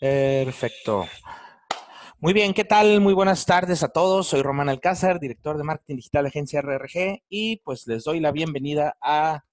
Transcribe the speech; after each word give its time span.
Perfecto. 0.00 1.06
Muy 2.20 2.32
bien, 2.32 2.52
¿qué 2.52 2.64
tal? 2.64 3.00
Muy 3.00 3.14
buenas 3.14 3.46
tardes 3.46 3.82
a 3.82 3.88
todos. 3.88 4.26
Soy 4.26 4.42
Román 4.42 4.68
Alcázar, 4.68 5.20
director 5.20 5.56
de 5.56 5.64
marketing 5.64 5.96
digital 5.96 6.24
de 6.24 6.28
agencia 6.28 6.60
RRG 6.60 7.22
y 7.28 7.58
pues 7.58 7.86
les 7.86 8.04
doy 8.04 8.18
la 8.18 8.32
bienvenida 8.32 8.96
a 9.00 9.44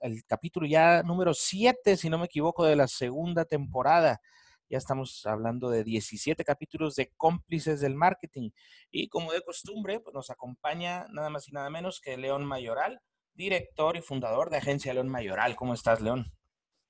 el 0.00 0.24
capítulo 0.26 0.66
ya 0.66 1.02
número 1.02 1.34
7, 1.34 1.96
si 1.96 2.10
no 2.10 2.18
me 2.18 2.26
equivoco, 2.26 2.64
de 2.64 2.76
la 2.76 2.88
segunda 2.88 3.44
temporada. 3.44 4.20
Ya 4.68 4.78
estamos 4.78 5.24
hablando 5.26 5.70
de 5.70 5.84
17 5.84 6.44
capítulos 6.44 6.94
de 6.94 7.12
cómplices 7.16 7.80
del 7.80 7.94
marketing. 7.94 8.50
Y 8.90 9.08
como 9.08 9.32
de 9.32 9.42
costumbre, 9.42 10.00
pues 10.00 10.14
nos 10.14 10.30
acompaña 10.30 11.06
nada 11.10 11.30
más 11.30 11.48
y 11.48 11.52
nada 11.52 11.70
menos 11.70 12.00
que 12.00 12.16
León 12.16 12.44
Mayoral, 12.44 13.00
director 13.34 13.96
y 13.96 14.02
fundador 14.02 14.50
de 14.50 14.58
Agencia 14.58 14.94
León 14.94 15.08
Mayoral. 15.08 15.56
¿Cómo 15.56 15.74
estás, 15.74 16.00
León? 16.00 16.32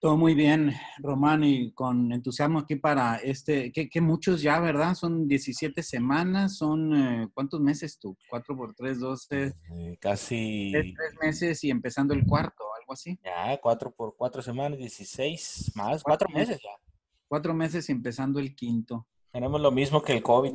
Todo 0.00 0.16
muy 0.16 0.34
bien, 0.34 0.74
Román, 0.98 1.44
y 1.44 1.72
con 1.72 2.12
entusiasmo 2.12 2.58
aquí 2.58 2.76
para 2.76 3.16
este, 3.16 3.72
que, 3.72 4.00
muchos 4.00 4.42
ya, 4.42 4.60
¿verdad? 4.60 4.94
Son 4.94 5.26
17 5.26 5.82
semanas, 5.82 6.58
son, 6.58 6.94
eh, 6.94 7.28
¿cuántos 7.32 7.60
meses 7.60 7.98
tú? 7.98 8.16
4 8.28 8.56
por 8.56 8.74
3, 8.74 9.00
12. 9.00 9.44
Eh, 9.46 9.96
casi. 9.98 10.72
Tres, 10.72 10.94
meses 11.22 11.64
y 11.64 11.70
empezando 11.70 12.12
el 12.12 12.26
cuarto, 12.26 12.64
algo 12.78 12.92
así. 12.92 13.18
Ya, 13.24 13.58
4 13.58 13.90
por 13.92 14.14
4 14.16 14.42
semanas, 14.42 14.78
16 14.78 15.72
más, 15.74 16.02
4 16.02 16.28
meses 16.28 16.60
ya. 16.62 16.84
Cuatro 17.28 17.54
meses 17.54 17.88
y 17.88 17.92
empezando 17.92 18.38
el 18.38 18.54
quinto. 18.54 19.06
Tenemos 19.32 19.60
lo 19.60 19.72
mismo 19.72 20.02
que 20.02 20.12
el 20.12 20.22
COVID. 20.22 20.52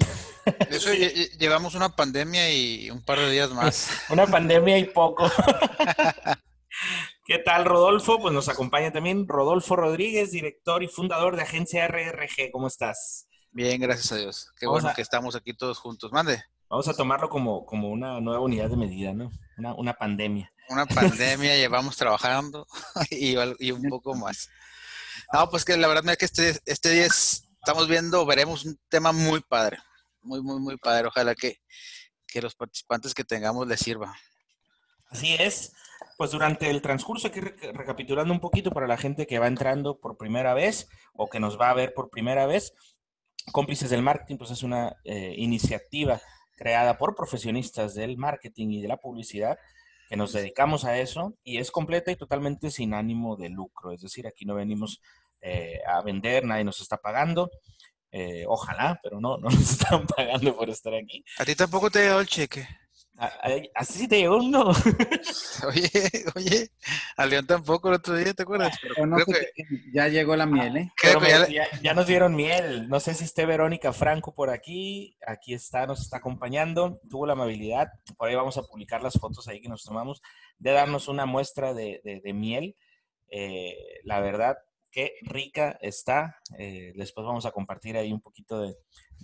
Eso 0.69 0.94
llevamos 1.38 1.75
una 1.75 1.89
pandemia 1.89 2.53
y 2.53 2.89
un 2.89 3.03
par 3.03 3.19
de 3.19 3.30
días 3.30 3.52
más. 3.52 3.89
una 4.09 4.25
pandemia 4.25 4.77
y 4.77 4.85
poco. 4.85 5.30
¿Qué 7.29 7.38
tal, 7.38 7.63
Rodolfo? 7.63 8.19
Pues 8.19 8.33
nos 8.33 8.49
acompaña 8.49 8.91
también 8.91 9.27
Rodolfo 9.27 9.75
Rodríguez, 9.75 10.31
director 10.31 10.81
y 10.81 10.88
fundador 10.88 11.35
de 11.35 11.43
Agencia 11.43 11.88
RRG. 11.88 12.49
¿Cómo 12.52 12.65
estás? 12.65 13.27
Bien, 13.52 13.79
gracias 13.79 14.11
a 14.11 14.15
Dios. 14.15 14.52
Qué 14.59 14.65
bueno 14.65 14.91
que 14.95 15.03
estamos 15.03 15.36
aquí 15.36 15.53
todos 15.53 15.77
juntos. 15.77 16.11
Mande. 16.11 16.44
Vamos 16.71 16.88
a 16.88 16.95
tomarlo 16.95 17.30
como, 17.30 17.67
como 17.67 17.91
una 17.91 18.19
nueva 18.19 18.39
unidad 18.39 18.71
de 18.71 18.77
medida, 18.77 19.13
¿no? 19.13 19.30
Una, 19.77 19.94
pandemia. 19.94 20.52
Una 20.69 20.88
pandemia, 20.88 21.55
llevamos 21.55 21.95
trabajando 21.97 22.66
y, 23.11 23.36
un 23.36 23.83
poco 23.89 24.16
más. 24.16 24.49
No, 25.31 25.52
pues 25.52 25.66
que 25.66 25.77
la 25.77 25.88
verdad 25.88 26.09
es 26.09 26.17
que 26.17 26.25
este, 26.25 26.59
este 26.66 26.89
día 26.89 27.05
estamos 27.05 27.88
viendo, 27.88 28.25
veremos 28.25 28.66
un 28.66 28.80
tema 28.89 29.11
muy 29.11 29.41
padre. 29.41 29.77
Muy, 30.23 30.41
muy, 30.41 30.59
muy 30.59 30.77
padre. 30.77 31.09
Ojalá 31.09 31.36
que, 31.36 31.61
que 32.25 32.41
los 32.41 32.55
participantes 32.55 33.14
que 33.14 33.23
tengamos 33.23 33.67
les 33.67 33.81
sirva. 33.81 34.16
Así 35.11 35.36
es. 35.36 35.73
Pues 36.20 36.31
durante 36.31 36.70
el 36.70 36.81
transcurso, 36.81 37.30
aquí 37.30 37.39
recapitulando 37.39 38.34
un 38.34 38.42
poquito 38.42 38.72
para 38.72 38.88
la 38.88 38.98
gente 38.98 39.25
que 39.25 39.39
va 39.39 39.48
entrando 39.48 40.02
por 40.02 40.17
primera 40.17 40.53
vez 40.53 40.89
o 41.14 41.30
que 41.30 41.39
nos 41.39 41.58
va 41.58 41.70
a 41.70 41.73
ver 41.73 41.94
por 41.94 42.09
primera 42.09 42.45
vez, 42.45 42.73
Cómplices 43.53 43.89
del 43.89 44.02
Marketing, 44.02 44.36
pues 44.36 44.52
es 44.52 44.61
una 44.61 44.98
eh, 45.06 45.34
iniciativa 45.38 46.20
creada 46.58 46.98
por 46.98 47.16
profesionistas 47.16 47.95
del 47.95 48.17
marketing 48.17 48.67
y 48.72 48.81
de 48.81 48.89
la 48.89 48.98
publicidad 48.98 49.58
que 50.09 50.17
nos 50.17 50.34
dedicamos 50.34 50.84
a 50.84 51.00
eso 51.00 51.36
y 51.42 51.59
es 51.59 51.72
completa 51.72 52.11
y 52.11 52.17
totalmente 52.17 52.70
sin 52.70 52.94
ánimo 52.94 53.38
de 53.38 53.48
lucro. 53.48 53.94
Es 53.94 54.02
decir, 54.02 54.28
aquí 54.28 54.44
no 54.44 54.56
venimos 54.56 55.00
eh, 55.39 55.80
a 55.88 56.02
vender, 56.02 56.44
nadie 56.44 56.66
nos 56.66 56.81
está 56.81 56.98
pagando. 56.98 57.50
Eh, 58.11 58.44
ojalá, 58.45 59.00
pero 59.02 59.22
no, 59.22 59.38
no 59.42 59.50
nos 59.50 59.72
están 59.72 60.06
pagando 60.06 60.54
por 60.54 60.70
estar 60.70 60.94
aquí. 60.95 61.23
¿A 61.38 61.45
ti 61.45 61.56
tampoco 61.56 61.89
te 61.89 62.00
ha 62.00 62.02
llegado 62.02 62.20
el 62.20 62.28
cheque? 62.28 62.67
Así 63.75 64.08
te 64.08 64.20
llegó 64.20 64.38
uno. 64.38 64.72
oye, 65.67 65.89
oye, 66.36 66.72
a 67.17 67.26
León 67.26 67.45
tampoco 67.45 67.89
el 67.89 67.95
otro 67.95 68.16
día, 68.16 68.34
¿te 68.34 68.44
acuerdas? 68.44 68.78
ya 69.94 70.08
llegó 70.08 70.38
la 70.38 70.45
miel, 70.45 70.78
¿eh? 70.78 70.92
ya, 71.81 71.94
nos 71.94 72.08
dieron 72.08 72.36
miel. 72.36 72.88
No 72.88 73.02
sé 73.02 73.14
si 73.14 73.26
esté 73.26 73.45
Verónica 73.45 73.92
Franco 73.92 74.34
por 74.34 74.50
aquí. 74.50 75.17
Aquí 75.28 75.53
está, 75.53 75.86
nos 75.86 76.02
está 76.02 76.17
acompañando. 76.17 77.02
Tuvo 77.09 77.26
la 77.26 77.34
amabilidad, 77.34 77.89
por 78.17 78.30
ahí 78.30 78.36
vamos 78.36 78.58
a 78.58 78.64
publicar 78.64 79.04
las 79.04 79.20
fotos 79.20 79.48
ahí 79.49 79.60
que 79.60 79.70
nos 79.70 79.83
tomamos, 79.83 80.22
de 80.58 80.72
darnos 80.72 81.10
una 81.10 81.26
muestra 81.26 81.73
de, 81.73 82.22
miel. 82.33 82.77
Eh, 83.32 83.76
la 84.05 84.22
verdad, 84.22 84.58
qué 84.92 85.14
rica 85.22 85.77
está. 85.82 86.38
Eh, 86.58 86.94
después 86.95 87.26
vamos 87.26 87.45
a 87.45 87.52
compartir 87.52 87.98
ahí 87.98 88.11
un 88.11 88.22
poquito 88.22 88.61
de, 88.61 88.76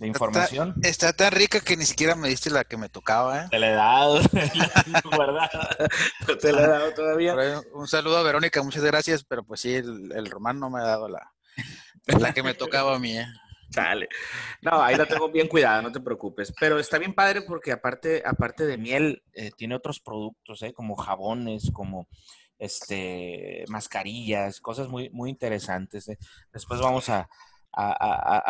información. 0.06 0.74
Está, 0.82 1.12
tan 1.12 1.32
rica 1.32 1.60
que 1.60 1.76
ni 1.76 1.84
siquiera 1.84 2.14
me 2.14 2.28
diste 2.28 2.50
la 2.50 2.64
que 2.64 2.76
me 2.76 2.88
tocaba. 2.88 3.44
¿eh? 3.44 3.48
Te 3.50 3.58
la 3.58 3.70
he 3.70 3.72
dado, 3.72 4.20
te 6.40 6.52
la 6.52 6.62
he 6.62 6.66
dado 6.66 6.94
todavía. 6.94 7.34
Un 7.72 7.88
saludo 7.88 8.18
a 8.18 8.22
Verónica, 8.22 8.62
muchas 8.62 8.84
gracias, 8.84 9.24
pero 9.24 9.44
pues 9.44 9.60
sí, 9.60 9.74
el, 9.74 10.30
román 10.30 10.60
no 10.60 10.70
me 10.70 10.80
ha 10.80 10.84
dado 10.84 11.08
la, 11.08 11.32
la 12.18 12.32
que 12.32 12.42
me 12.42 12.54
tocaba 12.54 12.96
a 12.96 12.98
mí. 12.98 13.18
¿eh? 13.18 13.26
Dale. 13.70 14.08
No, 14.62 14.82
ahí 14.82 14.96
la 14.96 15.06
tengo 15.06 15.30
bien 15.30 15.48
cuidada, 15.48 15.82
no 15.82 15.92
te 15.92 16.00
preocupes. 16.00 16.52
Pero 16.58 16.78
está 16.78 16.98
bien 16.98 17.14
padre 17.14 17.42
porque 17.42 17.72
aparte, 17.72 18.22
aparte 18.24 18.66
de 18.66 18.78
miel, 18.78 19.22
eh, 19.32 19.50
tiene 19.56 19.74
otros 19.74 20.00
productos, 20.00 20.62
¿eh? 20.62 20.72
como 20.72 20.96
jabones, 20.96 21.70
como 21.72 22.08
este, 22.58 23.64
mascarillas, 23.68 24.60
cosas 24.60 24.88
muy, 24.88 25.10
muy 25.10 25.30
interesantes. 25.30 26.08
¿eh? 26.08 26.18
Después 26.52 26.80
vamos 26.80 27.08
a, 27.08 27.28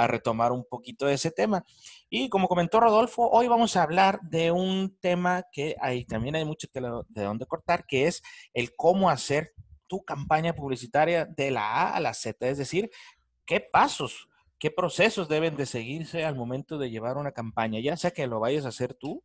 retomar 0.06 0.52
un 0.52 0.64
poquito 0.64 1.06
de 1.06 1.14
ese 1.14 1.32
tema. 1.32 1.64
Y 2.08 2.28
como 2.28 2.46
comentó 2.46 2.78
Rodolfo, 2.78 3.28
hoy 3.28 3.48
vamos 3.48 3.76
a 3.76 3.82
hablar 3.82 4.20
de 4.22 4.52
un 4.52 4.96
tema 5.00 5.42
que 5.50 5.74
hay, 5.80 6.04
también 6.04 6.36
hay 6.36 6.44
mucho 6.44 6.68
de 6.72 7.24
dónde 7.24 7.46
cortar, 7.46 7.86
que 7.86 8.06
es 8.06 8.22
el 8.54 8.76
cómo 8.76 9.10
hacer 9.10 9.52
tu 9.88 10.04
campaña 10.04 10.54
publicitaria 10.54 11.24
de 11.24 11.50
la 11.50 11.72
A 11.72 11.96
a 11.96 12.00
la 12.00 12.14
Z, 12.14 12.48
es 12.48 12.58
decir, 12.58 12.88
qué 13.44 13.60
pasos, 13.60 14.28
qué 14.58 14.70
procesos 14.70 15.28
deben 15.28 15.56
de 15.56 15.66
seguirse 15.66 16.24
al 16.24 16.36
momento 16.36 16.78
de 16.78 16.90
llevar 16.90 17.16
una 17.16 17.32
campaña, 17.32 17.80
ya 17.80 17.96
sea 17.96 18.10
que 18.10 18.26
lo 18.26 18.40
vayas 18.40 18.64
a 18.64 18.68
hacer 18.68 18.94
tú 18.94 19.22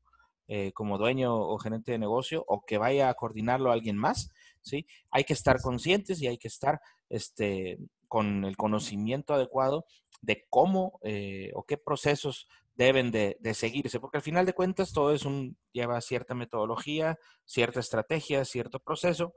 eh, 0.48 0.72
como 0.74 0.98
dueño 0.98 1.36
o 1.36 1.58
gerente 1.58 1.92
de 1.92 1.98
negocio 2.00 2.44
o 2.48 2.66
que 2.66 2.78
vaya 2.78 3.10
a 3.10 3.14
coordinarlo 3.14 3.72
alguien 3.72 3.98
más, 3.98 4.32
¿sí? 4.62 4.86
Hay 5.10 5.24
que 5.24 5.34
estar 5.34 5.62
conscientes 5.62 6.22
y 6.22 6.28
hay 6.28 6.38
que 6.38 6.48
estar 6.48 6.80
este, 7.10 7.78
con 8.08 8.46
el 8.46 8.58
conocimiento 8.58 9.34
adecuado 9.34 9.86
de 10.22 10.46
cómo 10.50 11.00
eh, 11.04 11.52
o 11.54 11.64
qué 11.64 11.78
procesos 11.78 12.48
deben 12.76 13.12
de, 13.12 13.38
seguirse, 13.54 14.00
porque 14.00 14.18
al 14.18 14.24
final 14.24 14.46
de 14.46 14.54
cuentas 14.54 14.92
todo 14.92 15.14
es 15.14 15.26
un, 15.26 15.58
lleva 15.72 16.02
cierta 16.02 16.34
metodología, 16.34 17.18
cierta 17.46 17.80
estrategia, 17.80 18.44
cierto 18.44 18.80
proceso, 18.80 19.36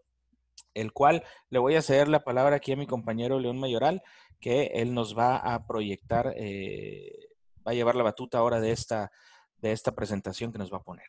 el 0.73 0.93
cual 0.93 1.25
le 1.51 1.59
voy 1.59 1.75
a 1.75 1.83
ceder 1.83 2.09
la 2.09 2.25
palabra 2.25 2.57
aquí 2.57 2.73
a 2.73 2.77
mi 2.77 2.87
compañero 2.87 3.39
León 3.39 3.59
Mayoral, 3.59 4.03
que 4.41 4.67
él 4.75 4.95
nos 4.95 5.17
va 5.17 5.37
a 5.37 5.67
proyectar, 5.67 6.33
eh, 6.37 7.13
va 7.67 7.73
a 7.73 7.75
llevar 7.75 7.97
la 7.97 8.05
batuta 8.05 8.39
ahora 8.39 8.61
de 8.61 8.73
esta, 8.73 9.11
de 9.59 9.73
esta 9.73 9.93
presentación 9.93 10.53
que 10.53 10.59
nos 10.59 10.73
va 10.73 10.79
a 10.79 10.83
poner. 10.83 11.07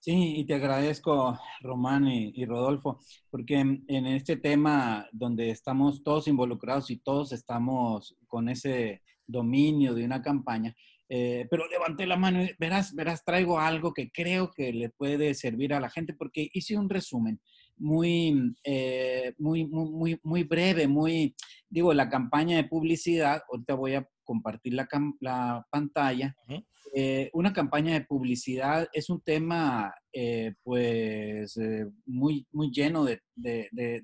Sí, 0.00 0.36
y 0.36 0.44
te 0.46 0.54
agradezco, 0.54 1.38
Román 1.60 2.06
y, 2.06 2.44
Rodolfo, 2.44 3.00
porque 3.30 3.58
en, 3.58 4.06
este 4.06 4.36
tema 4.36 5.08
donde 5.12 5.50
estamos 5.50 6.04
todos 6.04 6.28
involucrados 6.28 6.90
y 6.90 6.98
todos 6.98 7.32
estamos 7.32 8.16
con 8.28 8.48
ese 8.48 9.02
dominio 9.26 9.94
de 9.94 10.04
una 10.04 10.22
campaña, 10.22 10.74
eh, 11.08 11.46
pero 11.50 11.66
levanté 11.68 12.06
la 12.06 12.16
mano 12.16 12.44
y 12.44 12.54
verás, 12.60 12.94
verás, 12.94 13.24
traigo 13.24 13.58
algo 13.58 13.92
que 13.92 14.10
creo 14.10 14.52
que 14.52 14.72
le 14.72 14.90
puede 14.90 15.34
servir 15.34 15.74
a 15.74 15.80
la 15.80 15.90
gente 15.90 16.14
porque 16.14 16.48
hice 16.52 16.76
un 16.76 16.88
resumen 16.88 17.40
muy, 17.76 18.54
eh, 18.64 19.34
muy, 19.38 19.66
muy, 19.66 20.20
muy 20.22 20.44
breve, 20.44 20.86
muy, 20.86 21.34
digo, 21.68 21.92
la 21.92 22.08
campaña 22.08 22.56
de 22.56 22.64
publicidad, 22.64 23.42
ahorita 23.50 23.74
voy 23.74 23.94
a 23.94 24.08
compartir 24.28 24.74
la, 24.74 24.86
la 25.20 25.66
pantalla. 25.70 26.36
Eh, 26.94 27.30
una 27.32 27.50
campaña 27.54 27.94
de 27.94 28.04
publicidad 28.04 28.86
es 28.92 29.08
un 29.08 29.22
tema 29.22 29.94
eh, 30.12 30.52
pues 30.62 31.56
eh, 31.56 31.86
muy, 32.04 32.46
muy 32.52 32.70
lleno 32.70 33.04
de, 33.06 33.22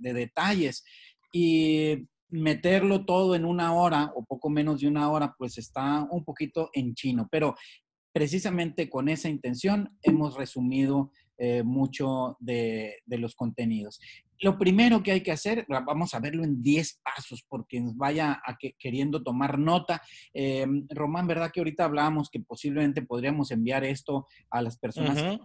detalles. 0.00 0.82
Y 1.30 2.08
meterlo 2.30 3.04
todo 3.04 3.34
en 3.34 3.44
una 3.44 3.74
hora 3.74 4.10
o 4.16 4.24
poco 4.24 4.48
menos 4.48 4.80
de 4.80 4.88
una 4.88 5.10
hora 5.10 5.34
pues 5.36 5.58
está 5.58 6.06
un 6.10 6.24
poquito 6.24 6.70
en 6.72 6.94
chino, 6.94 7.28
pero 7.30 7.54
precisamente 8.12 8.88
con 8.88 9.10
esa 9.10 9.28
intención 9.28 9.94
hemos 10.02 10.36
resumido 10.36 11.10
mucho 11.64 12.36
de, 12.38 13.00
de, 13.04 13.18
los 13.18 13.34
contenidos 13.34 14.00
lo 14.40 14.58
primero 14.58 15.02
que 15.02 15.12
hay 15.12 15.22
que 15.22 15.32
hacer, 15.32 15.66
vamos 15.68 16.14
a 16.14 16.20
verlo 16.20 16.44
en 16.44 16.62
10 16.62 17.00
pasos, 17.02 17.44
porque 17.48 17.82
vaya 17.94 18.40
a 18.44 18.56
que, 18.56 18.74
queriendo 18.78 19.22
tomar 19.22 19.58
nota. 19.58 20.02
Eh, 20.32 20.66
Román, 20.90 21.26
¿verdad 21.26 21.50
que 21.52 21.60
ahorita 21.60 21.84
hablábamos 21.84 22.30
que 22.30 22.40
posiblemente 22.40 23.02
podríamos 23.02 23.50
enviar 23.50 23.84
esto 23.84 24.26
a 24.50 24.62
las 24.62 24.78
personas 24.78 25.38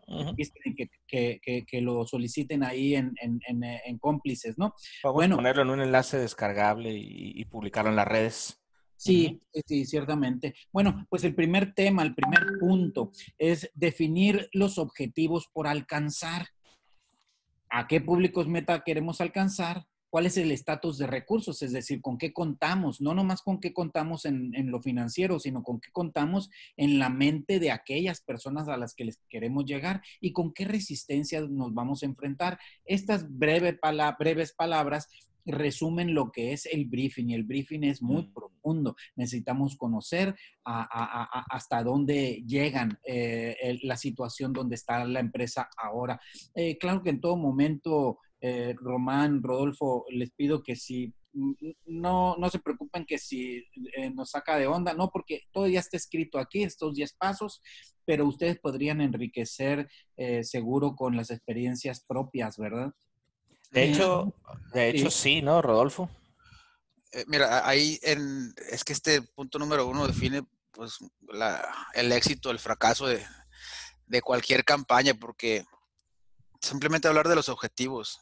que, 1.07 1.81
lo 1.81 2.05
soliciten 2.05 2.63
ahí 2.63 2.95
en, 2.95 3.13
cómplices, 3.99 4.57
¿no? 4.57 4.73
bueno, 5.13 5.37
ponerlo 5.37 5.61
en 5.61 5.69
un 5.69 5.81
enlace 5.81 6.17
descargable 6.17 6.91
y, 6.93 7.45
publicarlo 7.45 7.89
en 7.89 7.95
las 7.95 8.07
redes. 8.07 8.61
Sí, 8.95 9.39
sí, 9.65 9.85
ciertamente. 9.85 10.53
Bueno, 10.73 11.07
pues 11.09 11.23
el 11.23 11.33
primer 11.33 11.73
tema, 11.73 12.03
el 12.03 12.13
primer 12.13 12.59
punto 12.59 13.11
es 13.37 13.71
definir 13.73 14.49
los 14.51 14.77
objetivos 14.77 15.47
por 15.53 15.67
alcanzar 15.67 16.47
a 17.69 17.87
qué 17.87 18.01
públicos 18.01 18.47
meta 18.47 18.83
queremos 18.83 19.21
alcanzar, 19.21 19.85
cuál 20.09 20.25
es 20.25 20.37
el 20.37 20.51
estatus 20.51 20.97
de 20.97 21.07
recursos, 21.07 21.61
es 21.61 21.71
decir, 21.71 22.01
con 22.01 22.17
qué 22.17 22.33
contamos, 22.33 22.99
no 22.99 23.13
nomás 23.13 23.41
con 23.41 23.59
qué 23.59 23.73
contamos 23.73 24.25
en, 24.25 24.55
en, 24.55 24.71
lo 24.71 24.81
financiero, 24.81 25.39
sino 25.39 25.63
con 25.63 25.79
qué 25.79 25.91
contamos 25.91 26.49
en 26.77 26.99
la 26.99 27.09
mente 27.09 27.59
de 27.59 27.71
aquellas 27.71 28.21
personas 28.21 28.67
a 28.67 28.77
las 28.77 28.95
que 28.95 29.05
les 29.05 29.19
queremos 29.29 29.65
llegar 29.65 30.01
y 30.19 30.33
con 30.33 30.53
qué 30.53 30.65
resistencias 30.65 31.49
nos 31.49 31.73
vamos 31.73 32.01
a 32.01 32.07
enfrentar. 32.07 32.59
Estas 32.85 33.25
breve 33.29 33.79
breves 34.17 34.53
palabras 34.53 35.07
resumen 35.45 36.13
lo 36.13 36.31
que 36.31 36.53
es 36.53 36.65
el 36.65 36.85
briefing 36.85 37.29
y 37.29 37.35
el 37.35 37.43
briefing 37.43 37.83
es 37.83 38.01
muy 38.01 38.23
mm. 38.23 38.33
profundo. 38.33 38.95
Necesitamos 39.15 39.77
conocer 39.77 40.35
a, 40.63 40.81
a, 40.81 41.23
a, 41.23 41.45
hasta 41.49 41.83
dónde 41.83 42.43
llegan 42.45 42.99
eh, 43.05 43.55
el, 43.61 43.79
la 43.83 43.97
situación 43.97 44.53
donde 44.53 44.75
está 44.75 45.05
la 45.05 45.19
empresa 45.19 45.69
ahora. 45.77 46.19
Eh, 46.55 46.77
claro 46.77 47.01
que 47.03 47.09
en 47.09 47.21
todo 47.21 47.37
momento, 47.37 48.19
eh, 48.41 48.75
Román, 48.77 49.41
Rodolfo, 49.41 50.05
les 50.09 50.31
pido 50.31 50.63
que 50.63 50.75
si 50.75 51.13
no, 51.85 52.35
no 52.37 52.49
se 52.49 52.59
preocupen 52.59 53.05
que 53.05 53.17
si 53.17 53.63
eh, 53.95 54.09
nos 54.09 54.31
saca 54.31 54.57
de 54.57 54.67
onda, 54.67 54.93
no, 54.93 55.09
porque 55.11 55.43
todo 55.51 55.67
ya 55.67 55.79
está 55.79 55.97
escrito 55.97 56.39
aquí, 56.39 56.63
estos 56.63 56.95
10 56.95 57.13
pasos, 57.13 57.61
pero 58.05 58.25
ustedes 58.25 58.59
podrían 58.59 59.01
enriquecer 59.01 59.89
eh, 60.17 60.43
seguro 60.43 60.95
con 60.95 61.15
las 61.15 61.29
experiencias 61.29 62.03
propias, 62.05 62.57
¿verdad? 62.57 62.91
De 63.71 63.83
hecho, 63.83 64.33
de 64.73 64.89
hecho 64.89 65.11
sí, 65.11 65.35
sí 65.35 65.41
¿no, 65.41 65.61
Rodolfo? 65.61 66.09
Eh, 67.11 67.25
mira, 67.27 67.67
ahí 67.67 67.99
en, 68.03 68.53
es 68.71 68.83
que 68.83 68.93
este 68.93 69.21
punto 69.21 69.59
número 69.59 69.87
uno 69.87 70.07
define 70.07 70.43
pues 70.71 70.97
la, 71.27 71.67
el 71.93 72.11
éxito, 72.11 72.51
el 72.51 72.59
fracaso 72.59 73.07
de, 73.07 73.25
de 74.05 74.21
cualquier 74.21 74.63
campaña, 74.63 75.13
porque 75.13 75.65
simplemente 76.61 77.07
hablar 77.07 77.27
de 77.27 77.35
los 77.35 77.49
objetivos, 77.49 78.19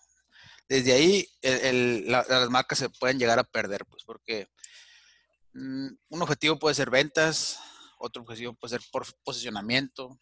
desde 0.70 0.94
ahí 0.94 1.28
el, 1.42 2.10
la, 2.12 2.26
las 2.28 2.50
marcas 2.50 2.80
se 2.80 2.90
pueden 2.90 3.20
llegar 3.20 3.40
a 3.40 3.44
perder, 3.44 3.86
pues 3.86 4.04
porque 4.04 4.48
mm, 5.54 5.88
un 6.10 6.22
objetivo 6.22 6.60
puede 6.60 6.76
ser 6.76 6.90
ventas, 6.90 7.60
otro 8.00 8.22
objetivo 8.22 8.54
puede 8.54 8.78
ser 8.78 8.82
por 8.92 9.06
posicionamiento, 9.24 10.18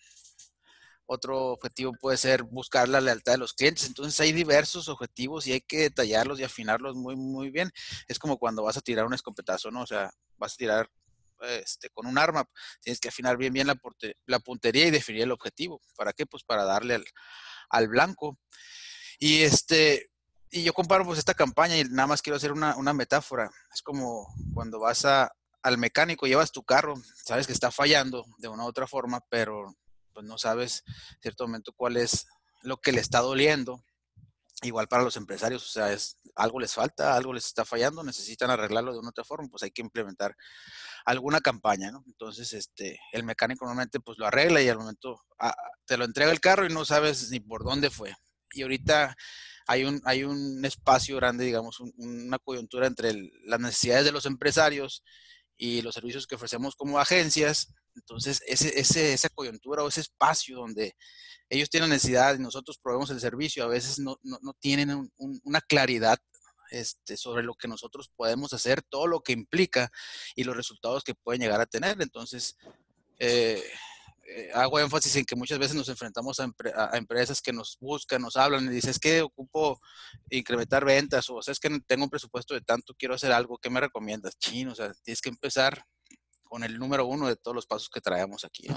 otro 1.05 1.47
objetivo 1.53 1.93
puede 1.99 2.17
ser 2.17 2.43
buscar 2.43 2.89
la 2.89 3.01
lealtad 3.01 3.33
de 3.33 3.37
los 3.37 3.53
clientes. 3.53 3.85
Entonces 3.85 4.19
hay 4.19 4.31
diversos 4.31 4.89
objetivos 4.89 5.47
y 5.47 5.53
hay 5.53 5.61
que 5.61 5.79
detallarlos 5.79 6.39
y 6.39 6.43
afinarlos 6.43 6.95
muy, 6.95 7.15
muy 7.15 7.49
bien. 7.49 7.71
Es 8.07 8.19
como 8.19 8.37
cuando 8.37 8.63
vas 8.63 8.77
a 8.77 8.81
tirar 8.81 9.05
un 9.05 9.13
escopetazo, 9.13 9.71
¿no? 9.71 9.81
O 9.81 9.87
sea, 9.87 10.11
vas 10.37 10.53
a 10.53 10.57
tirar 10.57 10.89
este, 11.41 11.89
con 11.89 12.05
un 12.07 12.17
arma, 12.17 12.49
tienes 12.81 12.99
que 12.99 13.09
afinar 13.09 13.37
bien, 13.37 13.53
bien 13.53 13.67
la, 13.67 14.39
puntería 14.39 14.87
y 14.87 14.91
definir 14.91 15.23
el 15.23 15.31
objetivo. 15.31 15.81
¿Para 15.95 16.13
qué? 16.13 16.25
Pues 16.25 16.43
para 16.43 16.63
darle 16.63 16.95
al, 16.95 17.05
al 17.69 17.87
blanco. 17.87 18.39
Y 19.19 19.43
este, 19.43 20.09
y 20.49 20.63
yo 20.63 20.73
comparo 20.73 21.05
pues 21.05 21.19
esta 21.19 21.33
campaña 21.33 21.77
y 21.77 21.83
nada 21.83 22.07
más 22.07 22.21
quiero 22.21 22.37
hacer 22.37 22.51
una, 22.51 22.75
una 22.77 22.93
metáfora. 22.93 23.49
Es 23.73 23.81
como 23.81 24.33
cuando 24.53 24.79
vas 24.79 25.05
a, 25.05 25.31
al 25.61 25.77
mecánico, 25.77 26.27
llevas 26.27 26.51
tu 26.51 26.63
carro, 26.63 26.93
sabes 27.25 27.47
que 27.47 27.53
está 27.53 27.71
fallando 27.71 28.25
de 28.37 28.47
una 28.47 28.63
u 28.63 28.67
otra 28.67 28.87
forma, 28.87 29.19
pero 29.29 29.75
pues 30.15 30.25
no 30.25 30.37
sabes 30.37 30.83
en 30.87 31.21
cierto 31.21 31.45
momento 31.45 31.73
cuál 31.75 31.97
es 31.97 32.25
lo 32.63 32.77
que 32.77 32.93
le 32.93 33.01
está 33.01 33.19
doliendo. 33.19 33.83
Igual 34.63 34.87
para 34.87 35.03
los 35.03 35.17
empresarios, 35.17 35.63
o 35.63 35.69
sea, 35.69 35.91
es, 35.91 36.17
algo 36.33 36.61
les 36.61 36.73
falta, 36.73 37.13
algo 37.13 37.33
les 37.33 37.45
está 37.45 37.65
fallando, 37.65 38.03
necesitan 38.03 38.49
arreglarlo 38.49 38.93
de 38.93 38.99
una 38.99 39.09
otra 39.09 39.25
forma, 39.25 39.49
pues 39.49 39.63
hay 39.63 39.71
que 39.71 39.81
implementar 39.81 40.35
alguna 41.05 41.41
campaña. 41.41 41.91
Entonces, 42.07 42.53
este, 42.53 42.97
el 43.11 43.25
mecánico 43.25 43.65
normalmente 43.65 43.99
pues 43.99 44.17
lo 44.17 44.25
arregla 44.25 44.61
y 44.61 44.69
al 44.69 44.77
momento 44.77 45.21
ah, 45.39 45.55
te 45.85 45.97
lo 45.97 46.05
entrega 46.05 46.31
el 46.31 46.39
carro 46.39 46.65
y 46.65 46.73
no 46.73 46.85
sabes 46.85 47.29
ni 47.31 47.41
por 47.41 47.65
dónde 47.65 47.89
fue. 47.89 48.15
Y 48.53 48.61
ahorita 48.61 49.15
hay 49.67 49.83
un, 49.83 50.01
hay 50.05 50.23
un 50.23 50.63
espacio 50.63 51.17
grande, 51.17 51.43
digamos, 51.43 51.81
una 51.97 52.39
coyuntura 52.39 52.87
entre 52.87 53.13
las 53.43 53.59
necesidades 53.59 54.05
de 54.05 54.13
los 54.13 54.25
empresarios 54.25 55.03
y 55.57 55.81
los 55.81 55.95
servicios 55.95 56.27
que 56.27 56.35
ofrecemos 56.35 56.75
como 56.75 56.99
agencias. 56.99 57.73
Entonces, 57.95 58.41
ese, 58.47 58.79
ese, 58.79 59.13
esa 59.13 59.29
coyuntura 59.29 59.83
o 59.83 59.87
ese 59.87 60.01
espacio 60.01 60.57
donde 60.57 60.95
ellos 61.49 61.69
tienen 61.69 61.89
necesidad 61.89 62.35
y 62.35 62.41
nosotros 62.41 62.77
proveemos 62.81 63.09
el 63.11 63.19
servicio, 63.19 63.63
a 63.63 63.67
veces 63.67 63.99
no, 63.99 64.17
no, 64.23 64.37
no 64.41 64.53
tienen 64.59 65.11
una 65.43 65.61
claridad 65.61 66.17
este, 66.71 67.15
sobre 67.15 67.43
lo 67.43 67.53
que 67.53 67.67
nosotros 67.67 68.11
podemos 68.15 68.53
hacer, 68.53 68.81
todo 68.81 69.07
lo 69.07 69.21
que 69.21 69.33
implica 69.33 69.91
y 70.35 70.43
los 70.43 70.57
resultados 70.57 71.03
que 71.03 71.15
pueden 71.15 71.41
llegar 71.41 71.61
a 71.61 71.65
tener. 71.65 72.01
Entonces, 72.01 72.57
eh, 73.19 73.63
eh, 74.27 74.49
hago 74.53 74.79
énfasis 74.79 75.15
en 75.17 75.25
que 75.25 75.35
muchas 75.35 75.59
veces 75.59 75.75
nos 75.75 75.87
enfrentamos 75.87 76.39
a, 76.39 76.51
a, 76.75 76.97
empresas 76.97 77.41
que 77.41 77.53
nos 77.53 77.77
buscan, 77.79 78.21
nos 78.23 78.35
hablan 78.35 78.65
y 78.65 78.69
dicen, 78.69 78.89
es 78.89 78.99
que 78.99 79.21
ocupo 79.21 79.79
incrementar 80.31 80.83
ventas 80.83 81.29
o, 81.29 81.39
es 81.39 81.59
que 81.59 81.69
tengo 81.85 82.05
un 82.05 82.09
presupuesto 82.09 82.55
de 82.55 82.61
tanto, 82.61 82.95
quiero 82.97 83.13
hacer 83.13 83.31
algo, 83.31 83.59
¿qué 83.59 83.69
me 83.69 83.79
recomiendas? 83.79 84.37
Chino, 84.39 84.71
o 84.71 84.75
sea, 84.75 84.91
tienes 85.03 85.21
que 85.21 85.29
empezar 85.29 85.83
con 86.43 86.63
el 86.63 86.79
número 86.79 87.05
uno 87.05 87.27
de 87.27 87.35
todos 87.35 87.53
los 87.53 87.67
pasos 87.67 87.89
que 87.89 88.01
traemos 88.01 88.43
aquí. 88.45 88.67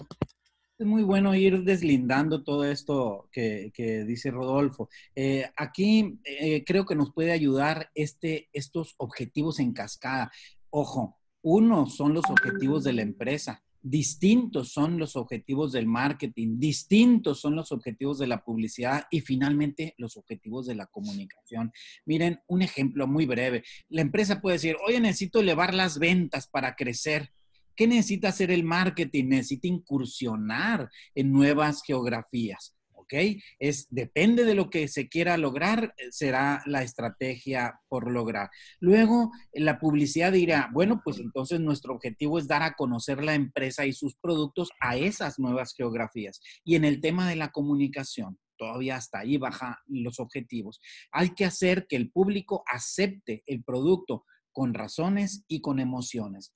Es 0.79 0.87
muy 0.87 1.03
bueno 1.03 1.35
ir 1.35 1.65
deslindando 1.65 2.45
todo 2.45 2.65
esto 2.65 3.29
que, 3.33 3.73
que 3.75 4.05
dice 4.05 4.31
Rodolfo. 4.31 4.91
Eh, 5.15 5.51
aquí 5.57 6.21
eh, 6.25 6.63
creo 6.65 6.85
que 6.85 6.95
nos 6.95 7.13
puede 7.13 7.33
ayudar 7.33 7.91
este, 7.95 8.49
estos 8.53 8.95
objetivos 8.99 9.61
en 9.61 9.73
cascada. 9.73 10.31
Ojo, 10.71 11.19
uno 11.43 11.87
son 11.87 12.13
los 12.15 12.25
objetivos 12.29 12.85
de 12.85 12.93
la 12.93 13.03
empresa 13.03 13.65
distintos 13.91 14.73
son 14.73 14.99
los 14.99 15.17
objetivos 15.17 15.73
del 15.73 15.87
marketing, 15.87 16.59
distintos 16.59 17.41
son 17.41 17.57
los 17.57 17.73
objetivos 17.73 18.19
de 18.19 18.27
la 18.27 18.45
publicidad 18.45 19.07
y 19.11 19.21
finalmente 19.21 19.95
los 19.99 20.17
objetivos 20.17 20.67
de 20.67 20.75
la 20.75 20.87
comunicación. 20.87 21.73
Miren, 22.05 22.41
un 22.47 22.63
ejemplo 22.63 23.07
muy 23.07 23.27
breve. 23.27 23.65
La 23.89 24.03
empresa 24.03 24.41
puede 24.41 24.57
decir, 24.57 24.77
oye, 24.87 25.01
necesito 25.01 25.41
elevar 25.41 25.75
las 25.75 25.99
ventas 25.99 26.49
para 26.49 26.77
crecer. 26.77 27.33
¿Qué 27.75 27.87
necesita 27.87 28.29
hacer 28.29 28.51
el 28.51 28.65
marketing? 28.65 29.27
Necesita 29.29 29.69
incursionar 29.69 30.91
en 31.15 31.33
nuevas 31.33 31.83
geografías. 31.83 32.78
¿Ok? 33.09 33.41
Es, 33.59 33.87
depende 33.91 34.45
de 34.45 34.55
lo 34.55 34.69
que 34.71 34.87
se 34.89 35.09
quiera 35.09 35.37
lograr, 35.39 35.95
eh, 35.97 36.09
será 36.11 36.63
la 36.67 36.83
estrategia 36.83 37.81
por 37.89 38.11
lograr. 38.11 38.51
Luego, 38.81 39.33
la 39.53 39.79
publicidad 39.79 40.33
dirá, 40.33 40.69
bueno, 40.73 41.01
pues 41.03 41.19
entonces 41.19 41.61
nuestro 41.61 41.95
objetivo 41.95 42.39
es 42.39 42.47
dar 42.47 42.63
a 42.63 42.75
conocer 42.75 43.25
la 43.25 43.35
empresa 43.35 43.87
y 43.87 43.93
sus 43.93 44.17
productos 44.17 44.71
a 44.81 44.97
esas 44.97 45.39
nuevas 45.39 45.75
geografías. 45.75 46.41
Y 46.65 46.77
en 46.77 46.85
el 46.85 47.01
tema 47.01 47.29
de 47.29 47.37
la 47.37 47.51
comunicación, 47.51 48.39
todavía 48.57 48.97
hasta 48.97 49.21
ahí 49.21 49.39
baja 49.39 49.79
los 49.87 50.21
objetivos. 50.21 50.81
Hay 51.13 51.31
que 51.31 51.45
hacer 51.45 51.87
que 51.89 51.97
el 51.97 52.11
público 52.11 52.65
acepte 52.67 53.43
el 53.47 53.65
producto 53.65 54.25
con 54.53 54.75
razones 54.75 55.45
y 55.49 55.61
con 55.61 55.79
emociones. 55.79 56.53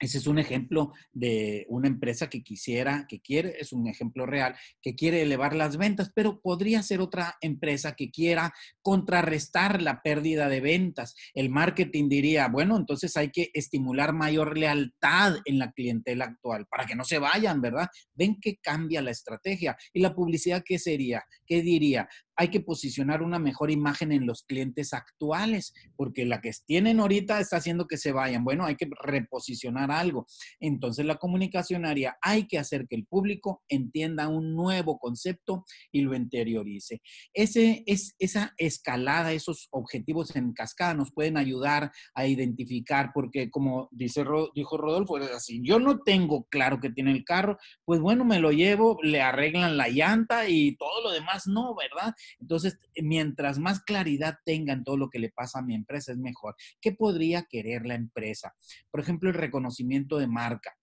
Ese 0.00 0.18
es 0.18 0.26
un 0.28 0.38
ejemplo 0.38 0.92
de 1.12 1.66
una 1.68 1.88
empresa 1.88 2.28
que 2.30 2.42
quisiera, 2.42 3.06
que 3.08 3.20
quiere, 3.20 3.56
es 3.58 3.72
un 3.72 3.88
ejemplo 3.88 4.26
real, 4.26 4.54
que 4.80 4.94
quiere 4.94 5.22
elevar 5.22 5.56
las 5.56 5.76
ventas, 5.76 6.12
pero 6.14 6.40
podría 6.40 6.82
ser 6.82 7.00
otra 7.00 7.36
empresa 7.40 7.96
que 7.96 8.10
quiera 8.10 8.54
contrarrestar 8.80 9.82
la 9.82 10.00
pérdida 10.02 10.48
de 10.48 10.60
ventas. 10.60 11.16
El 11.34 11.50
marketing 11.50 12.08
diría, 12.08 12.46
bueno, 12.48 12.76
entonces 12.76 13.16
hay 13.16 13.30
que 13.30 13.50
estimular 13.54 14.12
mayor 14.12 14.56
lealtad 14.56 15.36
en 15.44 15.58
la 15.58 15.72
clientela 15.72 16.26
actual 16.26 16.66
para 16.66 16.86
que 16.86 16.94
no 16.94 17.04
se 17.04 17.18
vayan, 17.18 17.60
¿verdad? 17.60 17.88
Ven 18.14 18.38
que 18.40 18.56
cambia 18.58 19.02
la 19.02 19.10
estrategia. 19.10 19.76
¿Y 19.92 20.00
la 20.00 20.14
publicidad 20.14 20.62
qué 20.64 20.78
sería? 20.78 21.24
¿Qué 21.44 21.62
diría? 21.62 22.08
Hay 22.38 22.48
que 22.48 22.60
posicionar 22.60 23.20
una 23.22 23.40
mejor 23.40 23.68
imagen 23.68 24.12
en 24.12 24.24
los 24.24 24.44
clientes 24.44 24.94
actuales, 24.94 25.74
porque 25.96 26.24
la 26.24 26.40
que 26.40 26.52
tienen 26.64 27.00
ahorita 27.00 27.40
está 27.40 27.56
haciendo 27.56 27.88
que 27.88 27.96
se 27.96 28.12
vayan. 28.12 28.44
Bueno, 28.44 28.64
hay 28.64 28.76
que 28.76 28.88
reposicionar 29.02 29.90
algo. 29.90 30.24
Entonces 30.60 31.04
la 31.04 31.16
comunicación 31.16 31.84
haría, 31.84 32.16
hay 32.22 32.46
que 32.46 32.58
hacer 32.58 32.86
que 32.86 32.94
el 32.94 33.06
público 33.06 33.64
entienda 33.68 34.28
un 34.28 34.54
nuevo 34.54 34.98
concepto 35.00 35.64
y 35.90 36.02
lo 36.02 36.14
interiorice. 36.14 37.02
Ese, 37.34 37.82
es, 37.86 38.14
esa 38.20 38.54
escalada, 38.56 39.32
esos 39.32 39.66
objetivos 39.72 40.36
en 40.36 40.52
cascada 40.52 40.94
nos 40.94 41.12
pueden 41.12 41.38
ayudar 41.38 41.90
a 42.14 42.26
identificar, 42.28 43.10
porque 43.12 43.50
como 43.50 43.88
dice, 43.90 44.24
dijo 44.54 44.76
Rodolfo, 44.76 45.16
así, 45.16 45.60
yo 45.64 45.80
no 45.80 46.02
tengo 46.02 46.44
claro 46.44 46.78
que 46.78 46.90
tiene 46.90 47.10
el 47.10 47.24
carro, 47.24 47.58
pues 47.84 48.00
bueno, 48.00 48.24
me 48.24 48.38
lo 48.38 48.52
llevo, 48.52 48.96
le 49.02 49.22
arreglan 49.22 49.76
la 49.76 49.88
llanta 49.88 50.48
y 50.48 50.76
todo 50.76 51.02
lo 51.02 51.10
demás 51.10 51.48
no, 51.48 51.74
¿verdad? 51.74 52.14
Entonces, 52.40 52.78
mientras 52.96 53.58
más 53.58 53.80
claridad 53.80 54.38
tenga 54.44 54.72
en 54.72 54.84
todo 54.84 54.96
lo 54.96 55.10
que 55.10 55.18
le 55.18 55.30
pasa 55.30 55.58
a 55.58 55.62
mi 55.62 55.74
empresa, 55.74 56.12
es 56.12 56.18
mejor. 56.18 56.54
¿Qué 56.80 56.92
podría 56.92 57.44
querer 57.44 57.86
la 57.86 57.94
empresa? 57.94 58.54
Por 58.90 59.00
ejemplo, 59.00 59.28
el 59.28 59.34
reconocimiento 59.34 60.18
de 60.18 60.28
marca. 60.28 60.76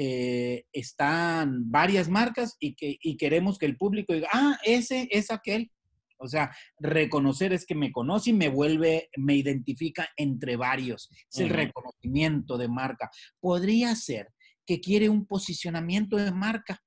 Eh, 0.00 0.64
están 0.72 1.70
varias 1.72 2.08
marcas 2.08 2.56
y, 2.60 2.74
que, 2.76 2.98
y 3.02 3.16
queremos 3.16 3.58
que 3.58 3.66
el 3.66 3.76
público 3.76 4.12
diga, 4.12 4.28
ah, 4.32 4.56
ese 4.64 5.08
es 5.10 5.30
aquel. 5.30 5.72
O 6.18 6.28
sea, 6.28 6.54
reconocer 6.78 7.52
es 7.52 7.64
que 7.64 7.74
me 7.74 7.92
conoce 7.92 8.30
y 8.30 8.32
me 8.32 8.48
vuelve, 8.48 9.08
me 9.16 9.34
identifica 9.34 10.08
entre 10.16 10.56
varios. 10.56 11.08
Es 11.32 11.38
el 11.38 11.50
reconocimiento 11.50 12.58
de 12.58 12.68
marca. 12.68 13.10
Podría 13.40 13.94
ser 13.94 14.28
que 14.66 14.80
quiere 14.80 15.08
un 15.08 15.26
posicionamiento 15.26 16.16
de 16.16 16.32
marca. 16.32 16.80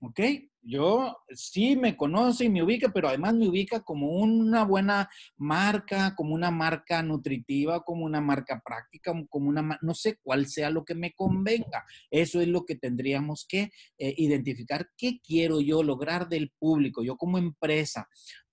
¿Ok? 0.00 0.20
Yo 0.62 1.16
sí 1.30 1.76
me 1.76 1.96
conoce 1.96 2.44
y 2.44 2.48
me 2.48 2.62
ubica, 2.62 2.90
pero 2.92 3.08
además 3.08 3.34
me 3.34 3.48
ubica 3.48 3.80
como 3.80 4.10
una 4.10 4.64
buena 4.64 5.08
marca, 5.36 6.14
como 6.14 6.34
una 6.34 6.50
marca 6.50 7.02
nutritiva, 7.02 7.82
como 7.82 8.04
una 8.04 8.20
marca 8.20 8.62
práctica, 8.64 9.12
como 9.28 9.48
una, 9.48 9.78
no 9.82 9.94
sé 9.94 10.18
cuál 10.22 10.46
sea 10.46 10.70
lo 10.70 10.84
que 10.84 10.94
me 10.94 11.12
convenga. 11.12 11.84
Eso 12.10 12.40
es 12.40 12.48
lo 12.48 12.64
que 12.64 12.76
tendríamos 12.76 13.44
que 13.48 13.70
eh, 13.98 14.14
identificar. 14.16 14.88
¿Qué 14.96 15.20
quiero 15.20 15.60
yo 15.60 15.82
lograr 15.82 16.28
del 16.28 16.52
público? 16.58 17.02
Yo 17.02 17.16
como 17.16 17.38
empresa. 17.38 18.08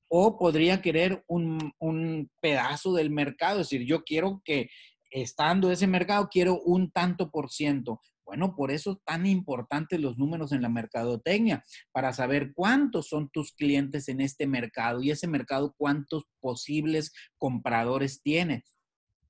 O 0.07 0.39
podría 0.39 0.81
querer 0.81 1.23
un, 1.27 1.71
un 1.77 2.31
pedazo 2.41 2.93
del 2.93 3.11
mercado, 3.11 3.61
es 3.61 3.69
decir, 3.69 3.85
yo 3.85 4.03
quiero 4.03 4.41
que 4.43 4.69
estando 5.11 5.71
ese 5.71 5.87
mercado, 5.87 6.29
quiero 6.31 6.59
un 6.61 6.91
tanto 6.91 7.29
por 7.29 7.51
ciento. 7.51 8.01
Bueno, 8.29 8.55
por 8.55 8.69
eso 8.69 9.01
tan 9.05 9.25
importantes 9.25 9.99
los 9.99 10.19
números 10.19 10.51
en 10.51 10.61
la 10.61 10.69
mercadotecnia, 10.69 11.65
para 11.91 12.13
saber 12.13 12.53
cuántos 12.53 13.07
son 13.07 13.27
tus 13.29 13.53
clientes 13.53 14.07
en 14.07 14.21
este 14.21 14.45
mercado 14.45 15.01
y 15.01 15.09
ese 15.09 15.27
mercado 15.27 15.73
cuántos 15.75 16.25
posibles 16.39 17.11
compradores 17.39 18.21
tiene. 18.21 18.65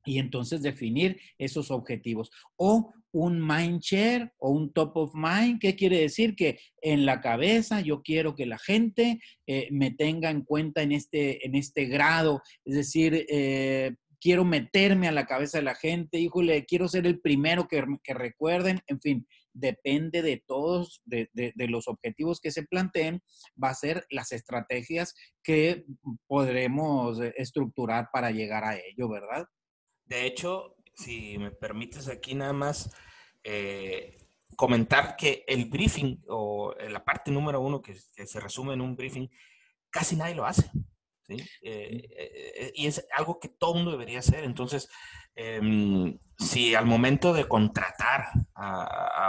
Y 0.04 0.20
entonces 0.20 0.62
definir 0.62 1.18
esos 1.38 1.72
objetivos. 1.72 2.30
O 2.58 2.94
un 3.14 3.40
mind 3.40 3.80
share 3.80 4.34
o 4.38 4.50
un 4.50 4.74
top 4.74 4.98
of 4.98 5.16
mind. 5.16 5.62
¿Qué 5.62 5.78
quiere 5.78 6.02
decir? 6.02 6.36
Que 6.36 6.60
en 6.82 7.06
la 7.06 7.22
cabeza 7.22 7.80
yo 7.80 8.02
quiero 8.02 8.36
que 8.36 8.46
la 8.46 8.58
gente 8.58 9.22
eh, 9.48 9.70
me 9.72 9.92
tenga 9.92 10.30
en 10.30 10.42
cuenta 10.42 10.82
en 10.82 10.92
este, 10.92 11.46
en 11.46 11.56
este 11.56 11.86
grado. 11.86 12.42
Es 12.66 12.76
decir, 12.76 13.26
eh, 13.30 13.96
quiero 14.20 14.44
meterme 14.46 15.08
a 15.08 15.12
la 15.12 15.26
cabeza 15.26 15.58
de 15.58 15.64
la 15.64 15.76
gente, 15.76 16.20
híjole, 16.20 16.66
quiero 16.66 16.88
ser 16.88 17.06
el 17.08 17.20
primero 17.20 17.68
que, 17.68 18.14
recuerden, 18.14 18.82
en 18.88 19.00
fin, 19.00 19.28
depende 19.54 20.22
de 20.22 20.44
todos, 20.46 21.02
de, 21.06 21.30
los 21.56 21.88
objetivos 21.88 22.40
que 22.42 22.52
se 22.52 22.64
planteen, 22.64 23.22
va 23.62 23.70
a 23.70 23.76
ser 23.76 24.06
las 24.10 24.32
estrategias 24.32 25.16
que 25.42 25.86
podremos 26.28 27.20
estructurar 27.38 28.10
para 28.12 28.32
llegar 28.32 28.64
a 28.64 28.78
ello, 28.78 29.10
¿verdad? 29.10 29.48
De 30.06 30.26
hecho, 30.26 30.76
si 30.94 31.38
me 31.38 31.52
permites 31.52 32.08
aquí 32.10 32.36
nada 32.36 32.54
más 32.54 32.94
eh, 33.44 34.18
comentar 34.56 35.16
que 35.16 35.46
el 35.48 35.66
briefing 35.66 36.22
o 36.28 36.76
la 36.90 37.04
parte 37.06 37.32
número 37.32 37.62
uno 37.62 37.82
que 37.82 37.96
se 37.96 38.40
resume 38.40 38.74
en 38.74 38.82
un 38.82 38.96
briefing, 38.96 39.30
casi 39.90 40.16
nadie 40.16 40.36
lo 40.36 40.46
hace. 40.46 40.70
Eh, 41.30 41.48
eh, 41.62 42.52
eh, 42.56 42.72
y 42.76 42.88
es 42.88 43.06
algo 43.16 43.40
que 43.40 43.50
todo 43.50 43.76
mundo 43.76 43.92
debería 43.92 44.20
hacer. 44.20 44.44
Entonces, 44.44 44.90
em, 45.36 46.18
si 46.38 46.76
al 46.76 46.86
momento 46.86 47.34
de 47.34 47.48
contratar 47.48 48.30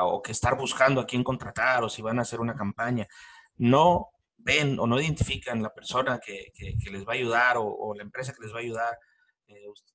o 0.02 0.22
que 0.22 0.32
estar 0.32 0.56
buscando 0.56 1.00
a 1.00 1.06
quién 1.06 1.24
contratar 1.24 1.84
o 1.84 1.88
si 1.88 2.02
van 2.02 2.18
a 2.18 2.22
hacer 2.22 2.40
una 2.40 2.54
campaña, 2.54 3.06
no 3.56 4.10
ven 4.38 4.78
o 4.78 4.86
no 4.86 5.00
identifican 5.00 5.62
la 5.62 5.74
persona 5.74 6.18
que, 6.18 6.52
les 6.90 7.06
va 7.06 7.12
a 7.12 7.16
ayudar 7.16 7.56
o, 7.58 7.94
la 7.94 8.02
empresa 8.02 8.32
que 8.32 8.42
les 8.42 8.52
va 8.52 8.58
a 8.58 8.62
ayudar, 8.62 8.98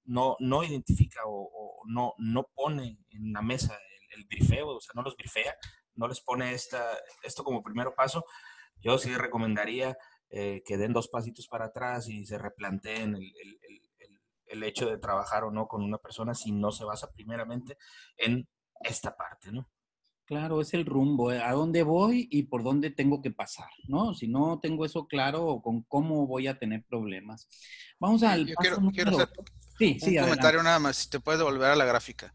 no, 0.05 0.35
no 0.39 0.63
identifica 0.63 1.21
o, 1.25 1.81
no, 1.87 2.13
no 2.17 2.43
pone 2.53 2.99
en 3.09 3.33
la 3.33 3.41
mesa 3.41 3.77
el, 4.11 4.19
el, 4.19 4.25
brifeo, 4.25 4.67
o 4.67 4.81
sea, 4.81 4.93
no 4.95 5.01
los 5.01 5.15
brifea, 5.15 5.55
no 5.95 6.07
les 6.07 6.21
pone 6.21 6.53
esta, 6.53 6.83
esto 7.23 7.43
como 7.43 7.63
primer 7.63 7.93
paso, 7.95 8.25
yo 8.81 8.97
sí 8.97 9.15
recomendaría 9.15 9.97
eh, 10.29 10.63
que 10.65 10.77
den 10.77 10.93
dos 10.93 11.07
pasitos 11.07 11.47
para 11.47 11.65
atrás 11.65 12.09
y 12.09 12.25
se 12.25 12.37
replanteen 12.37 13.15
el, 13.15 13.33
el, 14.47 14.63
hecho 14.63 14.89
de 14.89 14.97
trabajar 14.97 15.43
o 15.43 15.51
no 15.51 15.67
con 15.67 15.83
una 15.83 15.97
persona 15.97 16.33
si 16.33 16.51
no 16.51 16.71
se 16.71 16.85
basa 16.85 17.11
primeramente 17.11 17.77
en 18.17 18.47
esta 18.81 19.15
parte, 19.15 19.51
¿no? 19.51 19.69
Claro, 20.25 20.59
es 20.59 20.73
el 20.73 20.85
rumbo, 20.85 21.31
eh, 21.31 21.41
a 21.41 21.51
dónde 21.51 21.83
voy 21.83 22.27
y 22.31 22.43
por 22.43 22.63
dónde 22.63 22.89
tengo 22.89 23.21
que 23.21 23.31
pasar, 23.31 23.69
¿no? 23.87 24.15
Si 24.15 24.27
no 24.27 24.59
tengo 24.61 24.83
eso 24.85 25.05
claro, 25.05 25.61
con 25.63 25.83
cómo 25.83 26.25
voy 26.25 26.47
a 26.47 26.57
tener 26.57 26.83
problemas. 26.83 27.47
Vamos 27.99 28.23
al. 28.23 28.47
Yo 28.47 28.55
quiero, 28.55 28.77
hacer 28.77 29.29
sí, 29.77 30.17
un 30.17 30.23
comentario 30.23 30.63
nada 30.63 30.79
más, 30.79 30.97
si 30.97 31.09
te 31.09 31.19
puedes 31.19 31.39
devolver 31.39 31.69
a 31.69 31.75
la 31.75 31.85
gráfica. 31.85 32.33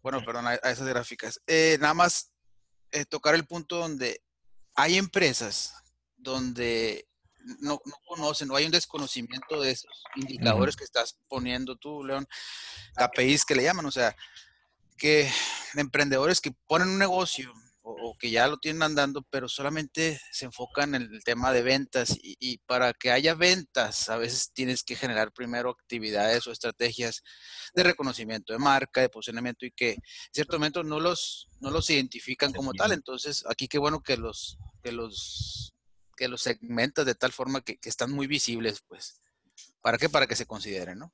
Bueno, 0.00 0.22
perdón, 0.24 0.46
a, 0.46 0.54
esas 0.54 0.86
gráficas. 0.86 1.42
Eh, 1.46 1.76
nada 1.80 1.94
más 1.94 2.32
tocar 3.08 3.34
el 3.34 3.44
punto 3.44 3.78
donde 3.78 4.22
hay 4.76 4.96
empresas 4.96 5.74
donde 6.16 7.08
no, 7.60 7.80
no 7.84 7.94
conocen, 8.06 8.48
no 8.48 8.56
hay 8.56 8.64
un 8.64 8.70
desconocimiento 8.70 9.60
de 9.60 9.72
esos 9.72 10.04
indicadores 10.16 10.76
que 10.76 10.84
estás 10.84 11.18
poniendo 11.28 11.76
tú, 11.76 12.04
León, 12.04 12.26
KPIs 12.96 13.44
que 13.44 13.54
le 13.54 13.62
llaman, 13.62 13.86
o 13.86 13.90
sea, 13.90 14.16
que 14.96 15.30
emprendedores 15.74 16.40
que 16.40 16.52
ponen 16.66 16.88
un 16.88 16.98
negocio 16.98 17.52
o, 17.86 18.16
que 18.18 18.30
ya 18.30 18.48
lo 18.48 18.56
tienen 18.56 18.82
andando, 18.82 19.22
pero 19.28 19.46
solamente 19.46 20.18
se 20.32 20.46
enfocan 20.46 20.94
en 20.94 21.02
el 21.02 21.22
tema 21.22 21.52
de 21.52 21.62
ventas 21.62 22.16
y, 22.22 22.56
para 22.66 22.94
que 22.94 23.10
haya 23.10 23.34
ventas, 23.34 24.08
a 24.08 24.16
veces 24.16 24.52
tienes 24.54 24.82
que 24.82 24.96
generar 24.96 25.32
primero 25.32 25.68
actividades 25.70 26.46
o 26.46 26.52
estrategias 26.52 27.22
de 27.74 27.82
reconocimiento 27.82 28.54
de 28.54 28.58
marca, 28.58 29.02
de 29.02 29.10
posicionamiento 29.10 29.66
y 29.66 29.70
que 29.70 29.92
en 29.92 30.02
cierto 30.32 30.56
momento 30.56 30.82
no 30.82 30.98
los, 30.98 31.48
no 31.60 31.70
los 31.70 31.90
identifican 31.90 32.54
como 32.54 32.72
tal. 32.72 32.92
Entonces, 32.92 33.44
aquí 33.50 33.68
qué 33.68 33.78
bueno 33.78 34.00
que 34.02 34.16
los, 34.16 34.56
que 34.82 34.90
los 34.90 35.73
que 36.16 36.28
los 36.28 36.42
segmentas 36.42 37.06
de 37.06 37.14
tal 37.14 37.32
forma 37.32 37.60
que, 37.60 37.78
están 37.84 38.12
muy 38.12 38.26
visibles, 38.26 38.82
pues. 38.86 39.20
¿Para 39.80 39.98
qué? 39.98 40.08
Para 40.08 40.26
que 40.26 40.36
se 40.36 40.46
consideren, 40.46 40.98
¿no? 40.98 41.12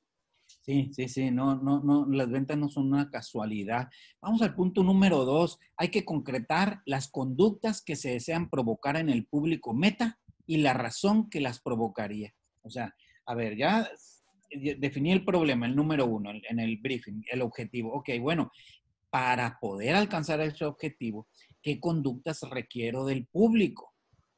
Sí, 0.61 0.91
sí, 0.93 1.07
sí, 1.07 1.31
no, 1.31 1.55
no, 1.55 1.81
no, 1.81 2.05
las 2.07 2.29
ventas 2.29 2.57
no 2.57 2.69
son 2.69 2.93
una 2.93 3.09
casualidad. 3.09 3.89
Vamos 4.21 4.41
al 4.41 4.53
punto 4.53 4.83
número 4.83 5.25
dos. 5.25 5.57
Hay 5.75 5.89
que 5.89 6.05
concretar 6.05 6.81
las 6.85 7.09
conductas 7.09 7.81
que 7.81 7.95
se 7.95 8.11
desean 8.11 8.49
provocar 8.49 8.95
en 8.95 9.09
el 9.09 9.25
público 9.25 9.73
meta 9.73 10.19
y 10.45 10.57
la 10.57 10.73
razón 10.73 11.29
que 11.29 11.41
las 11.41 11.59
provocaría. 11.61 12.35
O 12.61 12.69
sea, 12.69 12.95
a 13.25 13.35
ver, 13.35 13.57
ya 13.57 13.89
definí 14.51 15.11
el 15.11 15.25
problema, 15.25 15.65
el 15.65 15.75
número 15.75 16.05
uno, 16.05 16.31
en 16.31 16.59
el 16.59 16.77
briefing, 16.77 17.23
el 17.31 17.41
objetivo. 17.41 17.93
Ok, 17.93 18.09
bueno, 18.19 18.51
para 19.09 19.59
poder 19.59 19.95
alcanzar 19.95 20.41
ese 20.41 20.65
objetivo, 20.65 21.27
¿qué 21.61 21.79
conductas 21.79 22.41
requiero 22.49 23.05
del 23.05 23.27
público? 23.27 23.90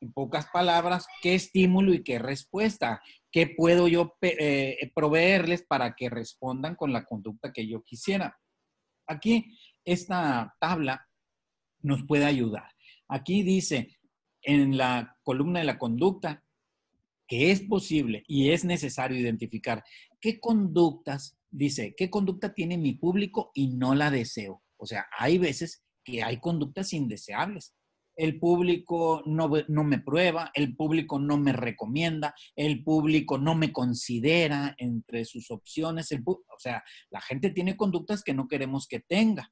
En 0.03 0.11
pocas 0.11 0.47
palabras, 0.51 1.07
qué 1.21 1.35
estímulo 1.35 1.93
y 1.93 2.03
qué 2.03 2.19
respuesta, 2.19 3.01
qué 3.31 3.47
puedo 3.47 3.87
yo 3.87 4.15
eh, 4.21 4.91
proveerles 4.93 5.63
para 5.63 5.95
que 5.95 6.09
respondan 6.09 6.75
con 6.75 6.91
la 6.91 7.05
conducta 7.05 7.53
que 7.53 7.67
yo 7.67 7.83
quisiera. 7.83 8.37
Aquí 9.07 9.57
esta 9.85 10.55
tabla 10.59 11.07
nos 11.81 12.03
puede 12.05 12.25
ayudar. 12.25 12.69
Aquí 13.07 13.43
dice 13.43 13.97
en 14.41 14.77
la 14.77 15.17
columna 15.23 15.59
de 15.59 15.65
la 15.65 15.77
conducta 15.77 16.43
que 17.27 17.51
es 17.51 17.61
posible 17.61 18.23
y 18.27 18.51
es 18.51 18.65
necesario 18.65 19.17
identificar 19.17 19.83
qué 20.19 20.39
conductas, 20.39 21.37
dice, 21.49 21.95
qué 21.95 22.09
conducta 22.09 22.53
tiene 22.53 22.77
mi 22.77 22.93
público 22.93 23.51
y 23.53 23.69
no 23.69 23.95
la 23.95 24.11
deseo. 24.11 24.61
O 24.75 24.85
sea, 24.85 25.07
hay 25.17 25.37
veces 25.37 25.83
que 26.03 26.23
hay 26.23 26.41
conductas 26.41 26.91
indeseables 26.91 27.73
el 28.15 28.39
público 28.39 29.23
no, 29.25 29.49
me 29.49 29.99
prueba, 29.99 30.51
el 30.53 30.75
público 30.75 31.19
no 31.19 31.37
me 31.37 31.53
recomienda, 31.53 32.33
el 32.55 32.83
público 32.83 33.37
no 33.37 33.55
me 33.55 33.71
considera 33.71 34.75
entre 34.77 35.25
sus 35.25 35.49
opciones. 35.51 36.09
o 36.25 36.43
sea, 36.59 36.83
la 37.09 37.21
gente 37.21 37.49
tiene 37.49 37.75
conductas 37.75 38.23
que 38.23 38.33
no 38.33 38.47
queremos 38.47 38.87
que 38.87 38.99
tenga. 38.99 39.51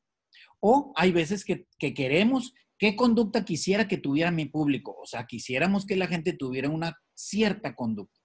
O 0.60 0.94
hay 0.96 1.12
veces 1.12 1.44
que, 1.44 1.65
que 1.80 1.94
queremos, 1.94 2.53
¿qué 2.77 2.96
conducta 2.96 3.44
quisiera 3.46 3.88
que 3.88 3.98
tuviera 3.98 4.32
mi 4.32 4.46
público? 4.46 4.96
O 5.01 5.06
sea, 5.06 5.25
quisiéramos 5.25 5.86
que 5.86 5.96
la 5.96 6.08
gente 6.08 6.34
tuviera 6.34 6.70
una 6.70 6.96
cierta 7.15 7.75
conducta. 7.75 8.20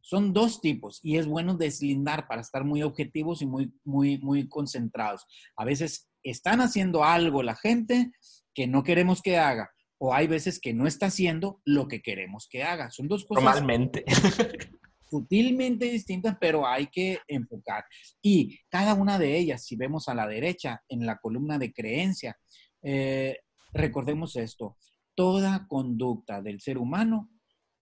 Son 0.00 0.32
dos 0.32 0.60
tipos 0.60 1.00
y 1.02 1.16
es 1.16 1.26
bueno 1.26 1.56
deslindar 1.56 2.28
para 2.28 2.40
estar 2.40 2.64
muy 2.64 2.82
objetivos 2.82 3.42
y 3.42 3.46
muy, 3.46 3.72
muy, 3.84 4.18
muy 4.18 4.48
concentrados. 4.48 5.24
A 5.56 5.64
veces 5.64 6.08
están 6.22 6.60
haciendo 6.60 7.02
algo 7.02 7.42
la 7.42 7.56
gente 7.56 8.12
que 8.54 8.66
no 8.66 8.84
queremos 8.84 9.20
que 9.20 9.36
haga 9.36 9.70
o 9.98 10.14
hay 10.14 10.26
veces 10.26 10.60
que 10.60 10.74
no 10.74 10.86
está 10.86 11.06
haciendo 11.06 11.60
lo 11.64 11.88
que 11.88 12.02
queremos 12.02 12.48
que 12.50 12.62
haga. 12.62 12.90
Son 12.90 13.08
dos 13.08 13.24
cosas. 13.24 13.44
Normalmente. 13.44 14.04
sutilmente 15.08 15.86
distintas, 15.86 16.36
pero 16.40 16.66
hay 16.66 16.88
que 16.88 17.20
enfocar. 17.28 17.84
Y 18.22 18.58
cada 18.68 18.94
una 18.94 19.18
de 19.18 19.36
ellas, 19.36 19.64
si 19.64 19.76
vemos 19.76 20.08
a 20.08 20.14
la 20.14 20.26
derecha 20.26 20.82
en 20.88 21.06
la 21.06 21.18
columna 21.18 21.58
de 21.58 21.72
creencia, 21.72 22.36
eh, 22.82 23.38
recordemos 23.72 24.36
esto, 24.36 24.76
toda 25.14 25.66
conducta 25.68 26.42
del 26.42 26.60
ser 26.60 26.78
humano 26.78 27.30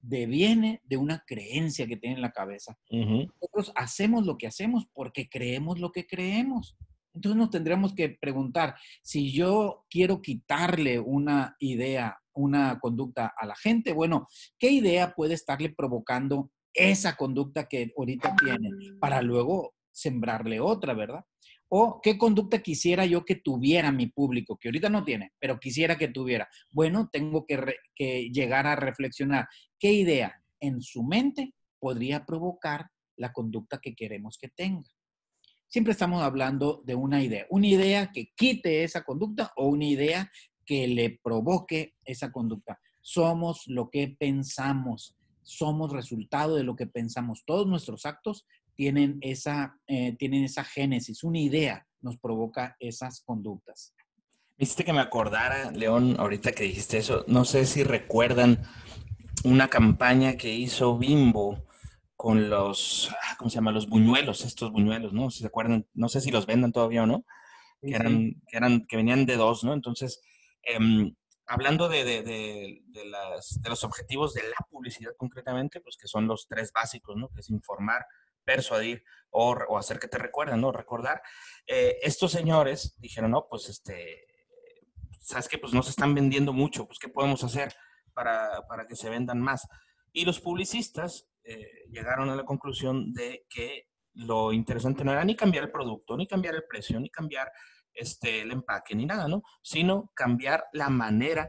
deviene 0.00 0.82
de 0.84 0.98
una 0.98 1.24
creencia 1.26 1.86
que 1.86 1.96
tiene 1.96 2.16
en 2.16 2.22
la 2.22 2.32
cabeza. 2.32 2.78
Nosotros 2.90 3.72
hacemos 3.74 4.26
lo 4.26 4.36
que 4.36 4.46
hacemos 4.46 4.86
porque 4.92 5.28
creemos 5.28 5.80
lo 5.80 5.92
que 5.92 6.06
creemos. 6.06 6.76
Entonces 7.14 7.38
nos 7.38 7.50
tendríamos 7.50 7.94
que 7.94 8.10
preguntar, 8.10 8.74
si 9.02 9.32
yo 9.32 9.84
quiero 9.88 10.20
quitarle 10.20 10.98
una 10.98 11.56
idea, 11.60 12.18
una 12.34 12.78
conducta 12.80 13.32
a 13.36 13.46
la 13.46 13.54
gente, 13.54 13.92
bueno, 13.92 14.26
¿qué 14.58 14.70
idea 14.70 15.14
puede 15.14 15.34
estarle 15.34 15.70
provocando 15.70 16.50
esa 16.72 17.16
conducta 17.16 17.68
que 17.68 17.92
ahorita 17.96 18.34
tiene 18.36 18.70
para 19.00 19.22
luego 19.22 19.74
sembrarle 19.92 20.58
otra, 20.58 20.92
verdad? 20.92 21.24
O 21.68 22.00
qué 22.02 22.18
conducta 22.18 22.62
quisiera 22.62 23.06
yo 23.06 23.24
que 23.24 23.36
tuviera 23.36 23.92
mi 23.92 24.08
público, 24.08 24.58
que 24.60 24.68
ahorita 24.68 24.88
no 24.90 25.04
tiene, 25.04 25.32
pero 25.38 25.58
quisiera 25.58 25.96
que 25.96 26.08
tuviera. 26.08 26.48
Bueno, 26.70 27.08
tengo 27.12 27.46
que, 27.46 27.76
que 27.94 28.30
llegar 28.30 28.66
a 28.66 28.76
reflexionar 28.76 29.46
qué 29.78 29.92
idea 29.92 30.42
en 30.60 30.80
su 30.82 31.04
mente 31.04 31.54
podría 31.78 32.24
provocar 32.24 32.88
la 33.16 33.32
conducta 33.32 33.78
que 33.78 33.94
queremos 33.94 34.36
que 34.38 34.48
tenga. 34.48 34.90
Siempre 35.74 35.90
estamos 35.90 36.22
hablando 36.22 36.84
de 36.86 36.94
una 36.94 37.20
idea, 37.20 37.46
una 37.50 37.66
idea 37.66 38.12
que 38.12 38.32
quite 38.36 38.84
esa 38.84 39.02
conducta 39.02 39.52
o 39.56 39.66
una 39.66 39.86
idea 39.86 40.30
que 40.64 40.86
le 40.86 41.18
provoque 41.20 41.96
esa 42.04 42.30
conducta. 42.30 42.78
Somos 43.00 43.64
lo 43.66 43.90
que 43.90 44.14
pensamos, 44.16 45.16
somos 45.42 45.92
resultado 45.92 46.54
de 46.54 46.62
lo 46.62 46.76
que 46.76 46.86
pensamos. 46.86 47.42
Todos 47.44 47.66
nuestros 47.66 48.06
actos 48.06 48.46
tienen 48.76 49.18
esa, 49.20 49.76
eh, 49.88 50.14
tienen 50.16 50.44
esa 50.44 50.62
génesis, 50.62 51.24
una 51.24 51.40
idea 51.40 51.84
nos 52.00 52.18
provoca 52.18 52.76
esas 52.78 53.22
conductas. 53.22 53.96
Viste 54.56 54.84
que 54.84 54.92
me 54.92 55.00
acordara, 55.00 55.72
León, 55.72 56.14
ahorita 56.20 56.52
que 56.52 56.62
dijiste 56.62 56.98
eso, 56.98 57.24
no 57.26 57.44
sé 57.44 57.66
si 57.66 57.82
recuerdan 57.82 58.62
una 59.42 59.66
campaña 59.66 60.36
que 60.36 60.54
hizo 60.54 60.96
Bimbo 60.96 61.66
con 62.16 62.48
los, 62.48 63.10
ah, 63.12 63.36
¿cómo 63.38 63.50
se 63.50 63.56
llama? 63.56 63.72
Los 63.72 63.88
buñuelos, 63.88 64.44
estos 64.44 64.70
buñuelos, 64.70 65.12
¿no? 65.12 65.30
Si 65.30 65.40
se 65.40 65.46
acuerdan, 65.46 65.86
no 65.94 66.08
sé 66.08 66.20
si 66.20 66.30
los 66.30 66.46
vendan 66.46 66.72
todavía 66.72 67.02
o 67.02 67.06
no, 67.06 67.24
que, 67.80 67.94
eran, 67.94 68.42
que, 68.48 68.56
eran, 68.56 68.86
que 68.86 68.96
venían 68.96 69.26
de 69.26 69.36
dos, 69.36 69.64
¿no? 69.64 69.74
Entonces, 69.74 70.22
em, 70.62 71.14
hablando 71.46 71.88
de, 71.88 72.04
de, 72.04 72.22
de, 72.22 72.82
de, 72.86 73.04
las, 73.06 73.60
de 73.60 73.68
los 73.68 73.84
objetivos 73.84 74.32
de 74.34 74.42
la 74.42 74.66
publicidad 74.70 75.12
concretamente, 75.16 75.80
pues 75.80 75.96
que 75.96 76.08
son 76.08 76.26
los 76.26 76.46
tres 76.48 76.72
básicos, 76.72 77.16
¿no? 77.16 77.28
Que 77.28 77.40
es 77.40 77.50
informar, 77.50 78.06
persuadir 78.44 79.02
o, 79.30 79.50
o 79.68 79.78
hacer 79.78 79.98
que 79.98 80.08
te 80.08 80.18
recuerden, 80.18 80.60
¿no? 80.60 80.72
Recordar. 80.72 81.22
Eh, 81.66 81.98
estos 82.02 82.32
señores 82.32 82.96
dijeron, 82.98 83.32
no, 83.32 83.46
pues 83.48 83.68
este, 83.68 84.26
sabes 85.20 85.48
que 85.48 85.58
pues 85.58 85.72
no 85.72 85.82
se 85.82 85.90
están 85.90 86.14
vendiendo 86.14 86.52
mucho, 86.52 86.86
pues 86.86 86.98
¿qué 86.98 87.08
podemos 87.08 87.42
hacer 87.42 87.74
para, 88.12 88.66
para 88.68 88.86
que 88.86 88.94
se 88.94 89.10
vendan 89.10 89.40
más? 89.40 89.66
Y 90.12 90.24
los 90.24 90.40
publicistas 90.40 91.26
eh, 91.44 91.84
llegaron 91.90 92.30
a 92.30 92.36
la 92.36 92.44
conclusión 92.44 93.12
de 93.12 93.46
que 93.48 93.88
lo 94.14 94.52
interesante 94.52 95.04
no 95.04 95.12
era 95.12 95.24
ni 95.24 95.34
cambiar 95.36 95.64
el 95.64 95.70
producto, 95.70 96.16
ni 96.16 96.26
cambiar 96.26 96.54
el 96.54 96.64
precio, 96.68 96.98
ni 97.00 97.10
cambiar 97.10 97.50
este, 97.92 98.42
el 98.42 98.52
empaque, 98.52 98.94
ni 98.94 99.06
nada, 99.06 99.28
¿no? 99.28 99.42
Sino 99.62 100.10
cambiar 100.14 100.64
la 100.72 100.88
manera, 100.88 101.48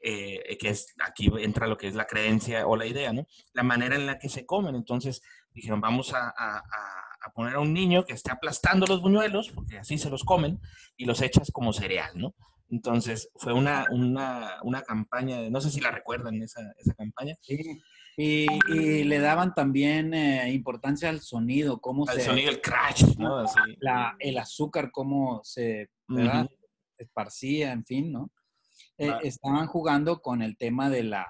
eh, 0.00 0.56
que 0.58 0.70
es, 0.70 0.94
aquí 1.04 1.30
entra 1.38 1.66
lo 1.66 1.76
que 1.76 1.88
es 1.88 1.94
la 1.94 2.06
creencia 2.06 2.66
o 2.66 2.76
la 2.76 2.86
idea, 2.86 3.12
¿no? 3.12 3.26
La 3.52 3.62
manera 3.62 3.94
en 3.94 4.06
la 4.06 4.18
que 4.18 4.28
se 4.28 4.44
comen. 4.44 4.74
Entonces 4.74 5.22
dijeron, 5.50 5.80
vamos 5.80 6.12
a, 6.12 6.28
a, 6.36 6.58
a 6.58 7.32
poner 7.32 7.54
a 7.54 7.60
un 7.60 7.72
niño 7.72 8.04
que 8.04 8.14
esté 8.14 8.32
aplastando 8.32 8.86
los 8.86 9.00
buñuelos, 9.00 9.50
porque 9.50 9.78
así 9.78 9.96
se 9.96 10.10
los 10.10 10.24
comen, 10.24 10.60
y 10.96 11.04
los 11.04 11.22
echas 11.22 11.50
como 11.52 11.72
cereal, 11.72 12.12
¿no? 12.16 12.34
Entonces 12.68 13.30
fue 13.36 13.52
una, 13.52 13.86
una, 13.90 14.58
una 14.62 14.82
campaña, 14.82 15.48
no 15.50 15.60
sé 15.60 15.70
si 15.70 15.80
la 15.80 15.90
recuerdan 15.90 16.42
esa, 16.42 16.62
esa 16.78 16.94
campaña. 16.94 17.36
Sí. 17.42 17.80
Y, 18.16 18.46
y, 18.68 19.04
le 19.04 19.18
daban 19.18 19.54
también 19.54 20.12
eh, 20.12 20.52
importancia 20.52 21.08
al 21.08 21.20
sonido, 21.20 21.80
cómo 21.80 22.06
al 22.08 22.16
se... 22.16 22.24
sonido, 22.24 22.50
el 22.50 22.60
crash, 22.60 23.16
¿no? 23.16 23.38
Así. 23.38 23.58
La, 23.80 24.16
el 24.18 24.36
azúcar, 24.38 24.90
cómo 24.90 25.40
se 25.44 25.88
¿verdad? 26.08 26.44
Uh 26.44 26.48
-huh. 26.48 26.58
esparcía, 26.98 27.72
en 27.72 27.84
fin, 27.84 28.12
¿no? 28.12 28.30
Eh, 28.98 29.10
ah. 29.10 29.18
Estaban 29.22 29.66
jugando 29.66 30.20
con 30.20 30.42
el 30.42 30.56
tema 30.56 30.90
de, 30.90 31.04
la, 31.04 31.26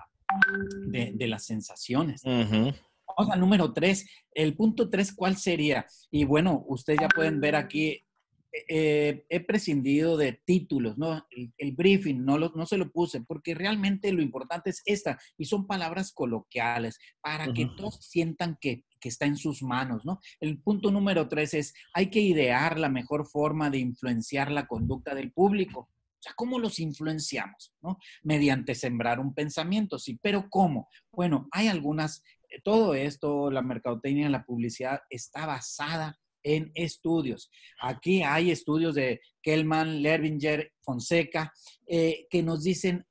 de, 0.88 1.12
de 1.14 1.26
las 1.28 1.44
sensaciones. 1.46 2.22
Uh 2.24 2.30
-huh. 2.30 2.74
Vamos 3.16 3.32
al 3.32 3.40
número 3.40 3.72
tres. 3.72 4.06
El 4.32 4.56
punto 4.56 4.88
tres, 4.88 5.14
¿cuál 5.14 5.36
sería? 5.36 5.86
Y 6.10 6.24
bueno, 6.24 6.64
ustedes 6.66 7.00
ya 7.00 7.08
pueden 7.08 7.40
ver 7.40 7.54
aquí 7.56 8.04
eh, 8.52 9.24
he 9.30 9.40
prescindido 9.40 10.18
de 10.18 10.40
títulos, 10.44 10.98
¿no? 10.98 11.26
El, 11.30 11.52
el 11.56 11.72
briefing 11.72 12.22
no, 12.22 12.36
lo, 12.36 12.52
no 12.54 12.66
se 12.66 12.76
lo 12.76 12.90
puse 12.90 13.22
porque 13.22 13.54
realmente 13.54 14.12
lo 14.12 14.20
importante 14.20 14.70
es 14.70 14.82
esta 14.84 15.18
y 15.38 15.46
son 15.46 15.66
palabras 15.66 16.12
coloquiales 16.12 16.98
para 17.22 17.46
uh 17.46 17.48
-huh. 17.48 17.54
que 17.54 17.66
todos 17.76 17.98
sientan 18.02 18.58
que, 18.60 18.84
que, 19.00 19.08
está 19.08 19.24
en 19.24 19.36
sus 19.36 19.62
manos, 19.62 20.04
¿no? 20.04 20.20
El 20.38 20.60
punto 20.60 20.90
número 20.90 21.28
tres 21.28 21.54
es, 21.54 21.72
hay 21.94 22.10
que 22.10 22.20
idear 22.20 22.78
la 22.78 22.90
mejor 22.90 23.26
forma 23.26 23.70
de 23.70 23.78
influenciar 23.78 24.50
la 24.50 24.66
conducta 24.66 25.14
del 25.14 25.32
público. 25.32 25.80
O 25.80 26.22
sea, 26.22 26.34
¿cómo 26.36 26.58
los 26.58 26.78
influenciamos? 26.78 27.74
¿no? 27.80 27.98
Mediante 28.22 28.74
sembrar 28.74 29.18
un 29.18 29.34
pensamiento, 29.34 29.98
sí, 29.98 30.20
pero 30.22 30.48
¿cómo? 30.50 30.88
Bueno, 31.10 31.48
hay 31.50 31.68
algunas, 31.68 32.22
eh, 32.48 32.60
todo 32.62 32.94
esto, 32.94 33.50
la 33.50 33.62
mercadotecnia, 33.62 34.28
la 34.28 34.44
publicidad 34.44 35.00
está 35.10 35.46
basada 35.46 36.21
en 36.42 36.70
estudios. 36.74 37.50
Aquí 37.80 38.22
hay 38.22 38.50
estudios 38.50 38.94
de 38.94 39.20
Kellman, 39.42 40.02
Lervinger, 40.02 40.72
Fonseca, 40.80 41.52
eh, 41.86 42.26
que 42.30 42.42
nos 42.42 42.62
dicen, 42.62 43.06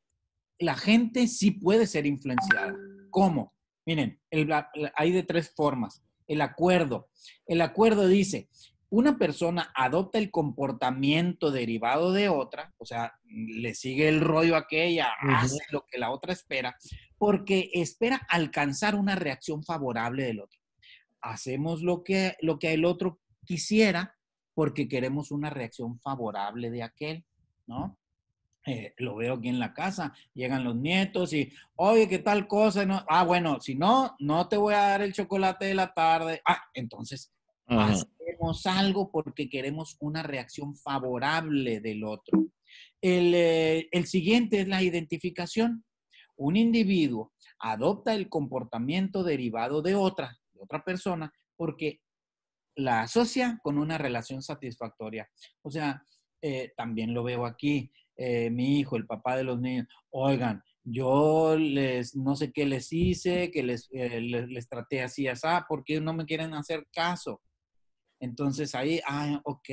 la 0.60 0.76
gente 0.76 1.28
sí 1.28 1.52
puede 1.52 1.88
ser 1.88 2.06
influenciada. 2.06 2.76
¿Cómo? 3.10 3.54
Miren, 3.86 4.20
el, 4.30 4.50
hay 4.96 5.12
de 5.12 5.24
tres 5.24 5.54
formas. 5.56 6.04
El 6.28 6.41
acuerdo. 6.41 7.10
El 7.46 7.62
acuerdo 7.62 8.08
dice, 8.08 8.48
una 8.89 9.17
persona 9.17 9.72
adopta 9.76 10.20
el 10.20 10.32
comportamiento 10.32 11.52
derivado 11.52 12.12
de 12.12 12.30
otra, 12.30 12.74
o 12.78 12.86
sea, 12.86 13.13
le 13.24 13.74
sigue 13.74 14.08
el 14.08 14.22
rollo 14.22 14.56
a 14.56 14.60
aquella, 14.60 15.10
uh 15.24 15.28
-huh. 15.28 15.36
hace 15.38 15.60
lo 15.72 15.86
que 15.89 15.98
la 15.98 16.12
otra 16.12 16.34
espera, 16.34 16.76
porque 17.17 17.70
espera 17.74 18.22
alcanzar 18.30 18.96
una 18.96 19.15
reacción 19.15 19.63
favorable 19.63 20.24
del 20.24 20.41
otro 20.41 20.61
hacemos 21.21 21.81
lo 21.81 22.03
que, 22.03 22.36
lo 22.41 22.60
que 22.60 22.73
el 22.73 22.86
otro 22.86 23.19
quisiera 23.45 24.15
porque 24.53 24.88
queremos 24.88 25.31
una 25.31 25.49
reacción 25.49 25.99
favorable 25.99 26.69
de 26.69 26.84
aquel, 26.84 27.25
¿no? 27.67 27.97
Eh, 28.65 28.93
lo 28.97 29.15
veo 29.15 29.36
aquí 29.36 29.49
en 29.49 29.57
la 29.57 29.73
casa, 29.73 30.13
llegan 30.36 30.63
los 30.63 30.75
nietos 30.75 31.34
y, 31.34 31.51
oye, 31.75 32.07
¿qué 32.07 32.19
tal 32.19 32.47
cosa? 32.47 32.86
No, 32.86 33.03
ah, 33.10 33.23
bueno, 33.23 33.60
si 33.60 33.73
no, 33.73 34.15
no 34.19 34.47
te 34.47 34.57
voy 34.57 34.75
a 34.75 34.81
dar 34.81 35.01
el 35.01 35.13
chocolate 35.13 35.65
de 35.65 35.73
la 35.73 35.93
tarde. 35.93 36.41
Ah, 36.45 36.62
entonces, 36.75 37.34
hacemos 37.65 38.65
algo 38.65 39.10
porque 39.10 39.49
queremos 39.49 39.97
una 39.99 40.21
reacción 40.21 40.75
favorable 40.75 41.79
del 41.79 42.03
otro. 42.03 42.45
El, 43.01 43.34
eh, 43.34 43.89
el 43.91 44.05
siguiente 44.05 44.62
es 44.62 44.67
la 44.67 44.84
identificación. 44.84 45.84
Un 46.36 46.55
individuo 46.55 47.34
adopta 47.57 48.13
el 48.13 48.29
comportamiento 48.29 49.23
derivado 49.23 49.81
de 49.81 49.95
otra, 49.95 50.38
otra 50.62 50.84
persona, 50.84 51.34
porque 51.56 52.02
la 52.76 53.02
asocia 53.02 53.60
con 53.63 53.78
una 53.78 53.97
relación 53.97 54.41
satisfactoria. 54.41 55.30
O 55.62 55.71
sea, 55.71 56.04
eh, 56.41 56.71
también 56.76 57.13
lo 57.13 57.24
veo 57.24 57.45
aquí, 57.45 57.91
eh, 58.15 58.50
mi 58.50 58.80
hijo, 58.80 58.95
el 58.95 59.06
papá 59.06 59.38
de 59.38 59.43
los 59.43 59.60
niños, 59.60 59.88
oigan, 60.10 60.63
yo 60.84 61.56
les, 61.58 62.15
no 62.15 62.36
sé 62.36 62.52
qué 62.52 62.65
les 62.65 62.91
hice, 62.91 63.52
que 63.52 63.63
les, 63.63 63.89
eh, 63.91 64.19
les, 64.21 64.47
les, 64.50 64.67
traté 64.67 65.02
así, 65.02 65.28
así, 65.28 65.47
¿por 65.67 65.84
qué 65.84 66.02
no 66.02 66.13
me 66.13 66.26
quieren 66.26 66.54
hacer 66.54 66.88
caso? 66.91 67.41
Entonces 68.19 68.76
ahí, 68.76 69.00
ah, 69.08 69.39
ok, 69.43 69.69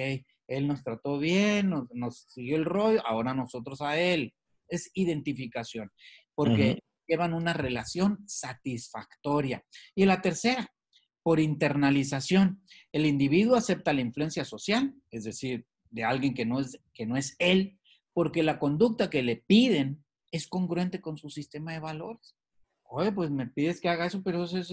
él 0.49 0.67
nos 0.67 0.83
trató 0.83 1.19
bien, 1.19 1.71
nos, 1.71 1.91
nos 1.93 2.21
siguió 2.29 2.57
el 2.57 2.65
rollo, 2.65 3.07
ahora 3.07 3.35
nosotros 3.35 3.81
a 3.83 3.99
él. 3.99 4.35
Es 4.69 4.91
identificación, 4.95 5.91
porque 6.35 6.71
uh 6.71 6.75
-huh. 6.75 6.83
llevan 7.07 7.35
una 7.35 7.53
relación 7.53 8.19
satisfactoria. 8.27 9.63
Y 9.95 10.05
la 10.05 10.21
tercera, 10.21 10.71
por 11.29 11.41
internalización. 11.41 12.63
El 12.91 13.05
individuo 13.05 13.55
acepta 13.55 13.93
la 13.93 14.01
influencia 14.01 14.47
social, 14.47 14.95
es 15.11 15.25
decir, 15.25 15.67
de 15.91 16.03
alguien 16.03 16.33
que 16.33 16.47
no 16.47 16.59
es, 16.59 16.81
que 16.95 17.05
no 17.05 17.19
es 17.19 17.37
él, 17.39 17.79
porque 18.15 18.43
la 18.43 18.59
conducta 18.59 19.11
que 19.11 19.23
le 19.23 19.37
piden 19.37 20.03
es 20.33 20.49
congruente 20.49 21.03
con 21.03 21.19
su 21.19 21.29
sistema 21.29 21.75
de 21.75 21.81
valores. 21.81 22.35
Oye, 22.85 23.13
pues 23.13 23.31
me 23.31 23.47
pides 23.47 23.79
que 23.79 23.91
haga 23.91 24.07
eso, 24.07 24.23
pero 24.23 24.45
eso 24.45 24.57
es 24.57 24.73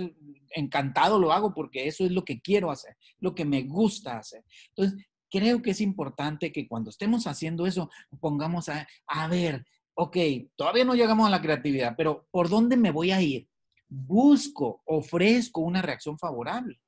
encantado 0.51 1.19
lo 1.19 1.33
hago 1.33 1.53
porque 1.53 1.87
eso 1.87 2.05
es 2.05 2.11
lo 2.13 2.23
que 2.23 2.39
quiero 2.39 2.71
hacer, 2.71 2.95
lo 3.19 3.35
que 3.35 3.43
me 3.43 3.63
gusta 3.63 4.17
hacer. 4.17 4.45
Entonces, 4.69 5.05
creo 5.29 5.61
que 5.61 5.71
es 5.71 5.81
importante 5.81 6.53
que 6.53 6.69
cuando 6.69 6.89
estemos 6.89 7.27
haciendo 7.27 7.67
eso, 7.67 7.89
pongamos 8.21 8.69
a, 8.69 8.87
a 9.07 9.27
ver, 9.27 9.65
ok, 9.93 10.15
todavía 10.55 10.85
no 10.85 10.95
llegamos 10.95 11.27
a 11.27 11.31
la 11.31 11.41
creatividad, 11.41 11.95
pero 11.97 12.29
¿por 12.31 12.47
dónde 12.47 12.77
me 12.77 12.91
voy 12.91 13.11
a 13.11 13.21
ir? 13.21 13.49
Busco, 13.95 14.81
ofrezco 14.85 15.61
una 15.61 15.81
reacción 15.81 16.17
favorable 16.17 16.79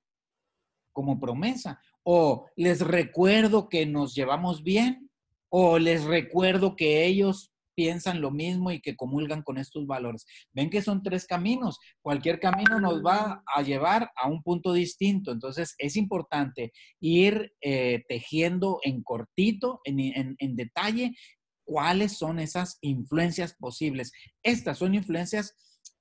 como 0.91 1.19
promesa. 1.19 1.79
O 2.03 2.47
les 2.55 2.81
recuerdo 2.81 3.69
que 3.69 3.85
nos 3.85 4.15
llevamos 4.15 4.63
bien, 4.63 5.09
o 5.49 5.77
les 5.77 6.03
recuerdo 6.03 6.75
que 6.75 7.05
ellos 7.05 7.51
piensan 7.75 8.21
lo 8.21 8.31
mismo 8.31 8.71
y 8.71 8.81
que 8.81 8.95
comulgan 8.95 9.43
con 9.43 9.59
estos 9.59 9.85
valores. 9.85 10.25
Ven 10.51 10.71
que 10.71 10.81
son 10.81 11.03
tres 11.03 11.27
caminos. 11.27 11.77
Cualquier 12.01 12.39
camino 12.39 12.79
nos 12.79 13.05
va 13.05 13.43
a 13.45 13.61
llevar 13.61 14.09
a 14.15 14.27
un 14.27 14.41
punto 14.41 14.73
distinto. 14.73 15.31
Entonces 15.31 15.75
es 15.77 15.95
importante 15.95 16.73
ir 16.99 17.53
eh, 17.61 18.03
tejiendo 18.09 18.79
en 18.81 19.03
cortito, 19.03 19.81
en, 19.83 19.99
en, 19.99 20.35
en 20.39 20.55
detalle, 20.55 21.15
cuáles 21.63 22.17
son 22.17 22.39
esas 22.39 22.79
influencias 22.81 23.53
posibles. 23.53 24.11
Estas 24.41 24.79
son 24.79 24.95
influencias 24.95 25.53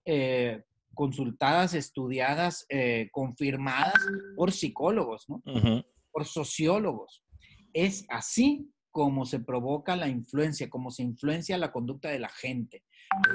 eh, 0.06 0.62
consultadas, 0.96 1.74
estudiadas, 1.74 2.66
eh, 2.68 3.08
confirmadas 3.12 3.94
por 4.34 4.50
psicólogos, 4.50 5.28
¿no? 5.28 5.36
Uh 5.46 5.60
-huh. 5.60 5.86
Por 6.10 6.24
sociólogos. 6.24 7.22
es 7.72 8.06
así 8.08 8.72
como 8.90 9.26
se 9.26 9.40
provoca 9.40 9.94
la 9.94 10.08
influencia, 10.08 10.70
como 10.70 10.90
se 10.90 11.02
influencia 11.02 11.58
la 11.58 11.70
conducta 11.70 12.08
de 12.08 12.18
la 12.18 12.30
gente. 12.30 12.82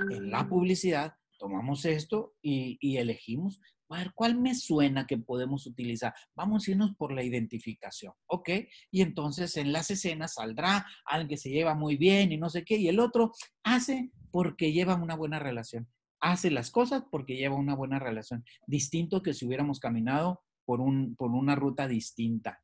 En 0.09 0.31
la 0.31 0.49
publicidad 0.49 1.13
tomamos 1.37 1.85
esto 1.85 2.33
y, 2.41 2.97
elegimos, 2.97 3.61
a 3.89 3.99
ver, 3.99 4.11
¿cuál 4.15 4.39
me 4.39 4.55
suena 4.55 5.05
que 5.05 5.19
podemos 5.19 5.67
utilizar? 5.67 6.15
Vamos 6.35 6.67
a 6.67 6.71
irnos 6.71 6.95
por 6.95 7.13
la 7.13 7.23
identificación, 7.23 8.13
¿ok? 8.25 8.49
Y 8.89 9.01
entonces 9.01 9.55
en 9.57 9.71
las 9.71 9.91
escenas 9.91 10.33
saldrá 10.33 10.83
alguien 11.05 11.29
que 11.29 11.37
se 11.37 11.51
lleva 11.51 11.75
muy 11.75 11.95
bien 11.95 12.31
y 12.31 12.37
no 12.37 12.49
sé 12.49 12.63
qué, 12.63 12.77
y 12.77 12.87
el 12.87 12.99
otro 12.99 13.31
hace 13.63 14.09
porque 14.31 14.71
lleva 14.71 14.95
una 14.95 15.15
buena 15.15 15.37
relación. 15.37 15.87
Hace 16.21 16.51
las 16.51 16.71
cosas 16.71 17.03
porque 17.09 17.35
lleva 17.35 17.55
una 17.55 17.75
buena 17.75 17.99
relación. 17.99 18.45
Distinto 18.67 19.21
que 19.21 19.33
si 19.33 19.45
hubiéramos 19.45 19.79
caminado 19.79 20.41
por, 20.65 20.79
un, 20.79 21.15
por 21.15 21.31
una 21.31 21.55
ruta 21.55 21.87
distinta. 21.87 22.61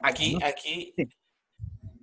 Aquí, 0.00 0.38
aquí, 0.42 0.94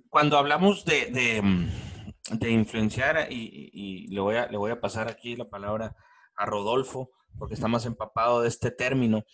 cuando 0.08 0.38
hablamos 0.38 0.84
de, 0.84 1.40
mm, 1.42 2.44
influenciar, 2.48 3.28
y, 3.30 4.06
le, 4.08 4.20
voy 4.20 4.36
a, 4.36 4.46
le 4.48 4.56
voy 4.56 4.70
a 4.70 4.80
pasar 4.80 5.08
aquí 5.08 5.36
la 5.36 5.48
palabra 5.48 5.94
a 6.36 6.46
Rodolfo, 6.46 7.10
porque 7.38 7.54
está 7.54 7.68
más 7.68 7.86
empapado 7.86 8.42
de 8.42 8.48
este 8.48 8.70
término, 8.70 9.24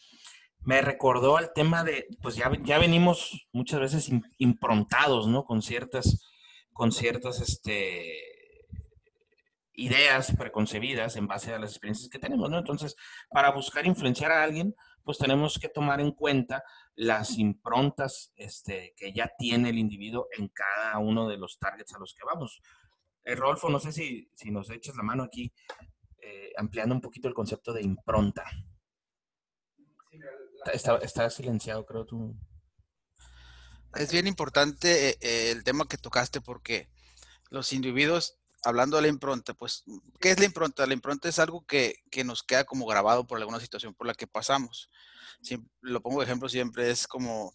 me 0.65 0.81
recordó 0.81 1.37
al 1.37 1.53
tema 1.53 1.83
de, 1.85 2.07
pues 2.21 2.37
ya, 2.37 2.51
ya 2.63 2.79
venimos 2.79 3.49
muchas 3.53 3.81
veces 3.81 4.11
improntados, 4.39 5.27
¿no? 5.27 5.45
Con 5.45 5.63
ciertas, 5.63 6.25
con 6.73 6.93
ciertas, 6.93 7.41
este, 7.41 8.17
ideas 9.75 10.35
preconcebidas 10.37 11.17
en 11.17 11.27
base 11.27 11.53
a 11.53 11.59
las 11.59 11.71
experiencias 11.71 12.09
que 12.11 12.19
tenemos, 12.19 12.51
¿no? 12.51 12.59
Entonces, 12.59 12.97
para 13.31 13.51
buscar 13.51 13.87
influenciar 13.87 14.33
a 14.33 14.43
alguien, 14.43 14.75
pues 15.05 15.19
tenemos 15.19 15.59
que 15.59 15.69
tomar 15.69 16.01
en 16.01 16.13
cuenta 16.13 16.63
las 16.95 17.39
improntas 17.39 18.33
este, 18.37 18.95
que 18.97 19.13
ya 19.13 19.31
tiene 19.39 19.71
el 19.71 19.79
individuo 19.79 20.29
en 20.37 20.49
cada 20.49 20.99
uno 20.99 21.29
de 21.29 21.39
los 21.39 21.59
targets 21.59 21.95
a 21.95 21.99
los 21.99 22.15
que 22.15 22.25
vamos. 22.25 22.61
Eh, 23.25 23.35
Rodolfo, 23.35 23.71
no 23.71 23.81
sé 23.81 23.93
si, 23.93 24.29
si, 24.35 24.51
nos 24.51 24.71
echas 24.71 24.97
la 24.97 25.03
mano 25.03 25.23
aquí, 25.23 25.53
eh, 26.21 26.53
ampliando 26.57 26.95
un 26.95 27.01
poquito 27.01 27.29
el 27.29 27.35
concepto 27.35 27.73
de 27.73 27.83
impronta. 27.83 28.45
Está, 30.73 30.99
está 30.99 31.31
silenciado, 31.31 31.85
creo 31.87 32.05
tú. 32.05 32.37
Es 33.95 34.13
bien 34.13 34.27
importante 34.27 35.19
eh, 35.21 35.51
el 35.51 35.65
tema 35.65 35.87
que 35.87 35.99
tocaste 35.99 36.41
porque 36.41 36.89
los 37.51 37.73
individuos 37.73 38.39
hablando 38.63 38.97
de 38.97 39.03
la 39.03 39.09
impronta, 39.09 39.55
pues, 39.55 39.85
¿qué 40.21 40.31
es 40.31 40.39
la 40.39 40.45
impronta? 40.45 40.87
La 40.87 40.95
impronta 40.95 41.29
es 41.29 41.39
algo 41.39 41.65
que, 41.67 42.03
nos 42.25 42.43
queda 42.43 42.65
como 42.65 42.87
grabado 42.87 43.27
por 43.27 43.39
alguna 43.39 43.61
situación 43.61 43.95
por 43.95 44.07
la 44.07 44.15
que 44.15 44.27
pasamos. 44.27 44.91
lo 45.81 46.01
pongo 46.01 46.21
de 46.21 46.27
ejemplo 46.27 46.49
siempre, 46.49 46.91
es 46.91 47.07
como 47.07 47.55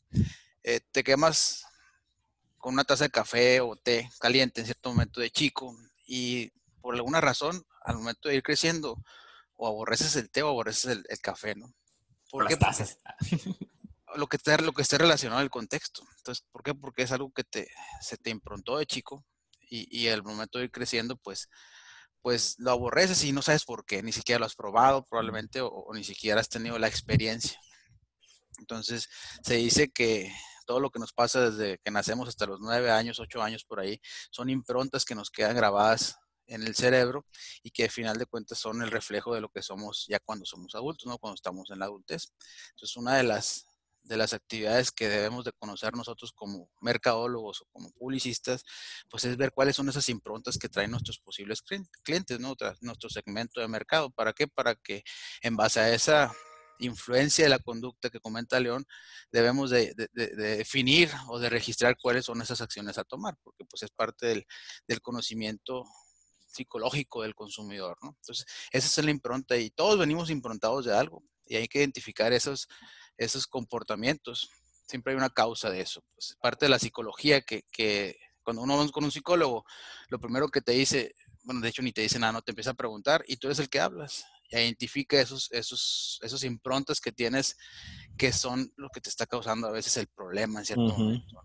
eh, 0.63 0.81
te 0.91 1.03
quemas 1.03 1.65
con 2.57 2.73
una 2.73 2.83
taza 2.83 3.05
de 3.05 3.11
café 3.11 3.61
o 3.61 3.75
té 3.75 4.09
caliente 4.19 4.61
en 4.61 4.65
cierto 4.65 4.89
momento 4.89 5.21
de 5.21 5.31
chico 5.31 5.77
y 6.05 6.51
por 6.81 6.95
alguna 6.95 7.21
razón, 7.21 7.65
al 7.83 7.97
momento 7.97 8.29
de 8.29 8.35
ir 8.35 8.43
creciendo, 8.43 9.01
o 9.55 9.67
aborreces 9.67 10.15
el 10.15 10.29
té 10.29 10.43
o 10.43 10.49
aborreces 10.49 11.03
el, 11.09 11.19
café, 11.19 11.55
¿no? 11.55 11.73
¿Por 12.29 12.47
qué? 12.47 12.55
Tazas. 12.57 12.97
Lo 14.15 14.27
que, 14.27 14.37
esté, 14.37 14.57
lo 14.61 14.71
que 14.71 14.81
esté 14.81 14.97
relacionado 14.97 15.41
al 15.41 15.49
contexto. 15.49 16.01
Entonces, 16.17 16.43
¿por 16.51 16.63
qué? 16.63 16.73
Porque 16.73 17.03
es 17.03 17.11
algo 17.11 17.31
que 17.31 17.43
te, 17.43 17.69
se 18.01 18.17
te 18.17 18.29
improntó 18.29 18.77
de 18.77 18.85
chico 18.85 19.25
y, 19.69 19.87
y 19.97 20.07
al 20.09 20.23
momento 20.23 20.57
de 20.57 20.65
ir 20.65 20.71
creciendo, 20.71 21.17
pues, 21.17 21.49
pues 22.21 22.55
lo 22.59 22.71
aborreces 22.71 23.23
y 23.23 23.31
no 23.31 23.41
sabes 23.41 23.63
por 23.63 23.85
qué, 23.85 24.03
ni 24.03 24.11
siquiera 24.11 24.39
lo 24.39 24.45
has 24.45 24.55
probado 24.55 25.05
probablemente 25.05 25.61
o, 25.61 25.87
ni 25.93 26.03
siquiera 26.03 26.41
has 26.41 26.49
tenido 26.49 26.77
la 26.77 26.87
experiencia. 26.87 27.59
Entonces, 28.59 29.07
se 29.43 29.55
dice 29.55 29.89
que 29.89 30.31
todo 30.65 30.79
lo 30.79 30.89
que 30.89 30.99
nos 30.99 31.13
pasa 31.13 31.49
desde 31.49 31.77
que 31.79 31.91
nacemos 31.91 32.27
hasta 32.27 32.45
los 32.45 32.59
nueve 32.59 32.91
años, 32.91 33.19
ocho 33.19 33.41
años 33.41 33.63
por 33.63 33.79
ahí, 33.79 34.01
son 34.31 34.49
improntas 34.49 35.05
que 35.05 35.15
nos 35.15 35.29
quedan 35.29 35.55
grabadas 35.55 36.17
en 36.47 36.63
el 36.63 36.75
cerebro 36.75 37.25
y 37.61 37.71
que 37.71 37.83
al 37.83 37.91
final 37.91 38.17
de 38.17 38.25
cuentas 38.25 38.57
son 38.57 38.81
el 38.81 38.91
reflejo 38.91 39.33
de 39.33 39.41
lo 39.41 39.49
que 39.49 39.61
somos 39.61 40.05
ya 40.09 40.19
cuando 40.19 40.45
somos 40.45 40.73
adultos, 40.75 41.05
¿no? 41.05 41.17
Cuando 41.17 41.35
estamos 41.35 41.69
en 41.71 41.79
la 41.79 41.85
adultez. 41.85 42.33
Entonces, 42.71 42.97
una 42.97 43.15
de 43.15 43.23
las 43.23 43.66
de 44.07 44.17
las 44.17 44.33
actividades 44.33 44.91
que 44.91 45.09
debemos 45.09 45.45
de 45.45 45.51
conocer 45.51 45.95
nosotros 45.95 46.31
como 46.31 46.69
mercadólogos 46.81 47.61
o 47.61 47.65
como 47.71 47.91
publicistas, 47.91 48.63
pues 49.09 49.25
es 49.25 49.37
ver 49.37 49.51
cuáles 49.51 49.75
son 49.75 49.89
esas 49.89 50.07
improntas 50.09 50.57
que 50.57 50.69
traen 50.69 50.91
nuestros 50.91 51.19
posibles 51.19 51.61
clientes, 52.03 52.39
¿no? 52.39 52.55
nuestro 52.81 53.09
segmento 53.09 53.59
de 53.59 53.67
mercado. 53.67 54.09
¿Para 54.09 54.33
qué? 54.33 54.47
Para 54.47 54.75
que 54.75 55.03
en 55.41 55.55
base 55.55 55.79
a 55.79 55.93
esa 55.93 56.31
influencia 56.79 57.45
de 57.45 57.49
la 57.49 57.59
conducta 57.59 58.09
que 58.09 58.19
comenta 58.19 58.59
León, 58.59 58.85
debemos 59.31 59.69
de, 59.69 59.93
definir 60.13 61.09
o 61.27 61.39
de 61.39 61.49
registrar 61.49 61.97
cuáles 62.01 62.25
son 62.25 62.41
esas 62.41 62.61
acciones 62.61 62.97
a 62.97 63.03
tomar, 63.03 63.35
porque 63.43 63.65
pues 63.65 63.83
es 63.83 63.91
parte 63.91 64.27
del, 64.27 65.01
conocimiento 65.01 65.83
psicológico 66.47 67.23
del 67.23 67.35
consumidor. 67.35 67.97
Entonces, 68.01 68.45
esa 68.71 69.01
es 69.01 69.05
la 69.05 69.11
impronta 69.11 69.57
y 69.57 69.69
todos 69.69 69.97
venimos 69.97 70.29
improntados 70.29 70.85
de 70.85 70.95
algo 70.95 71.23
y 71.45 71.55
hay 71.55 71.67
que 71.67 71.79
identificar 71.79 72.33
esos, 72.33 72.67
esos 73.17 73.47
comportamientos. 73.47 74.49
Siempre 74.87 75.13
hay 75.13 75.17
una 75.17 75.29
causa 75.29 75.69
de 75.69 75.81
eso. 75.81 76.03
Pues, 76.13 76.37
parte 76.41 76.65
de 76.65 76.69
la 76.69 76.79
psicología 76.79 77.41
que, 77.41 77.63
que 77.71 78.17
cuando 78.43 78.61
uno 78.61 78.77
va 78.77 78.87
con 78.89 79.03
un 79.03 79.11
psicólogo, 79.11 79.65
lo 80.09 80.19
primero 80.19 80.47
que 80.47 80.61
te 80.61 80.71
dice, 80.71 81.13
bueno, 81.43 81.61
de 81.61 81.69
hecho 81.69 81.81
ni 81.81 81.91
te 81.91 82.01
dice 82.01 82.19
nada, 82.19 82.33
no 82.33 82.41
te 82.41 82.51
empieza 82.51 82.71
a 82.71 82.75
preguntar 82.75 83.23
y 83.27 83.37
tú 83.37 83.47
eres 83.47 83.59
el 83.59 83.69
que 83.69 83.79
hablas. 83.79 84.25
Identifica 84.49 85.19
esos, 85.19 85.51
esos, 85.51 86.19
esos 86.21 86.43
improntas 86.45 87.01
que 87.01 87.11
tienes 87.11 87.57
que 88.17 88.31
son 88.31 88.71
lo 88.77 88.89
que 88.89 89.01
te 89.01 89.09
está 89.09 89.25
causando 89.25 89.67
a 89.67 89.71
veces 89.71 89.97
el 89.97 90.07
problema 90.07 90.59
en 90.59 90.65
cierto 90.65 90.97
momento. 90.97 91.41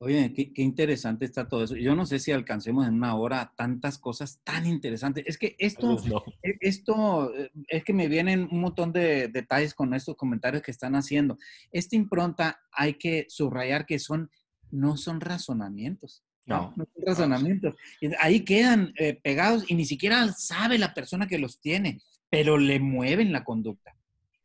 Oye, 0.00 0.32
qué, 0.32 0.62
interesante 0.62 1.24
está 1.24 1.48
todo 1.48 1.64
eso. 1.64 1.74
Yo 1.74 1.96
no 1.96 2.06
sé 2.06 2.20
si 2.20 2.30
alcancemos 2.30 2.86
en 2.86 2.94
una 2.94 3.16
hora 3.16 3.52
tantas 3.56 3.98
cosas 3.98 4.40
tan 4.44 4.64
interesantes. 4.64 5.24
Es 5.26 5.38
que 5.38 5.56
esto, 5.58 5.98
e, 6.40 6.56
esto 6.60 7.34
eh, 7.34 7.50
es 7.66 7.82
que 7.82 7.92
me 7.92 8.06
vienen 8.06 8.46
un 8.52 8.60
montón 8.60 8.92
de 8.92 9.26
detalles 9.26 9.74
con 9.74 9.92
estos 9.94 10.14
comentarios 10.14 10.62
que 10.62 10.70
están 10.70 10.94
haciendo. 10.94 11.36
Esta 11.72 11.96
impronta 11.96 12.60
hay 12.70 12.94
que 12.94 13.26
subrayar 13.28 13.86
que 13.86 13.98
son, 13.98 14.30
no 14.70 14.96
son 14.96 15.20
razonamientos. 15.20 16.22
No, 16.46 16.72
no 16.76 16.84
son 16.84 17.04
razonamientos. 17.04 17.74
Ahí 18.20 18.44
quedan 18.44 18.92
eh, 18.98 19.18
pegados 19.20 19.68
y 19.68 19.74
ni 19.74 19.84
siquiera 19.84 20.32
sabe 20.32 20.78
la 20.78 20.94
persona 20.94 21.26
que 21.26 21.38
los 21.38 21.60
tiene, 21.60 22.00
pero 22.30 22.56
le 22.56 22.78
mueven 22.78 23.32
la 23.32 23.42
conducta. 23.42 23.96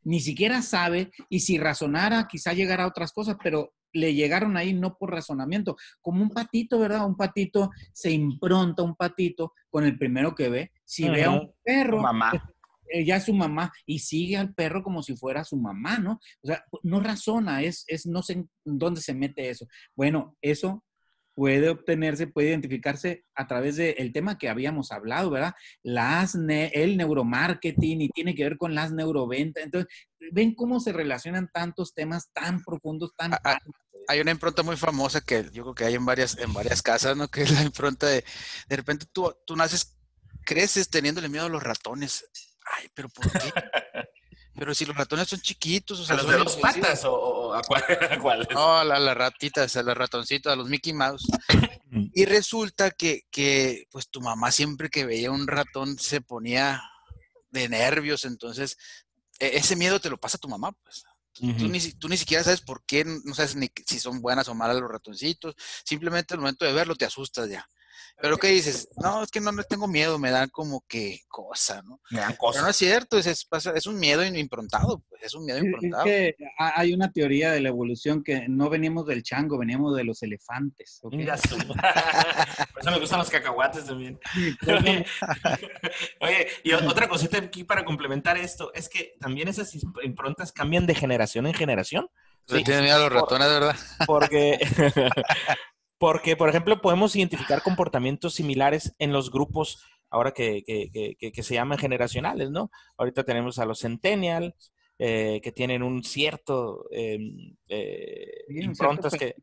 Ni 0.04 0.20
siquiera 0.20 0.63
sabe 0.63 1.12
y 1.30 1.42
si 1.42 1.60
razonara 1.60 2.28
quizá 2.28 2.54
llegara 2.54 2.86
a 2.86 2.88
otras 2.88 3.13
cosas, 3.13 3.38
pero 3.42 3.72
le 3.93 4.13
llegaron 4.13 4.58
ahí 4.58 4.73
no 4.73 4.97
por 4.97 5.12
razonamiento, 5.12 5.77
como 6.01 6.21
un 6.21 6.29
patito, 6.29 6.79
¿verdad? 6.79 7.06
Un 7.06 7.15
patito 7.15 7.71
se 7.93 8.12
impronta, 8.12 8.84
un 8.84 8.95
patito 8.95 9.53
con 9.69 9.86
el 9.86 9.97
primero 9.97 10.36
que 10.36 10.49
ve. 10.49 10.71
Si 10.84 11.08
ve 11.08 11.23
a 11.23 11.32
un 11.32 11.53
perro, 11.63 12.01
mamá. 12.01 12.32
Pues, 12.32 12.43
eh, 12.89 13.06
ya 13.06 13.15
es 13.15 13.23
su 13.23 13.34
mamá 13.34 13.71
y 13.86 13.99
sigue 13.99 14.38
al 14.38 14.53
perro 14.53 14.84
como 14.84 15.01
si 15.01 15.15
fuera 15.15 15.43
su 15.43 15.58
mamá, 15.58 15.97
¿no? 15.97 16.19
O 16.41 16.47
sea, 16.47 16.63
no 16.84 16.99
razona, 16.99 17.63
es, 17.63 17.86
es 17.88 18.06
no 18.06 18.21
sé 18.21 18.45
dónde 18.63 19.01
se 19.01 19.13
mete 19.13 19.49
eso. 19.49 19.67
Bueno, 19.95 20.36
eso 20.41 20.84
puede 21.34 21.69
obtenerse, 21.69 22.27
puede 22.27 22.49
identificarse 22.49 23.25
a 23.36 23.47
través 23.47 23.77
del 23.77 24.12
tema 24.13 24.38
que 24.38 24.49
habíamos 24.49 24.91
hablado, 24.91 25.32
¿verdad? 25.32 25.53
Las 25.82 26.36
el 26.36 26.97
neuromarketing 26.97 28.01
y 28.01 28.10
tiene 28.10 28.36
que 28.36 28.43
ver 28.43 28.58
con 28.58 28.75
las 28.75 28.91
neuroventas. 28.91 29.63
Entonces, 29.63 29.91
ven 30.32 30.53
cómo 30.53 30.79
se 30.79 30.93
relacionan 30.93 31.49
tantos 31.51 31.93
temas 31.93 32.32
tan 32.34 32.62
profundos, 32.63 33.15
tan... 33.17 33.32
hay 34.08 34.20
una 34.20 34.32
impronta 34.32 34.63
muy 34.63 34.78
famosa 34.78 35.22
que 35.22 35.50
yo 35.52 35.63
creo 35.63 35.76
que 35.76 35.86
hay 35.86 35.96
en 35.96 36.06
varias, 36.06 36.38
en 36.38 36.54
varias 36.54 36.82
casas, 36.82 37.16
¿no? 37.16 37.28
Que 37.32 37.44
es 37.44 37.52
la 37.52 37.62
impronta 37.62 38.08
de, 38.08 38.24
de 38.68 38.76
repente 38.76 39.06
tú, 39.12 39.34
tú 39.46 39.56
naces, 39.56 39.96
creces 40.46 40.89
teniéndole 40.89 41.30
miedo 41.30 41.46
a 41.46 41.50
los 41.50 41.63
ratones. 41.63 42.26
Ay, 42.78 42.89
pero 42.94 43.10
¿por 43.10 43.32
qué? 43.32 43.39
Pero 44.56 44.76
si 44.76 44.86
los 44.86 44.96
ratones 44.96 45.28
son 45.28 45.42
chiquitos, 45.42 46.00
o 46.00 46.06
sea, 46.06 46.13
¿A 46.13 46.18
los 46.20 46.30
de 46.30 46.38
dos 46.38 46.58
patas 46.58 47.04
o, 47.06 47.56
a, 47.56 47.62
cuáles? 47.63 48.48
No, 48.54 48.78
a 48.78 48.84
las 48.84 49.18
ratitas, 49.18 49.76
a 49.76 49.82
los 49.82 49.98
ratoncitos, 49.98 50.54
a 50.54 50.56
los 50.56 50.70
Mickey 50.70 50.94
Mouse. 50.94 51.26
y 52.13 52.26
resulta 52.26 52.92
que, 52.92 53.24
que, 53.32 53.88
pues 53.92 54.10
tu 54.10 54.22
mamá 54.22 54.52
siempre 54.52 54.89
que 54.89 55.06
veía 55.06 55.32
un 55.32 55.48
ratón 55.48 55.98
se 55.98 56.22
ponía 56.22 56.84
de 57.50 57.68
nervios, 57.68 58.26
entonces 58.26 58.78
e, 59.39 59.58
ese 59.58 59.76
miedo 59.76 60.00
te 60.00 60.10
lo 60.10 60.18
pasa 60.18 60.38
tu 60.38 60.48
mamá, 60.48 60.72
pues. 60.84 61.04
Tú, 61.34 61.67
ni, 61.67 61.80
tú 61.93 62.08
ni 62.08 62.17
siquiera 62.17 62.43
sabes 62.43 62.62
por 62.62 62.86
qué, 62.86 63.04
no 63.06 63.34
sabes 63.34 63.56
ni 63.56 63.72
si 63.86 64.00
son 64.00 64.22
buenas 64.22 64.48
o 64.48 64.56
malas 64.56 64.78
los 64.78 64.89
ratoncitos, 64.89 65.56
simplemente 65.84 66.34
al 66.34 66.39
momento 66.39 66.65
de 66.65 66.74
verlo 66.74 66.96
te 66.96 67.06
asustas 67.06 67.50
ya. 67.50 67.67
Pero 68.22 68.38
¿qué 68.38 68.48
dices? 68.48 68.88
No, 68.98 69.24
es 69.24 69.32
que 69.32 69.39
no, 69.39 69.52
no 69.52 69.63
tengo 69.63 69.88
miedo, 69.88 70.18
me 70.20 70.32
dan 70.32 70.50
como 70.50 70.84
que 70.88 71.22
cosa, 71.28 71.82
¿no? 71.84 72.00
Me 72.12 72.20
dan 72.20 72.36
cosa. 72.36 72.58
Pero 72.58 72.63
no 72.66 72.70
es 72.70 72.78
cierto, 72.78 73.18
es, 73.18 73.28
es, 73.28 73.86
un 73.86 74.00
miedo 74.00 74.24
improntado, 74.26 75.04
pues, 75.10 75.24
es 75.24 75.34
un 75.34 75.46
miedo 75.46 75.60
improntado. 75.60 76.06
Es 76.06 76.36
que 76.38 76.46
hay 76.58 76.94
una 76.94 77.12
teoría 77.12 77.52
de 77.52 77.62
la 77.62 77.70
evolución 77.70 78.24
que 78.24 78.48
no 78.48 78.70
veníamos 78.70 79.06
del 79.08 79.24
chango, 79.24 79.58
veníamos 79.58 79.96
de 79.96 80.04
los 80.04 80.22
elefantes. 80.24 81.00
¿okay? 81.04 81.26
Por 82.74 82.82
eso 82.82 82.92
me 82.92 83.00
gustan 83.00 83.20
los 83.20 83.30
cacahuates 83.30 83.86
también. 83.86 84.20
Oye, 84.68 85.06
oye, 86.22 86.48
y 86.63 86.74
otra 86.74 87.08
cosita 87.08 87.38
aquí 87.38 87.63
para 87.63 87.86
complementar 87.86 88.38
esto, 88.38 88.74
es 88.74 88.89
que 88.89 89.16
también 89.20 89.48
esas 89.48 89.74
improntas 90.04 90.52
cambian 90.52 90.86
de 90.86 90.96
generación 90.96 91.48
en 91.48 91.54
generación. 91.54 92.10
Sí. 92.48 92.63
Tiene 92.63 92.84
miedo 92.84 92.98
a 92.98 93.00
los 93.00 93.13
ratones, 93.13 93.48
¿verdad? 93.48 93.76
Porque, 94.06 94.60
porque, 96.04 96.36
por 96.36 96.50
ejemplo, 96.50 96.82
podemos 96.82 97.16
identificar 97.16 97.62
comportamientos 97.62 98.34
similares 98.34 98.94
en 99.00 99.13
los 99.13 99.32
grupos 99.32 99.86
ahora 100.10 100.34
que, 100.34 100.62
que, 100.66 101.44
se 101.44 101.54
llaman 101.54 101.78
generacionales, 101.78 102.52
¿no? 102.52 102.72
Ahorita 102.98 103.24
tenemos 103.24 103.58
a 103.58 103.63
los 103.66 103.80
centennials, 103.80 104.74
eh, 105.00 105.39
que 105.42 105.54
tienen 105.54 105.82
un 105.82 106.04
cierto 106.04 106.89
em, 106.92 107.56
eh, 107.70 108.44
improntas 108.50 109.13
que 109.13 109.34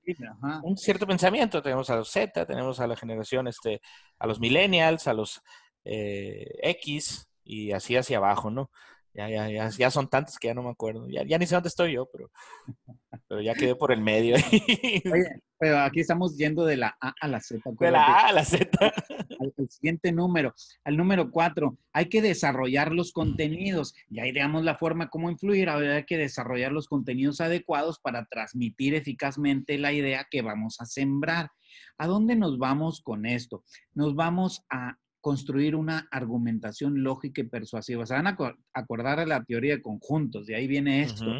un 0.62 0.76
cierto 0.76 1.06
pensamiento. 1.06 1.62
Tenemos 1.62 1.88
a 1.88 1.96
los 1.96 2.10
Z 2.10 2.44
tenemos 2.44 2.78
a 2.78 2.86
la 2.86 2.94
generación 2.94 3.48
este 3.48 3.80
a 4.18 4.26
los 4.26 4.38
millennials 4.38 5.08
a 5.08 5.14
los 5.14 5.40
eh, 5.86 6.58
X 6.62 7.26
y 7.42 7.72
así 7.72 7.96
hacia 7.96 8.18
abajo 8.18 8.50
no 8.50 8.70
ya, 9.12 9.28
ya, 9.28 9.48
ya, 9.48 9.68
ya, 9.70 9.90
son 9.90 10.08
tantos 10.08 10.38
que 10.38 10.48
ya 10.48 10.54
no 10.54 10.62
me 10.62 10.70
acuerdo. 10.70 11.08
Ya, 11.08 11.24
ya 11.24 11.38
ni 11.38 11.46
sé 11.46 11.54
dónde 11.54 11.68
estoy 11.68 11.92
yo, 11.92 12.08
pero, 12.12 12.30
pero 13.28 13.40
ya 13.40 13.54
quedé 13.54 13.74
por 13.74 13.92
el 13.92 14.00
medio. 14.00 14.36
Oye, 14.36 15.42
pero 15.58 15.80
aquí 15.80 16.00
estamos 16.00 16.36
yendo 16.36 16.64
de 16.64 16.76
la 16.76 16.96
A 17.00 17.12
a 17.20 17.28
la 17.28 17.40
Z. 17.40 17.70
De 17.78 17.90
la 17.90 18.04
A 18.04 18.28
a 18.28 18.32
la 18.32 18.44
Z. 18.44 18.70
Al, 18.80 19.52
siguiente 19.68 20.12
número, 20.12 20.54
al 20.84 20.96
número 20.96 21.30
cuatro, 21.30 21.76
hay 21.92 22.08
que 22.08 22.22
desarrollar 22.22 22.92
los 22.92 23.12
contenidos. 23.12 23.94
Ya 24.08 24.26
ideamos 24.26 24.64
la 24.64 24.76
forma 24.76 25.10
cómo 25.10 25.30
influir, 25.30 25.68
ahora 25.68 25.96
hay 25.96 26.04
que 26.04 26.16
desarrollar 26.16 26.72
los 26.72 26.86
contenidos 26.86 27.40
adecuados 27.40 27.98
para 27.98 28.26
transmitir 28.26 28.94
eficazmente 28.94 29.76
la 29.78 29.92
idea 29.92 30.26
que 30.30 30.42
vamos 30.42 30.80
a 30.80 30.86
sembrar. 30.86 31.50
¿A 31.98 32.06
dónde 32.06 32.36
nos 32.36 32.58
vamos 32.58 33.02
con 33.02 33.26
esto? 33.26 33.64
Nos 33.92 34.14
vamos 34.14 34.64
a 34.70 34.96
construir 35.20 35.76
una 35.76 36.08
argumentación 36.10 37.02
lógica 37.02 37.40
y 37.40 37.48
persuasiva. 37.48 38.06
Se 38.06 38.14
van 38.14 38.26
a 38.26 38.36
acordar 38.72 39.18
de 39.18 39.26
la 39.26 39.44
teoría 39.44 39.76
de 39.76 39.82
conjuntos, 39.82 40.46
de 40.46 40.56
ahí 40.56 40.66
viene 40.66 41.02
esto. 41.02 41.30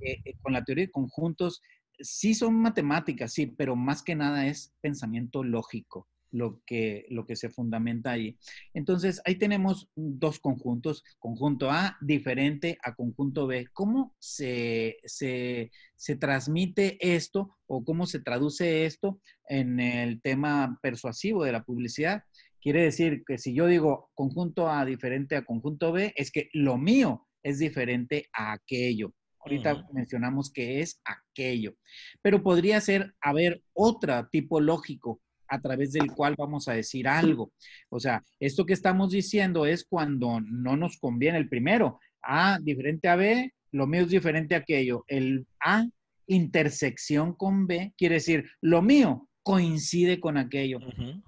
Eh, 0.00 0.20
eh, 0.24 0.34
con 0.42 0.52
la 0.52 0.64
teoría 0.64 0.86
de 0.86 0.90
conjuntos, 0.90 1.62
sí 1.98 2.34
son 2.34 2.54
matemáticas, 2.56 3.32
sí, 3.32 3.46
pero 3.46 3.76
más 3.76 4.02
que 4.02 4.14
nada 4.14 4.46
es 4.46 4.72
pensamiento 4.80 5.42
lógico 5.44 6.08
lo 6.32 6.62
que, 6.64 7.06
lo 7.10 7.26
que 7.26 7.36
se 7.36 7.50
fundamenta 7.50 8.12
ahí. 8.12 8.38
Entonces, 8.74 9.20
ahí 9.24 9.36
tenemos 9.36 9.88
dos 9.94 10.38
conjuntos, 10.38 11.04
conjunto 11.18 11.70
A 11.70 11.96
diferente 12.00 12.78
a 12.82 12.94
conjunto 12.94 13.46
B. 13.46 13.66
¿Cómo 13.72 14.14
se, 14.18 14.98
se, 15.04 15.70
se 15.96 16.16
transmite 16.16 16.98
esto 17.00 17.56
o 17.66 17.84
cómo 17.84 18.06
se 18.06 18.20
traduce 18.20 18.86
esto 18.86 19.20
en 19.48 19.80
el 19.80 20.20
tema 20.20 20.78
persuasivo 20.82 21.44
de 21.44 21.52
la 21.52 21.64
publicidad? 21.64 22.22
Quiere 22.60 22.82
decir 22.82 23.22
que 23.26 23.38
si 23.38 23.54
yo 23.54 23.66
digo 23.66 24.10
conjunto 24.14 24.68
A 24.68 24.84
diferente 24.84 25.36
a 25.36 25.44
conjunto 25.44 25.92
B, 25.92 26.12
es 26.16 26.30
que 26.30 26.50
lo 26.52 26.76
mío 26.76 27.26
es 27.42 27.58
diferente 27.58 28.28
a 28.32 28.52
aquello. 28.52 29.14
Ahorita 29.40 29.88
mencionamos 29.92 30.52
que 30.52 30.80
es 30.80 31.00
aquello. 31.04 31.74
Pero 32.20 32.42
podría 32.42 32.80
ser 32.80 33.14
haber 33.20 33.62
otro 33.72 34.28
tipo 34.30 34.60
lógico 34.60 35.20
a 35.48 35.60
través 35.60 35.92
del 35.92 36.12
cual 36.12 36.34
vamos 36.36 36.68
a 36.68 36.74
decir 36.74 37.08
algo. 37.08 37.52
O 37.88 37.98
sea, 37.98 38.22
esto 38.38 38.66
que 38.66 38.74
estamos 38.74 39.10
diciendo 39.10 39.64
es 39.64 39.84
cuando 39.84 40.40
no 40.40 40.76
nos 40.76 40.98
conviene 40.98 41.38
el 41.38 41.48
primero. 41.48 41.98
A 42.22 42.58
diferente 42.60 43.08
a 43.08 43.16
B, 43.16 43.54
lo 43.72 43.86
mío 43.86 44.02
es 44.02 44.10
diferente 44.10 44.54
a 44.54 44.58
aquello. 44.58 45.04
El 45.08 45.46
A 45.60 45.86
intersección 46.26 47.34
con 47.34 47.66
B 47.66 47.92
quiere 47.96 48.16
decir 48.16 48.48
lo 48.60 48.82
mío 48.82 49.28
coincide 49.42 50.20
con 50.20 50.36
aquello. 50.36 50.78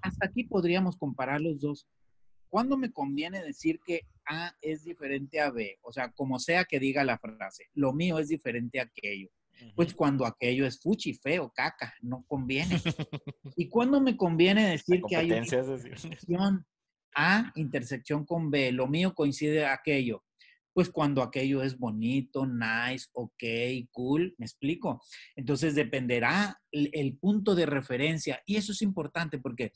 Hasta 0.01 0.27
aquí 0.27 0.43
podríamos 0.43 0.97
comparar 0.97 1.41
los 1.41 1.59
dos. 1.59 1.87
¿Cuándo 2.49 2.77
me 2.77 2.91
conviene 2.91 3.43
decir 3.43 3.79
que 3.85 4.01
A 4.25 4.55
es 4.61 4.83
diferente 4.83 5.39
a 5.39 5.49
B? 5.49 5.79
O 5.81 5.91
sea, 5.91 6.11
como 6.11 6.39
sea 6.39 6.65
que 6.65 6.79
diga 6.79 7.03
la 7.03 7.17
frase, 7.17 7.69
lo 7.73 7.93
mío 7.93 8.19
es 8.19 8.27
diferente 8.27 8.79
a 8.79 8.83
aquello. 8.83 9.29
Pues 9.75 9.93
cuando 9.93 10.25
aquello 10.25 10.65
es 10.65 10.79
fuchi, 10.79 11.13
feo, 11.13 11.51
caca, 11.55 11.93
no 12.01 12.23
conviene. 12.27 12.81
¿Y 13.55 13.69
cuándo 13.69 14.01
me 14.01 14.17
conviene 14.17 14.69
decir 14.69 15.01
que 15.07 15.15
hay 15.15 15.31
una 15.31 15.39
intersección 15.39 16.65
A 17.15 17.51
intersección 17.55 18.25
con 18.25 18.49
B? 18.49 18.71
Lo 18.71 18.87
mío 18.87 19.13
coincide 19.13 19.65
aquello 19.65 20.23
pues 20.73 20.89
cuando 20.89 21.21
aquello 21.21 21.61
es 21.61 21.77
bonito, 21.77 22.45
nice, 22.45 23.07
ok, 23.13 23.43
cool, 23.91 24.33
me 24.37 24.45
explico. 24.45 25.01
Entonces 25.35 25.75
dependerá 25.75 26.59
el, 26.71 27.17
punto 27.17 27.55
de 27.55 27.65
referencia 27.65 28.41
y 28.45 28.55
eso 28.55 28.71
es 28.71 28.81
importante 28.81 29.37
porque 29.37 29.71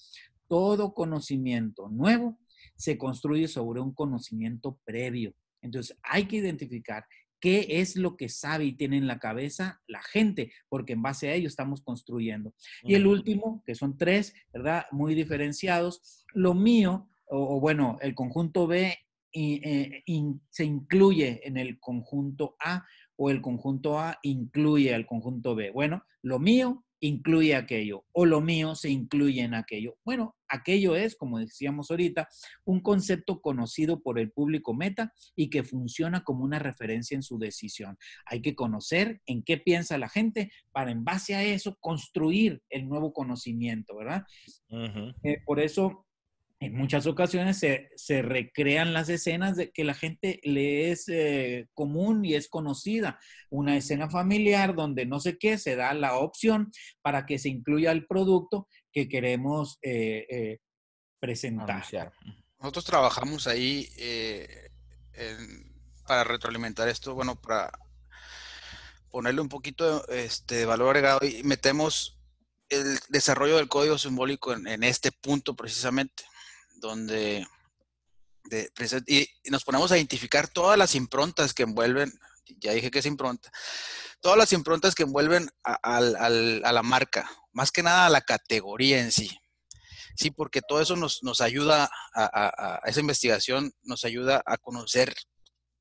todo 0.48 0.94
conocimiento 0.94 1.88
nuevo 1.90 2.40
se 2.76 2.98
construye 2.98 3.48
sobre 3.48 3.80
un 3.80 3.94
conocimiento 3.94 4.80
previo. 4.84 5.34
Entonces 5.62 5.98
hay 6.02 6.26
que 6.26 6.38
identificar 6.38 7.06
qué 7.40 7.68
es 7.70 7.96
lo 7.96 8.18
que 8.18 8.30
sabe 8.30 8.66
y 8.66 8.74
tiene 8.74 8.98
en 8.98 9.06
la 9.06 9.20
cabeza 9.20 9.80
la 9.88 10.02
gente, 10.02 10.52
porque 10.70 10.94
en 10.94 11.04
base 11.04 11.30
a 11.30 11.36
ello 11.36 11.48
estamos 11.48 11.82
construyendo. 11.82 12.56
Y 12.84 12.96
el 12.96 13.06
último, 13.06 13.62
que 13.66 13.76
son 13.76 13.98
tres, 13.98 14.34
¿verdad? 14.52 14.86
Muy 14.92 15.14
diferenciados. 15.14 16.26
Lo 16.34 16.56
mío, 16.56 17.08
o, 17.28 17.58
o 17.58 17.60
bueno, 17.60 18.00
el 18.02 18.16
conjunto 18.16 18.66
B 18.66 18.98
eh, 19.34 20.04
se 20.50 20.66
incluye 20.66 21.42
en 21.48 21.58
el 21.58 21.80
conjunto 21.80 22.56
A 22.60 22.86
o 23.16 23.30
el 23.30 23.42
conjunto 23.42 24.00
A 24.00 24.18
incluye 24.22 24.94
al 24.94 25.06
conjunto 25.06 25.56
B. 25.56 25.72
Bueno, 25.72 26.04
lo 26.22 26.40
mío 26.40 26.86
incluye 27.00 27.56
aquello 27.56 28.06
o 28.12 28.26
lo 28.26 28.42
mío 28.42 28.76
se 28.76 28.90
incluye 28.90 29.42
en 29.42 29.54
aquello. 29.54 29.98
Bueno, 30.04 30.36
aquello 30.48 30.96
es, 30.96 31.16
como 31.16 31.40
decíamos 31.40 31.92
ahorita, 31.92 32.28
un 32.66 32.82
concepto 32.82 33.42
conocido 33.42 34.02
por 34.02 34.20
el 34.20 34.32
público 34.32 34.74
meta 34.74 35.14
y 35.36 35.50
que 35.50 35.64
funciona 35.64 36.24
como 36.24 36.44
una 36.44 36.60
referencia 36.60 37.16
en 37.16 37.24
su 37.24 37.38
decisión. 37.38 37.98
Hay 38.26 38.42
que 38.42 38.56
conocer 38.56 39.22
en 39.26 39.44
qué 39.44 39.58
piensa 39.58 39.98
la 39.98 40.10
gente 40.10 40.52
para 40.72 40.92
en 40.92 41.04
base 41.04 41.36
a 41.36 41.44
eso 41.44 41.78
construir 41.80 42.62
el 42.70 42.88
nuevo 42.88 43.14
conocimiento, 43.14 43.96
¿verdad? 43.96 44.24
Eh, 45.24 45.38
por 45.46 45.60
eso 45.60 46.07
en 46.60 46.76
muchas 46.76 47.06
ocasiones 47.06 47.60
se, 47.60 48.22
recrean 48.22 48.94
las 48.94 49.10
escenas 49.10 49.56
de 49.56 49.72
que 49.72 49.84
la 49.84 49.94
gente 49.94 50.40
le 50.44 50.92
es 50.92 51.08
eh, 51.08 51.68
común 51.74 52.26
y 52.26 52.34
es 52.34 52.50
conocida. 52.50 53.20
Una 53.52 53.78
escena 53.78 54.10
familiar 54.10 54.74
donde 54.74 55.06
no 55.06 55.20
sé 55.20 55.38
qué, 55.38 55.60
se 55.60 55.76
da 55.76 55.94
la 55.94 56.16
opción 56.16 56.72
para 57.02 57.26
que 57.28 57.38
se 57.38 57.50
incluya 57.50 57.92
el 57.92 58.08
producto 58.08 58.68
que 58.92 59.08
queremos 59.08 59.78
eh, 59.84 60.26
eh, 60.30 60.60
presentar. 61.20 61.86
Nosotros 62.60 62.86
trabajamos 62.86 63.46
ahí 63.46 63.88
para 66.08 66.24
retroalimentar 66.24 66.88
esto, 66.88 67.14
bueno, 67.14 67.40
para 67.40 67.72
ponerle 69.12 69.42
un 69.42 69.50
poquito 69.50 70.08
este, 70.08 70.56
de 70.56 70.66
valor 70.66 70.96
agregado 70.96 71.20
y 71.24 71.44
metemos 71.44 72.18
el 72.70 73.00
desarrollo 73.10 73.58
del 73.58 73.70
código 73.70 73.98
simbólico 74.00 74.54
en 74.54 74.84
este 74.84 75.12
punto 75.12 75.56
precisamente 75.56 76.24
donde 76.80 77.46
y, 79.08 79.28
nos 79.50 79.64
ponemos 79.64 79.92
a 79.92 79.98
identificar 79.98 80.48
todas 80.48 80.78
las 80.78 80.96
improntas 80.96 81.54
que 81.54 81.64
envuelven, 81.64 82.12
ya 82.60 82.72
dije 82.74 82.92
que 82.92 83.00
es 83.00 83.06
impronta, 83.06 83.52
todas 84.22 84.38
las 84.38 84.54
improntas 84.54 84.96
que 84.96 85.04
envuelven 85.04 85.50
a, 85.64 86.00
la 86.00 86.84
marca, 86.84 87.30
más 87.52 87.72
que 87.72 87.84
nada 87.84 88.06
a 88.06 88.10
la 88.10 88.22
categoría 88.22 89.00
en 89.00 89.12
sí. 89.12 89.38
Sí, 90.16 90.32
porque 90.32 90.62
todo 90.68 90.82
eso 90.82 90.96
nos, 90.96 91.42
ayuda 91.42 91.92
a, 92.16 92.82
esa 92.86 93.02
investigación, 93.02 93.72
nos 93.84 94.04
ayuda 94.04 94.42
a 94.48 94.58
conocer 94.58 95.16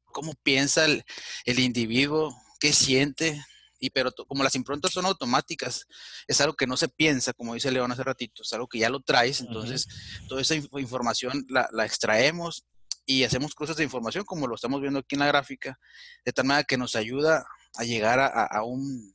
cómo 0.04 0.34
piensa 0.42 0.84
el, 0.84 1.04
el 1.46 1.58
individuo, 1.58 2.36
qué 2.60 2.74
siente, 2.74 3.42
y 3.78 3.90
pero 3.90 4.12
como 4.26 4.42
las 4.42 4.54
improntas 4.54 4.92
son 4.92 5.06
automáticas, 5.06 5.86
es 6.26 6.40
algo 6.40 6.54
que 6.54 6.66
no 6.66 6.76
se 6.76 6.88
piensa, 6.88 7.32
como 7.32 7.54
dice 7.54 7.70
León 7.70 7.92
hace 7.92 8.04
ratito, 8.04 8.42
es 8.42 8.52
algo 8.52 8.68
que 8.68 8.78
ya 8.78 8.90
lo 8.90 9.00
traes, 9.00 9.40
entonces 9.40 9.88
toda 10.28 10.40
esa 10.40 10.54
información 10.54 11.46
la, 11.48 11.84
extraemos 11.84 12.64
y 13.04 13.24
hacemos 13.24 13.54
cruces 13.54 13.76
de 13.76 13.84
información 13.84 14.24
como 14.24 14.46
lo 14.46 14.54
estamos 14.54 14.80
viendo 14.80 15.00
aquí 15.00 15.14
en 15.14 15.20
la 15.20 15.26
gráfica, 15.26 15.78
de 16.24 16.32
tal 16.32 16.46
manera 16.46 16.64
que 16.64 16.76
nos 16.76 16.96
ayuda 16.96 17.46
a 17.76 17.84
llegar 17.84 18.18
a, 18.20 18.62
un, 18.64 19.14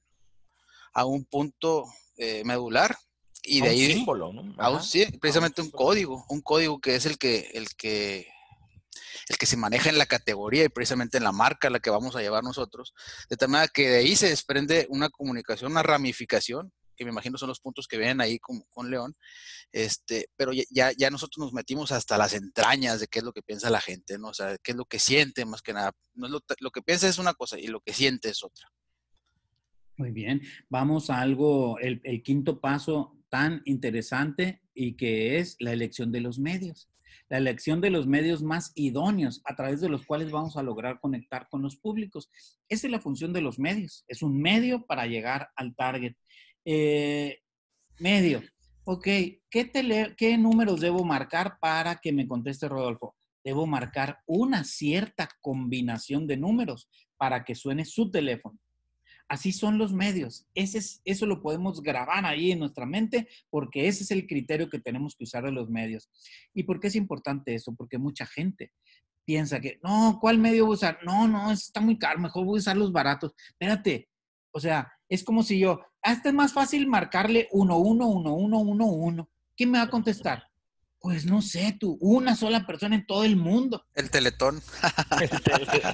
a 0.94 1.06
un 1.06 1.26
punto 1.26 1.86
eh, 2.18 2.44
medular 2.46 2.96
y 3.44 3.62
de 3.62 3.70
ahí 3.70 3.86
un 3.88 3.94
símbolo, 3.94 4.32
¿no? 4.32 4.54
A 4.58 4.70
un, 4.70 4.84
sí, 4.84 5.06
precisamente 5.20 5.62
un 5.62 5.72
código, 5.72 6.26
un 6.30 6.42
código 6.42 6.80
que 6.80 6.96
es 6.96 7.06
el 7.06 7.18
que, 7.18 7.50
el 7.54 7.76
que 7.76 8.28
el 9.28 9.38
que 9.38 9.46
se 9.46 9.58
maneja 9.58 9.90
en 9.90 9.98
la 9.98 10.06
categoría 10.06 10.64
y 10.64 10.70
precisamente 10.70 11.18
en 11.18 11.24
la 11.24 11.32
marca 11.32 11.68
a 11.68 11.72
la 11.72 11.80
que 11.80 11.90
vamos 11.90 12.16
a 12.16 12.22
llevar 12.22 12.44
nosotros, 12.44 12.94
de 13.30 13.38
tal 13.38 13.50
manera 13.50 13.72
que 13.74 13.90
de 13.90 13.98
ahí 13.98 14.16
se 14.16 14.30
desprende 14.30 14.88
una 14.90 15.10
comunicación, 15.10 15.72
una 15.72 15.84
ramificación, 15.84 16.72
que 16.96 17.06
me 17.06 17.12
imagino 17.12 17.38
son 17.38 17.50
los 17.50 17.60
puntos 17.60 17.88
que 17.88 17.98
ven 17.98 18.22
ahí 18.22 18.38
con, 18.38 18.62
con 18.70 18.92
León, 18.92 19.16
este, 19.72 20.28
pero 20.36 20.52
ya, 20.54 20.92
ya 20.96 21.10
nosotros 21.10 21.44
nos 21.44 21.54
metimos 21.54 21.92
hasta 21.92 22.18
las 22.18 22.34
entrañas 22.34 23.00
de 23.00 23.08
qué 23.08 23.20
es 23.20 23.26
lo 23.26 23.34
que 23.34 23.42
piensa 23.42 23.70
la 23.70 23.82
gente, 23.82 24.20
¿no? 24.20 24.28
O 24.28 24.34
sea, 24.34 24.58
qué 24.62 24.72
es 24.72 24.78
lo 24.78 24.86
que 24.86 25.00
siente 25.00 25.46
más 25.46 25.62
que 25.62 25.74
nada. 25.74 25.94
No 26.14 26.28
es 26.28 26.34
lo, 26.60 26.72
que 26.72 26.82
piensa 26.82 27.08
es 27.08 27.18
una 27.18 27.34
cosa 27.34 27.58
y 27.60 27.68
lo 27.68 27.82
que 27.82 27.94
siente 27.94 28.30
es 28.30 28.44
otra. 28.44 28.72
Muy 29.98 30.12
bien, 30.12 30.42
vamos 30.70 31.10
a 31.10 31.22
algo, 31.22 31.80
el 31.80 32.22
quinto 32.24 32.60
paso 32.60 33.18
tan 33.32 33.62
interesante 33.66 34.62
y 34.74 34.98
que 34.98 35.40
es 35.40 35.56
la 35.60 35.72
elección 35.72 36.12
de 36.12 36.22
los 36.22 36.38
medios. 36.38 36.90
La 37.30 37.38
elección 37.38 37.82
de 37.82 37.90
los 37.90 38.08
medios 38.08 38.44
más 38.44 38.72
idóneos 38.76 39.42
a 39.46 39.56
través 39.56 39.82
de 39.82 39.90
los 39.90 40.06
cuales 40.06 40.32
vamos 40.32 40.58
a 40.58 40.64
lograr 40.64 41.00
conectar 41.00 41.48
con 41.50 41.62
los 41.62 41.78
públicos. 41.78 42.30
Esa 42.70 42.88
es 42.88 42.92
la 42.92 43.02
función 43.02 43.34
de 43.34 43.42
los 43.42 43.60
medios, 43.60 44.04
es 44.08 44.22
un 44.22 44.42
medio 44.42 44.86
para 44.86 45.06
llegar 45.06 45.50
al 45.56 45.76
target. 45.76 46.16
Eh, 46.66 47.40
medio, 48.00 48.42
ok, 48.84 49.04
¿qué, 49.50 50.16
¿qué 50.18 50.38
números 50.38 50.82
debo 50.82 51.04
marcar 51.04 51.58
para 51.60 51.98
que 51.98 52.12
me 52.12 52.28
conteste 52.28 52.68
Rodolfo? 52.68 53.16
Debo 53.44 53.66
marcar 53.66 54.20
una 54.28 54.64
cierta 54.64 55.30
combinación 55.42 56.28
de 56.28 56.38
números 56.38 56.90
para 57.18 57.44
que 57.44 57.56
suene 57.56 57.86
su 57.86 58.12
teléfono. 58.12 58.60
Así 59.32 59.54
son 59.54 59.78
los 59.78 59.94
medios. 59.94 60.46
Ese 60.56 60.80
es, 60.80 61.02
eso 61.06 61.26
lo 61.26 61.42
podemos 61.42 61.82
grabar 61.82 62.26
ahí 62.26 62.52
en 62.52 62.60
nuestra 62.60 62.86
mente 62.86 63.30
porque 63.50 63.88
ese 63.88 64.04
es 64.04 64.12
el 64.12 64.28
criterio 64.28 64.70
que 64.70 64.78
tenemos 64.78 65.16
que 65.16 65.24
usar 65.24 65.46
de 65.46 65.54
los 65.54 65.70
medios. 65.70 66.10
¿Y 66.54 66.64
por 66.64 66.82
qué 66.82 66.88
es 66.88 66.98
importante 66.98 67.56
eso? 67.56 67.74
Porque 67.74 67.98
mucha 67.98 68.26
gente 68.26 68.74
piensa 69.24 69.62
que, 69.62 69.80
no, 69.84 70.18
¿cuál 70.20 70.38
medio 70.38 70.66
voy 70.66 70.74
a 70.74 70.76
usar? 70.76 71.00
No, 71.06 71.30
no, 71.30 71.50
está 71.50 71.80
muy 71.80 71.98
caro, 71.98 72.20
mejor 72.20 72.44
voy 72.44 72.58
a 72.58 72.60
usar 72.60 72.76
los 72.76 72.92
baratos. 72.92 73.32
Espérate, 73.52 74.10
o 74.52 74.60
sea, 74.60 74.92
es 75.08 75.24
como 75.24 75.44
si 75.44 75.60
yo, 75.60 75.80
hasta 76.02 76.28
es 76.28 76.36
más 76.36 76.52
fácil 76.52 76.86
marcarle 76.88 77.48
1, 77.52 77.78
1, 77.78 78.06
1, 78.06 78.34
1, 78.34 78.60
1, 78.60 78.86
1. 78.86 79.30
¿Quién 79.56 79.72
me 79.72 79.78
va 79.78 79.86
a 79.86 79.90
contestar? 79.90 80.44
Pues 81.00 81.26
no 81.26 81.42
sé, 81.42 81.78
tú, 81.80 81.98
una 82.02 82.36
sola 82.36 82.68
persona 82.68 82.96
en 82.96 83.06
todo 83.06 83.24
el 83.24 83.38
mundo. 83.38 83.86
El 83.94 84.12
teletón. 84.12 84.62
El 85.22 85.30
teletón. 85.30 85.88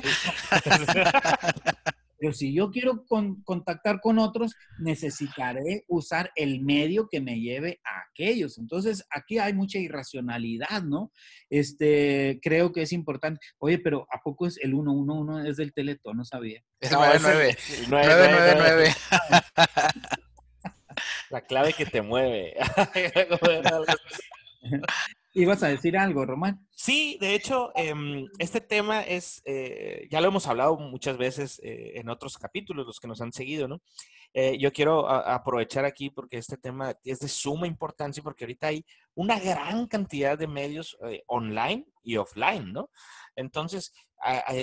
Pero 2.18 2.34
si 2.34 2.54
yo 2.54 2.72
quiero 2.72 3.06
contactar 3.44 4.02
con 4.02 4.20
otros, 4.20 4.56
necesitaré 4.80 5.86
usar 5.88 6.32
el 6.36 6.62
medio 6.62 7.08
que 7.10 7.22
me 7.22 7.40
lleve 7.40 7.80
a 7.84 8.04
aquellos. 8.10 8.58
Entonces, 8.58 9.06
aquí 9.10 9.38
hay 9.40 9.54
mucha 9.54 9.78
irracionalidad, 9.78 10.84
¿no? 10.84 11.12
Este, 11.50 12.40
creo 12.42 12.72
que 12.74 12.82
es 12.82 12.92
importante. 12.92 13.40
Oye, 13.60 13.80
pero 13.80 14.08
¿a 14.12 14.22
poco 14.22 14.48
es 14.48 14.58
el 14.58 14.72
111 14.72 15.50
es 15.50 15.58
del 15.58 15.74
Teletón? 15.74 16.18
No 16.18 16.26
sabía. 16.26 16.64
Es 16.80 16.92
el 16.92 16.98
999. 17.90 18.96
La 21.30 21.42
clave 21.42 21.74
que 21.74 21.86
te 21.86 22.02
mueve. 22.02 22.56
¿Ibas 25.38 25.62
a 25.62 25.68
decir 25.68 25.96
algo, 25.96 26.26
Román? 26.26 26.68
Sí, 26.72 27.20
de 27.22 27.36
hecho, 27.36 27.72
em, 27.76 28.26
este 28.40 28.60
tema 28.60 29.04
es, 29.04 29.44
eh, 29.46 30.08
ya 30.10 30.20
lo 30.20 30.30
hemos 30.30 30.48
hablado 30.48 30.78
muchas 30.78 31.20
veces 31.20 31.62
eh, 31.64 31.92
en 32.00 32.10
otros 32.10 32.40
capítulos, 32.40 32.88
los 32.88 33.00
que 33.00 33.08
nos 33.08 33.22
han 33.22 33.32
seguido, 33.32 33.68
¿no? 33.68 33.80
Eh, 34.40 34.56
yo 34.60 34.72
quiero 34.72 35.10
aprovechar 35.10 35.84
aquí 35.84 36.12
porque 36.12 36.38
este 36.38 36.58
tema 36.58 36.94
es 37.04 37.22
de 37.22 37.28
suma 37.28 37.66
importancia 37.66 38.22
porque 38.22 38.44
ahorita 38.44 38.68
hay 38.68 38.86
una 39.16 39.40
gran 39.40 39.88
cantidad 39.88 40.38
de 40.38 40.46
medios 40.46 40.96
online 41.26 41.88
y 42.04 42.18
offline, 42.18 42.72
¿no? 42.72 42.92
Entonces, 43.36 43.92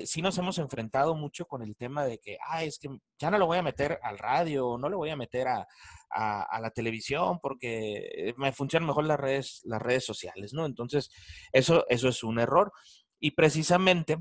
sí 0.04 0.22
nos 0.22 0.38
hemos 0.38 0.58
enfrentado 0.58 1.16
mucho 1.16 1.46
con 1.46 1.60
el 1.60 1.74
tema 1.74 2.04
de 2.04 2.20
que, 2.20 2.38
ah, 2.46 2.62
es 2.62 2.78
que 2.78 2.88
ya 3.18 3.32
no 3.32 3.38
lo 3.38 3.46
voy 3.46 3.58
a 3.58 3.62
meter 3.64 3.98
al 4.04 4.16
radio, 4.16 4.78
no 4.78 4.88
lo 4.88 4.98
voy 4.98 5.10
a 5.10 5.16
meter 5.16 5.48
a, 5.48 5.66
la 6.14 6.70
televisión 6.72 7.40
porque 7.40 8.32
me 8.36 8.52
funcionan 8.52 8.86
mejor 8.86 9.06
las 9.06 9.18
redes, 9.18 9.60
las 9.64 9.82
redes 9.82 10.04
sociales, 10.04 10.52
¿no? 10.52 10.66
Entonces, 10.66 11.10
eso, 11.50 11.84
eso 11.88 12.08
es 12.08 12.22
un 12.22 12.38
error. 12.38 12.72
Y 13.18 13.32
precisamente 13.32 14.18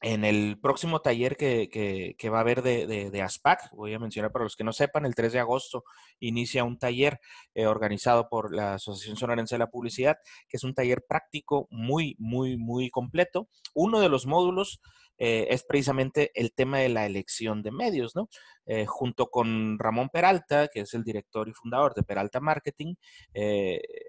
en 0.00 0.24
el 0.24 0.58
próximo 0.60 1.00
taller 1.00 1.36
que, 1.36 2.16
va 2.32 2.38
a 2.38 2.40
haber 2.40 2.62
de, 2.62 3.22
ASPAC, 3.22 3.72
voy 3.72 3.94
a 3.94 3.98
mencionar 3.98 4.30
para 4.30 4.44
los 4.44 4.54
que 4.54 4.64
no 4.64 4.72
sepan, 4.72 5.04
el 5.04 5.14
3 5.14 5.32
de 5.32 5.40
agosto 5.40 5.84
inicia 6.20 6.64
un 6.64 6.78
taller 6.78 7.20
eh, 7.54 7.66
organizado 7.66 8.28
por 8.28 8.54
la 8.54 8.74
Asociación 8.74 9.16
Sonorense 9.16 9.56
de 9.56 9.60
la 9.60 9.70
Publicidad, 9.70 10.16
que 10.48 10.56
es 10.56 10.64
un 10.64 10.74
taller 10.74 11.04
práctico 11.08 11.66
muy, 11.70 12.14
muy, 12.18 12.56
muy 12.56 12.90
completo. 12.90 13.48
Uno 13.74 13.98
de 14.00 14.08
los 14.08 14.26
módulos 14.26 14.80
eh, 15.20 15.48
es 15.50 15.64
precisamente 15.64 16.30
el 16.34 16.52
tema 16.52 16.78
de 16.78 16.90
la 16.90 17.04
elección 17.04 17.64
de 17.64 17.72
medios, 17.72 18.14
¿no? 18.14 18.28
Eh, 18.66 18.86
junto 18.86 19.30
con 19.30 19.80
Ramón 19.80 20.10
Peralta, 20.10 20.68
que 20.68 20.80
es 20.80 20.94
el 20.94 21.02
director 21.02 21.48
y 21.48 21.54
fundador 21.54 21.94
de 21.94 22.04
Peralta 22.04 22.38
Marketing, 22.38 22.94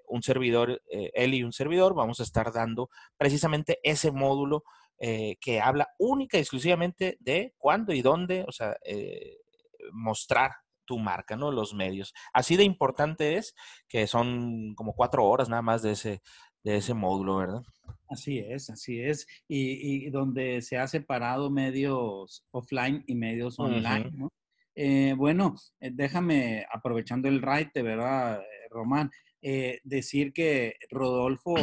un 0.06 0.22
servidor, 0.22 0.82
él 0.88 1.34
y 1.34 1.42
un 1.42 1.52
servidor, 1.52 1.94
vamos 1.94 2.20
a 2.20 2.22
estar 2.22 2.52
dando 2.52 2.90
precisamente 3.16 3.80
ese 3.82 4.12
módulo 4.12 4.62
eh, 5.02 5.38
que 5.40 5.62
habla 5.62 5.88
única 5.98 6.36
y 6.36 6.40
exclusivamente 6.40 7.16
de 7.20 7.54
cuándo 7.56 7.94
y 7.94 8.02
dónde, 8.02 8.44
o 8.46 8.52
sea, 8.52 8.76
eh, 8.84 9.38
mostrar 9.92 10.50
tu 10.84 10.98
marca, 10.98 11.36
¿no? 11.36 11.50
Los 11.50 11.72
medios. 11.72 12.12
Así 12.34 12.54
de 12.54 12.64
importante 12.64 13.38
es 13.38 13.54
que 13.88 14.06
son 14.06 14.74
como 14.74 14.92
cuatro 14.92 15.24
horas 15.24 15.48
nada 15.48 15.62
más 15.62 15.80
de 15.80 15.92
ese, 15.92 16.20
de 16.62 16.76
ese 16.76 16.92
módulo, 16.92 17.38
¿verdad? 17.38 17.62
Así 18.10 18.40
es, 18.40 18.68
así 18.68 19.00
es. 19.00 19.26
Y, 19.48 20.10
donde 20.10 20.60
se 20.60 20.76
ha 20.76 20.86
separado 20.86 21.48
medios 21.48 22.44
offline 22.50 23.02
y 23.06 23.14
medios 23.14 23.58
online, 23.58 24.10
¿no? 24.12 24.28
Eh, 24.74 25.14
bueno, 25.16 25.56
déjame, 25.80 26.66
aprovechando 26.70 27.26
el 27.26 27.40
raite, 27.40 27.82
¿verdad, 27.82 28.42
Román? 28.68 29.10
decir 29.82 30.34
que 30.34 30.74
Rodolfo 30.90 31.54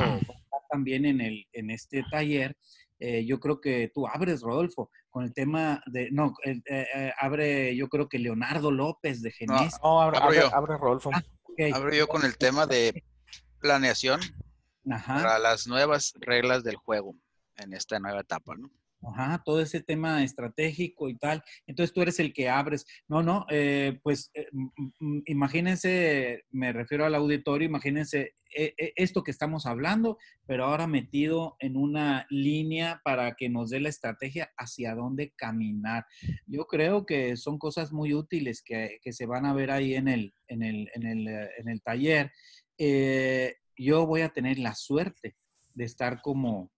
también 0.71 1.05
en, 1.05 1.21
el, 1.21 1.45
en 1.53 1.69
este 1.69 2.03
taller 2.09 2.57
eh, 2.99 3.25
yo 3.25 3.39
creo 3.39 3.61
que 3.61 3.91
tú 3.93 4.07
abres, 4.07 4.41
Rodolfo, 4.41 4.89
con 5.09 5.23
el 5.23 5.33
tema 5.33 5.81
de, 5.85 6.09
no, 6.11 6.33
eh, 6.43 6.61
eh, 6.69 7.11
abre 7.19 7.75
yo 7.75 7.89
creo 7.89 8.09
que 8.09 8.19
Leonardo 8.19 8.71
López 8.71 9.21
de 9.21 9.31
Genesis. 9.31 9.75
No, 9.83 10.01
abre, 10.01 10.17
abre, 10.19 10.77
Rodolfo. 10.77 11.11
Ah, 11.13 11.23
abro 11.73 11.93
yo 11.93 12.07
con 12.07 12.25
el 12.25 12.37
tema 12.37 12.65
de 12.65 13.03
planeación 13.59 14.19
para 14.83 15.39
las 15.39 15.67
nuevas 15.67 16.13
reglas 16.19 16.63
del 16.63 16.75
juego 16.75 17.15
en 17.57 17.73
esta 17.73 17.99
nueva 17.99 18.21
etapa, 18.21 18.55
¿no? 18.55 18.69
Ajá, 19.01 19.41
todo 19.45 19.61
ese 19.61 19.81
tema 19.81 20.23
estratégico 20.23 21.07
y 21.07 21.17
tal. 21.17 21.43
Entonces 21.67 21.93
tú 21.93 22.01
eres 22.01 22.19
el 22.19 22.33
que 22.33 22.49
abres. 22.49 22.85
No, 23.07 23.21
no, 23.21 23.45
eh, 23.49 23.99
pues 24.01 24.31
eh, 24.33 24.47
imagínense, 25.25 26.45
me 26.51 26.73
refiero 26.73 27.05
al 27.05 27.13
auditorio, 27.13 27.67
imagínense 27.67 28.33
eh, 28.55 28.73
esto 28.95 29.23
que 29.23 29.31
estamos 29.31 29.67
hablando, 29.67 30.17
pero 30.47 30.65
ahora 30.65 30.87
metido 30.87 31.57
en 31.59 31.77
una 31.77 32.25
línea 32.29 33.01
para 33.03 33.35
que 33.35 33.49
nos 33.49 33.69
dé 33.69 33.79
la 33.79 33.89
estrategia 33.89 34.51
hacia 34.57 34.95
dónde 34.95 35.31
caminar. 35.35 36.05
Yo 36.47 36.65
creo 36.65 37.05
que 37.05 37.37
son 37.37 37.59
cosas 37.59 37.91
muy 37.91 38.13
útiles 38.15 38.63
que, 38.63 38.99
se 39.11 39.25
van 39.25 39.45
a 39.45 39.53
ver 39.53 39.71
ahí 39.71 39.93
en 39.93 40.07
el, 40.07 40.33
en 40.47 40.63
el, 40.63 40.89
en 40.93 41.05
el, 41.05 41.27
en 41.27 41.69
el 41.69 41.81
taller. 41.81 42.31
yo 43.77 44.07
voy 44.07 44.21
a 44.21 44.29
tener 44.29 44.57
la 44.57 44.73
suerte 44.73 45.35
de 45.75 45.85
estar 45.85 46.21
como 46.21 46.71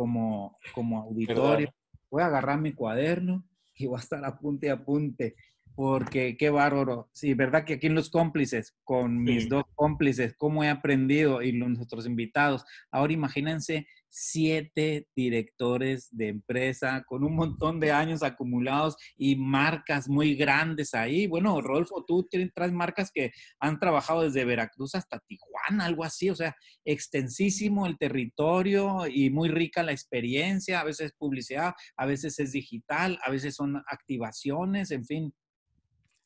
como, 0.00 0.56
como 0.72 0.98
auditorio. 0.98 1.70
Voy 2.10 2.22
a 2.22 2.26
agarrar 2.26 2.58
mi 2.58 2.72
cuaderno 2.72 3.44
y 3.74 3.84
voy 3.84 3.98
a 3.98 4.00
estar 4.00 4.24
apunte 4.24 4.70
a 4.70 4.74
apunte, 4.74 5.36
porque 5.74 6.38
qué 6.38 6.48
bárbaro. 6.48 7.10
Sí, 7.12 7.34
verdad 7.34 7.66
que 7.66 7.74
aquí 7.74 7.88
en 7.88 7.94
los 7.94 8.08
cómplices, 8.08 8.74
con 8.82 9.22
mis 9.22 9.50
dos 9.50 9.64
cómplices, 9.74 10.34
cómo 10.38 10.64
he 10.64 10.70
aprendido 10.70 11.42
y 11.42 11.52
nuestros 11.52 12.06
invitados. 12.06 12.64
Ahora 12.90 13.12
imagínense 13.12 13.86
siete 14.10 15.06
directores 15.14 16.08
de 16.10 16.28
empresa 16.28 17.04
con 17.06 17.24
un 17.24 17.36
montón 17.36 17.80
de 17.80 17.92
años 17.92 18.22
acumulados 18.22 18.96
y 19.16 19.36
marcas 19.36 20.08
muy 20.08 20.34
grandes 20.34 20.94
ahí. 20.94 21.26
Bueno, 21.26 21.60
Rolfo, 21.60 22.04
tú 22.04 22.28
traes 22.54 22.72
marcas 22.72 23.10
que 23.14 23.30
han 23.60 23.78
trabajado 23.78 24.22
desde 24.22 24.44
Veracruz 24.44 24.94
hasta 24.94 25.20
Tijuana, 25.20 25.86
algo 25.86 26.04
así, 26.04 26.28
o 26.28 26.34
sea, 26.34 26.56
extensísimo 26.84 27.86
el 27.86 27.96
territorio 27.96 29.06
y 29.06 29.30
muy 29.30 29.48
rica 29.48 29.82
la 29.82 29.92
experiencia, 29.92 30.80
a 30.80 30.84
veces 30.84 31.06
es 31.06 31.12
publicidad, 31.12 31.74
a 31.96 32.06
veces 32.06 32.38
es 32.40 32.52
digital, 32.52 33.18
a 33.24 33.30
veces 33.30 33.54
son 33.54 33.82
activaciones, 33.86 34.90
en 34.90 35.04
fin. 35.04 35.34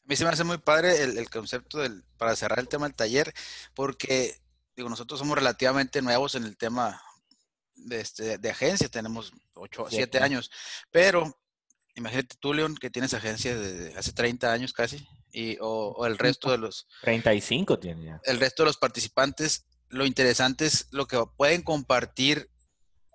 A 0.05 0.07
mí 0.07 0.17
se 0.17 0.25
me 0.25 0.31
hace 0.31 0.45
muy 0.45 0.59
padre 0.59 1.03
el, 1.03 1.19
el 1.19 1.31
concepto 1.31 1.79
del, 1.79 2.05
para 2.17 2.37
cerrar 2.37 2.59
el 2.59 2.69
tema 2.69 2.87
del 2.87 2.97
taller, 2.97 3.33
porque 3.75 4.35
digo, 4.77 4.89
nosotros 4.89 5.19
somos 5.19 5.39
relativamente 5.39 6.03
nuevos 6.03 6.35
en 6.35 6.45
el 6.45 6.57
tema 6.57 7.01
de, 7.77 8.01
este, 8.01 8.39
de 8.39 8.51
agencia, 8.51 8.89
tenemos 8.89 9.33
8, 9.55 9.87
7 9.91 10.19
años, 10.19 10.51
pero 10.91 11.39
imagínate 11.95 12.37
tú, 12.41 12.53
León, 12.53 12.77
que 12.77 12.91
tienes 12.91 13.15
agencia 13.15 13.57
de 13.57 13.95
hace 13.97 14.13
30 14.13 14.53
años 14.53 14.73
casi, 14.73 15.07
y, 15.33 15.57
o, 15.61 16.07
el 16.07 16.19
resto 16.19 16.51
de 16.51 16.59
los... 16.59 16.87
35 17.03 17.79
tiene 17.79 18.05
ya. 18.05 18.21
El 18.25 18.39
resto 18.39 18.63
de 18.63 18.69
los 18.69 18.77
participantes, 18.77 19.67
lo 19.89 20.07
interesante 20.07 20.67
es 20.67 20.89
lo 20.91 21.07
que 21.07 21.23
pueden 21.37 21.63
compartir 21.63 22.51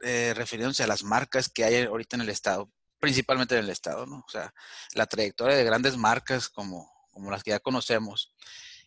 eh, 0.01 0.33
refiriéndose 0.35 0.83
a 0.83 0.87
las 0.87 1.03
marcas 1.03 1.49
que 1.49 1.63
hay 1.63 1.83
ahorita 1.83 2.15
en 2.15 2.21
el 2.21 2.29
Estado, 2.29 2.71
principalmente 2.99 3.57
en 3.57 3.65
el 3.65 3.69
Estado, 3.69 4.05
¿no? 4.05 4.23
O 4.25 4.29
sea, 4.29 4.53
la 4.93 5.05
trayectoria 5.05 5.55
de 5.55 5.63
grandes 5.63 5.97
marcas 5.97 6.49
como, 6.49 6.89
como 7.11 7.31
las 7.31 7.43
que 7.43 7.51
ya 7.51 7.59
conocemos 7.59 8.33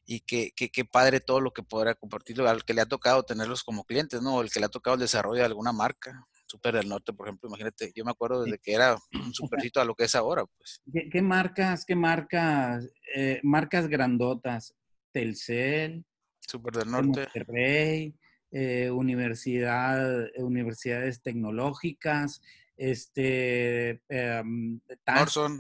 y 0.05 0.21
qué, 0.21 0.53
qué, 0.55 0.85
padre 0.85 1.21
todo 1.21 1.41
lo 1.41 1.53
que 1.53 1.63
podrá 1.63 1.95
compartir, 1.95 2.41
al 2.43 2.65
que 2.65 2.75
le 2.75 2.81
ha 2.81 2.87
tocado 2.87 3.23
tenerlos 3.23 3.63
como 3.63 3.85
clientes, 3.85 4.21
¿no? 4.21 4.41
El 4.41 4.51
que 4.51 4.61
le 4.61 4.67
ha 4.67 4.71
tocado 4.71 4.95
el 4.95 5.01
desarrollo 5.01 5.41
de 5.41 5.47
alguna 5.47 5.73
marca. 5.73 6.27
Super 6.47 6.75
del 6.75 6.89
Norte, 6.89 7.13
por 7.13 7.29
ejemplo, 7.29 7.49
imagínate, 7.49 7.93
yo 7.95 8.05
me 8.05 8.11
acuerdo 8.11 8.43
desde 8.43 8.59
que 8.59 8.75
era 8.75 8.97
un 9.27 9.33
supercito 9.33 9.81
a 9.81 9.85
lo 9.85 9.95
que 9.95 10.05
es 10.05 10.15
ahora, 10.15 10.45
pues. 10.45 10.83
¿Qué, 11.11 11.23
marcas, 11.23 11.85
qué 11.85 11.95
marcas, 11.95 12.89
eh, 13.15 13.41
marcas 13.43 13.89
grandotas? 13.89 14.75
Telcel. 15.13 16.05
Super 16.41 16.75
del 16.75 16.91
Norte. 16.91 17.07
Monterrey, 17.07 18.15
eh, 18.51 18.91
universidad, 18.91 20.27
universidades 20.37 21.23
tecnológicas, 21.23 22.43
este, 22.77 24.03
em, 24.09 24.81
Norson. 25.07 25.59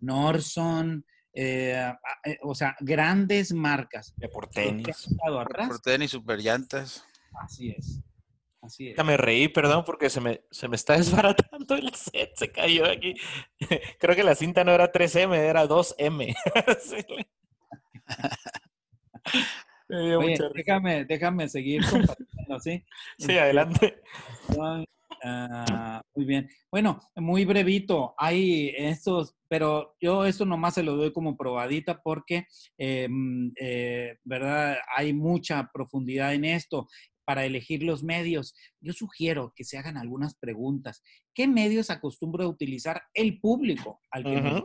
Norson, 0.00 1.04
eh, 1.34 1.92
eh, 2.24 2.38
o 2.42 2.54
sea, 2.54 2.76
grandes 2.80 3.52
marcas. 3.52 4.14
De 4.16 4.28
por 4.28 4.48
tenis. 4.48 5.08
Por 5.18 5.80
tenis, 5.80 6.12
super 6.12 6.38
llantas. 6.38 7.04
Así 7.42 7.70
es. 7.70 8.00
Así 8.62 8.90
es. 8.90 9.04
Me 9.04 9.16
reí, 9.16 9.48
perdón, 9.48 9.84
porque 9.84 10.08
se 10.08 10.20
me, 10.20 10.44
se 10.50 10.68
me 10.68 10.76
está 10.76 10.96
desbaratando 10.96 11.74
el 11.74 11.92
set, 11.94 12.30
se 12.36 12.52
cayó 12.52 12.86
aquí. 12.86 13.14
Creo 13.98 14.14
que 14.14 14.22
la 14.24 14.34
cinta 14.34 14.64
no 14.64 14.72
era 14.72 14.92
3M, 14.92 15.34
era 15.34 15.66
2M. 15.66 16.34
Oye, 19.88 20.38
déjame, 20.54 21.04
déjame 21.04 21.48
seguir 21.48 21.82
compartiendo, 21.88 22.60
¿sí? 22.60 22.84
Sí, 23.18 23.36
adelante. 23.36 24.00
Ah, 25.26 26.02
muy 26.14 26.26
bien. 26.26 26.50
Bueno, 26.70 27.00
muy 27.16 27.46
brevito. 27.46 28.14
Hay 28.18 28.74
estos, 28.76 29.34
pero 29.48 29.96
yo 29.98 30.26
esto 30.26 30.44
nomás 30.44 30.74
se 30.74 30.82
lo 30.82 30.96
doy 30.96 31.14
como 31.14 31.34
probadita 31.34 32.02
porque, 32.02 32.46
eh, 32.76 33.08
mm, 33.08 33.52
eh, 33.58 34.18
¿verdad? 34.24 34.76
Hay 34.94 35.14
mucha 35.14 35.70
profundidad 35.72 36.34
en 36.34 36.44
esto 36.44 36.88
para 37.24 37.46
elegir 37.46 37.82
los 37.82 38.02
medios. 38.02 38.54
Yo 38.80 38.92
sugiero 38.92 39.54
que 39.56 39.64
se 39.64 39.78
hagan 39.78 39.96
algunas 39.96 40.34
preguntas. 40.34 41.02
¿Qué 41.32 41.48
medios 41.48 41.88
acostumbra 41.88 42.46
utilizar 42.46 43.04
el 43.14 43.40
público 43.40 44.02
al 44.10 44.24
que 44.24 44.62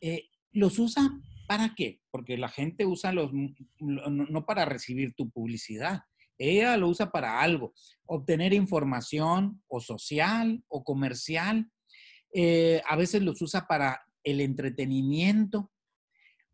eh, 0.00 0.28
¿Los 0.52 0.78
usa 0.78 1.10
para 1.48 1.74
qué? 1.74 2.00
Porque 2.12 2.38
la 2.38 2.48
gente 2.48 2.86
usa 2.86 3.12
los, 3.12 3.32
no 3.80 4.46
para 4.46 4.64
recibir 4.64 5.12
tu 5.14 5.28
publicidad, 5.28 6.02
ella 6.40 6.76
lo 6.76 6.88
usa 6.88 7.10
para 7.10 7.40
algo, 7.40 7.74
obtener 8.06 8.54
información 8.54 9.62
o 9.68 9.80
social 9.80 10.64
o 10.68 10.82
comercial. 10.82 11.70
Eh, 12.32 12.80
a 12.88 12.96
veces 12.96 13.22
los 13.22 13.42
usa 13.42 13.66
para 13.66 14.00
el 14.24 14.40
entretenimiento. 14.40 15.70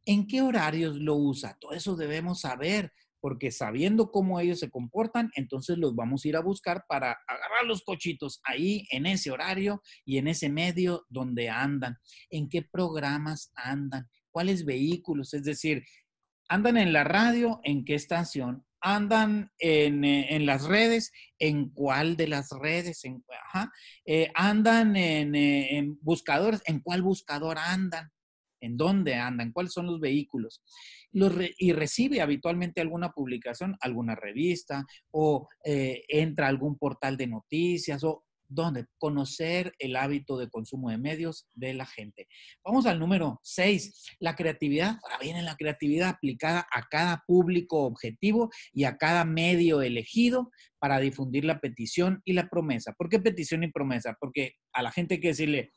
¿En 0.05 0.27
qué 0.27 0.43
horarios 0.43 0.97
lo 0.97 1.15
usa? 1.15 1.57
Todo 1.61 1.73
eso 1.73 1.95
debemos 1.97 2.41
saber, 2.41 2.93
porque 3.21 3.51
sabiendo 3.51 4.11
cómo 4.11 4.41
ellos 4.41 4.59
se 4.59 4.71
comportan, 4.71 5.31
entonces 5.35 5.79
los 5.79 5.95
vamos 5.95 6.25
a 6.25 6.29
ir 6.29 6.37
a 6.37 6.43
buscar 6.43 6.85
para 6.89 7.19
agarrar 7.27 7.65
los 7.67 7.83
cochitos 7.83 8.41
ahí, 8.45 8.87
en 8.91 9.07
ese 9.07 9.31
horario 9.31 9.83
y 10.05 10.19
en 10.19 10.29
ese 10.29 10.49
medio 10.49 11.07
donde 11.09 11.49
andan. 11.49 11.97
¿En 12.31 12.49
qué 12.49 12.63
programas 12.63 13.53
andan? 13.55 14.09
¿Cuáles 14.31 14.65
vehículos? 14.65 15.33
Es 15.33 15.45
decir, 15.45 15.85
andan 16.49 16.77
en 16.77 16.93
la 16.93 17.05
radio, 17.05 17.61
¿en 17.65 17.85
qué 17.85 17.95
estación? 17.95 18.65
Andan 18.87 19.51
en, 19.59 20.05
eh, 20.05 20.37
en, 20.37 20.47
las 20.47 20.65
redes, 20.65 21.11
en 21.41 21.71
cuál 21.71 22.17
de 22.17 22.29
las 22.29 22.51
redes, 22.51 23.05
en, 23.05 23.25
eh, 24.05 24.31
andan 24.33 24.95
en, 24.97 25.35
eh, 25.35 25.77
en, 25.77 25.99
buscadores, 26.03 26.63
en 26.67 26.79
cuál 26.79 27.03
buscador 27.03 27.59
andan, 27.59 28.09
en 28.61 28.77
dónde 28.77 29.17
andan, 29.17 29.51
cuáles 29.51 29.73
son 29.73 29.87
los 29.87 29.99
vehículos. 29.99 30.63
Los 31.11 31.33
y 31.59 31.73
recibe 31.73 32.21
habitualmente 32.21 32.81
alguna 32.81 33.11
publicación, 33.11 33.77
alguna 33.81 34.15
revista 34.15 34.85
o 35.11 35.49
entra 35.65 36.47
a 36.47 36.51
algún 36.51 36.79
portal 36.79 37.17
de 37.17 37.27
noticias 37.27 38.05
o 38.05 38.26
¿Dónde? 38.49 38.87
Conocer 38.99 39.73
el 39.79 39.97
hábito 39.97 40.39
de 40.39 40.49
consumo 40.49 40.91
de 40.91 40.99
medios 40.99 41.49
de 41.55 41.75
la 41.75 41.87
gente. 41.87 42.29
Vamos 42.65 42.87
al 42.87 42.99
número 42.99 43.41
6. 43.43 44.17
La 44.21 44.37
creatividad. 44.37 44.99
Ahora 45.03 45.19
viene 45.21 45.43
la 45.43 45.57
creatividad 45.57 46.11
aplicada 46.11 46.67
a 46.73 46.87
cada 46.89 47.25
público 47.27 47.85
objetivo 47.85 48.51
y 48.73 48.85
a 48.85 48.97
cada 48.97 49.25
medio 49.25 49.83
elegido 49.83 50.51
para 50.79 51.01
difundir 51.01 51.45
la 51.45 51.61
petición 51.61 52.23
y 52.25 52.35
la 52.35 52.49
promesa. 52.49 52.93
¿Por 52.93 53.09
qué 53.09 53.19
petición 53.19 53.65
y 53.65 53.73
promesa? 53.73 54.17
Porque 54.21 54.53
a 54.73 54.83
la 54.83 54.93
gente 54.93 55.15
hay 55.15 55.21
que 55.21 55.29
decirle, 55.29 55.73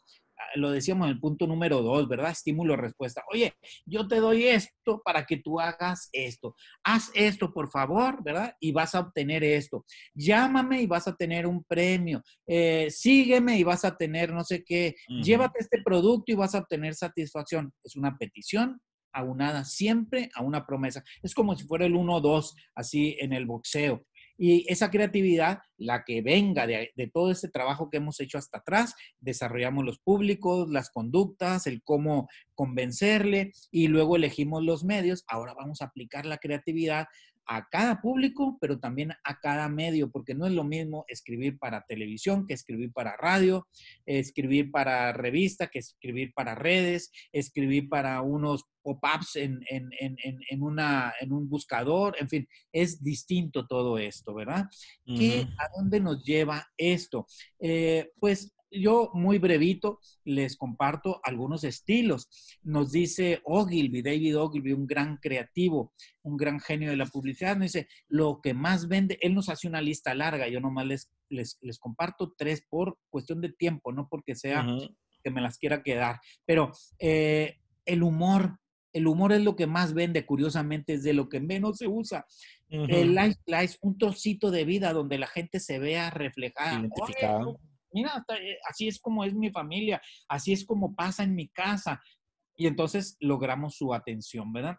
lo 0.56 0.72
decíamos 0.72 1.06
en 1.06 1.14
el 1.14 1.20
punto 1.20 1.48
número 1.48 1.82
dos, 1.82 2.08
¿verdad? 2.08 2.32
Estímulo-respuesta. 2.32 3.24
Oye, 3.32 3.54
yo 3.86 4.08
te 4.08 4.18
doy 4.18 4.46
esto 4.46 5.02
para 5.04 5.26
que 5.26 5.38
tú 5.38 5.60
hagas 5.60 6.10
esto. 6.12 6.56
Haz 6.84 7.12
esto, 7.14 7.54
por 7.54 7.70
favor, 7.70 8.24
¿verdad? 8.24 8.54
Y 8.60 8.72
vas 8.72 8.96
a 8.96 9.02
obtener 9.02 9.44
esto. 9.44 9.86
Llámame 10.14 10.82
y 10.82 10.88
vas 10.88 11.08
a 11.08 11.16
tener 11.16 11.46
un 11.46 11.64
premio. 11.64 12.22
Eh, 12.48 12.88
sígueme 12.90 13.58
y 13.58 13.64
vas 13.64 13.86
a 13.86 13.96
tener 13.96 14.34
no 14.34 14.44
sé 14.44 14.64
qué. 14.64 14.96
Llévate 15.08 15.60
este 15.60 15.82
producto 15.84 16.32
y 16.32 16.36
vas 16.36 16.56
a 16.56 16.60
obtener 16.60 16.96
satisfacción. 16.96 17.72
Es 17.84 17.96
una 17.96 18.18
petición 18.18 18.80
aunada 19.14 19.66
siempre 19.66 20.30
a 20.36 20.44
una 20.44 20.66
promesa. 20.66 21.04
Es 21.22 21.34
como 21.34 21.56
si 21.56 21.66
fuera 21.66 21.86
el 21.86 21.94
1-2, 21.94 22.54
así 22.76 23.18
en 23.20 23.34
el 23.34 23.46
boxeo. 23.46 24.06
Y 24.42 24.66
esa 24.72 24.90
creatividad, 24.90 25.60
la 25.78 26.06
que 26.06 26.22
venga 26.22 26.66
de, 26.66 26.94
todo 27.14 27.30
ese 27.30 27.50
trabajo 27.50 27.90
que 27.90 27.98
hemos 27.98 28.22
hecho 28.22 28.38
hasta 28.38 28.60
atrás, 28.60 28.96
desarrollamos 29.20 29.84
los 29.84 30.00
públicos, 30.00 30.70
las 30.70 30.90
conductas, 30.90 31.68
el 31.68 31.84
cómo 31.84 32.30
convencerle 32.56 33.52
y 33.70 33.90
luego 33.90 34.16
elegimos 34.16 34.64
los 34.64 34.86
medios. 34.86 35.26
Ahora 35.28 35.54
vamos 35.54 35.82
a 35.82 35.86
aplicar 35.86 36.26
la 36.26 36.38
creatividad 36.38 37.08
a 37.52 37.68
cada 37.68 38.00
público, 38.00 38.60
pero 38.62 38.80
también 38.80 39.12
a 39.24 39.39
cada 39.39 39.68
medio, 39.70 40.12
porque 40.12 40.36
no 40.36 40.45
es 40.45 40.54
lo 40.54 40.64
mismo 40.64 41.04
escribir 41.08 41.58
para 41.58 41.84
televisión 41.88 42.45
que 42.45 42.54
escribir 42.54 42.93
para 42.93 43.18
radio, 43.18 43.68
escribir 44.06 44.70
para 44.70 45.12
revista 45.14 45.66
que 45.68 45.80
escribir 45.80 46.32
para 46.36 46.54
redes, 46.54 47.12
escribir 47.32 47.89
para 47.89 48.22
unos 48.22 48.66
pop-ups 48.84 49.36
en, 49.38 49.60
en, 49.68 49.89
en, 50.00 50.62
una, 50.62 51.12
en 51.20 51.34
un 51.34 51.50
buscador, 51.50 52.16
en 52.20 52.30
fin, 52.30 52.47
es 52.72 53.04
distinto 53.04 53.66
todo 53.66 53.97
esto, 53.97 54.36
¿verdad? 54.36 54.66
¿A 55.58 55.70
dónde 55.76 56.00
nos 56.00 56.24
lleva 56.24 56.68
esto? 56.78 57.26
Eh, 57.60 58.12
pues 58.20 58.54
yo 58.72 59.12
muy 59.14 59.38
brevito 59.38 60.00
les 60.24 60.56
comparto 60.56 61.20
algunos 61.24 61.64
estilos. 61.64 62.28
Nos 62.64 62.92
dice 62.92 63.42
Ogilvy, 63.44 64.02
David 64.02 64.38
Ogilvy, 64.38 64.74
un 64.74 64.88
gran 64.88 65.18
creativo, 65.18 65.94
un 66.22 66.38
gran 66.38 66.60
genio 66.60 66.90
de 66.90 66.98
la 66.98 67.06
publicidad, 67.06 67.56
nos 67.56 67.74
dice, 67.74 67.88
lo 68.08 68.42
que 68.42 68.54
más 68.54 68.88
vende, 68.88 69.18
él 69.22 69.34
nos 69.34 69.50
hace 69.50 69.68
una 69.68 69.82
lista 69.82 70.14
larga, 70.14 70.48
yo 70.48 70.60
nomás 70.60 70.86
les, 70.86 71.12
les, 71.30 71.80
comparto 71.80 72.34
tres 72.38 72.64
por 72.70 72.98
cuestión 73.10 73.42
de 73.42 73.50
tiempo, 73.50 73.92
no 73.92 74.08
porque 74.10 74.36
sea 74.36 74.66
que 75.24 75.32
me 75.32 75.42
las 75.42 75.58
quiera 75.58 75.84
quedar, 75.84 76.20
pero 76.46 76.72
eh, 77.00 77.58
el 77.86 78.04
humor, 78.04 78.60
el 78.94 79.08
humor 79.08 79.34
es 79.34 79.44
lo 79.44 79.56
que 79.56 79.68
más 79.68 79.94
vende, 79.94 80.26
curiosamente 80.26 80.94
es 80.94 81.04
de 81.04 81.14
lo 81.14 81.28
que 81.28 81.40
menos 81.40 81.78
se 81.78 81.88
usa. 81.88 82.26
El 82.70 83.16
life 83.16 83.40
life, 83.48 83.78
un 83.82 83.98
trocito 83.98 84.52
de 84.52 84.64
vida 84.64 84.94
donde 84.94 85.18
la 85.18 85.28
gente 85.28 85.60
se 85.60 85.80
vea 85.80 86.12
reflejada. 86.12 86.80
Identificada 86.80 87.44
mira, 87.92 88.26
eh, 88.42 88.58
así 88.68 88.88
es 88.88 89.00
como 89.00 89.24
es 89.24 89.34
mi 89.34 89.52
familia, 89.52 90.02
así 90.28 90.54
es 90.54 90.66
como 90.66 90.96
pasa 90.96 91.24
en 91.24 91.36
mi 91.36 91.50
casa. 91.50 92.02
Y 92.56 92.68
entonces 92.68 93.18
logramos 93.20 93.76
su 93.76 93.94
atención, 93.94 94.52
¿verdad? 94.52 94.78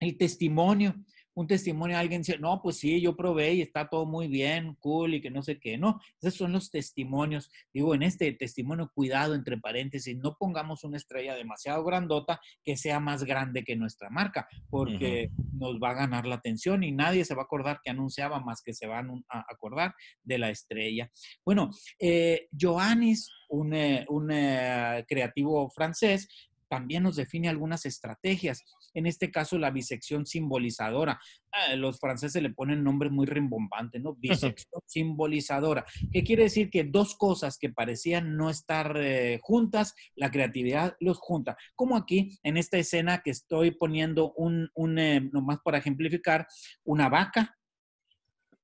El 0.00 0.16
testimonio, 0.16 0.94
un 1.38 1.46
testimonio 1.46 1.94
de 1.94 2.00
alguien 2.00 2.22
dice, 2.22 2.36
no, 2.36 2.60
pues 2.60 2.78
sí, 2.78 3.00
yo 3.00 3.14
probé 3.14 3.54
y 3.54 3.62
está 3.62 3.88
todo 3.88 4.06
muy 4.06 4.26
bien, 4.26 4.74
cool 4.80 5.14
y 5.14 5.20
que 5.20 5.30
no 5.30 5.40
sé 5.40 5.60
qué. 5.60 5.78
No, 5.78 6.00
esos 6.20 6.34
son 6.34 6.50
los 6.52 6.68
testimonios. 6.68 7.48
Digo, 7.72 7.94
en 7.94 8.02
este 8.02 8.32
testimonio, 8.32 8.90
cuidado, 8.92 9.36
entre 9.36 9.56
paréntesis, 9.56 10.16
no 10.16 10.36
pongamos 10.36 10.82
una 10.82 10.96
estrella 10.96 11.36
demasiado 11.36 11.84
grandota 11.84 12.40
que 12.64 12.76
sea 12.76 12.98
más 12.98 13.22
grande 13.22 13.62
que 13.62 13.76
nuestra 13.76 14.10
marca, 14.10 14.48
porque 14.68 15.30
nos 15.52 15.76
va 15.76 15.90
a 15.90 15.94
ganar 15.94 16.26
la 16.26 16.34
atención 16.34 16.82
y 16.82 16.90
nadie 16.90 17.24
se 17.24 17.36
va 17.36 17.42
a 17.42 17.44
acordar 17.44 17.78
que 17.84 17.90
anunciaba 17.90 18.40
más 18.40 18.60
que 18.60 18.74
se 18.74 18.88
van 18.88 19.24
a 19.28 19.44
acordar 19.48 19.94
de 20.24 20.38
la 20.38 20.50
estrella. 20.50 21.08
Bueno, 21.44 21.70
eh, 22.00 22.48
Johannes, 22.60 23.30
un, 23.48 23.74
eh, 23.74 24.04
un 24.08 24.32
eh, 24.32 25.04
creativo 25.06 25.70
francés, 25.70 26.28
también 26.68 27.02
nos 27.02 27.16
define 27.16 27.48
algunas 27.48 27.86
estrategias. 27.86 28.62
En 28.94 29.06
este 29.06 29.30
caso, 29.30 29.58
la 29.58 29.70
bisección 29.70 30.26
simbolizadora. 30.26 31.20
Ah, 31.52 31.74
los 31.76 31.98
franceses 31.98 32.42
le 32.42 32.50
ponen 32.50 32.84
nombre 32.84 33.10
muy 33.10 33.26
rimbombante, 33.26 33.98
¿no? 33.98 34.14
Bisección 34.14 34.82
simbolizadora. 34.86 35.84
¿Qué 36.12 36.22
quiere 36.22 36.44
decir? 36.44 36.70
Que 36.70 36.84
dos 36.84 37.16
cosas 37.16 37.58
que 37.58 37.70
parecían 37.70 38.36
no 38.36 38.50
estar 38.50 38.96
eh, 38.96 39.38
juntas, 39.42 39.94
la 40.14 40.30
creatividad 40.30 40.96
los 41.00 41.18
junta. 41.18 41.56
Como 41.74 41.96
aquí, 41.96 42.38
en 42.42 42.56
esta 42.56 42.78
escena 42.78 43.22
que 43.22 43.30
estoy 43.30 43.70
poniendo 43.72 44.32
un, 44.32 44.70
un 44.74 44.98
eh, 44.98 45.20
nomás 45.32 45.58
para 45.64 45.78
ejemplificar, 45.78 46.46
una 46.84 47.08
vaca, 47.08 47.56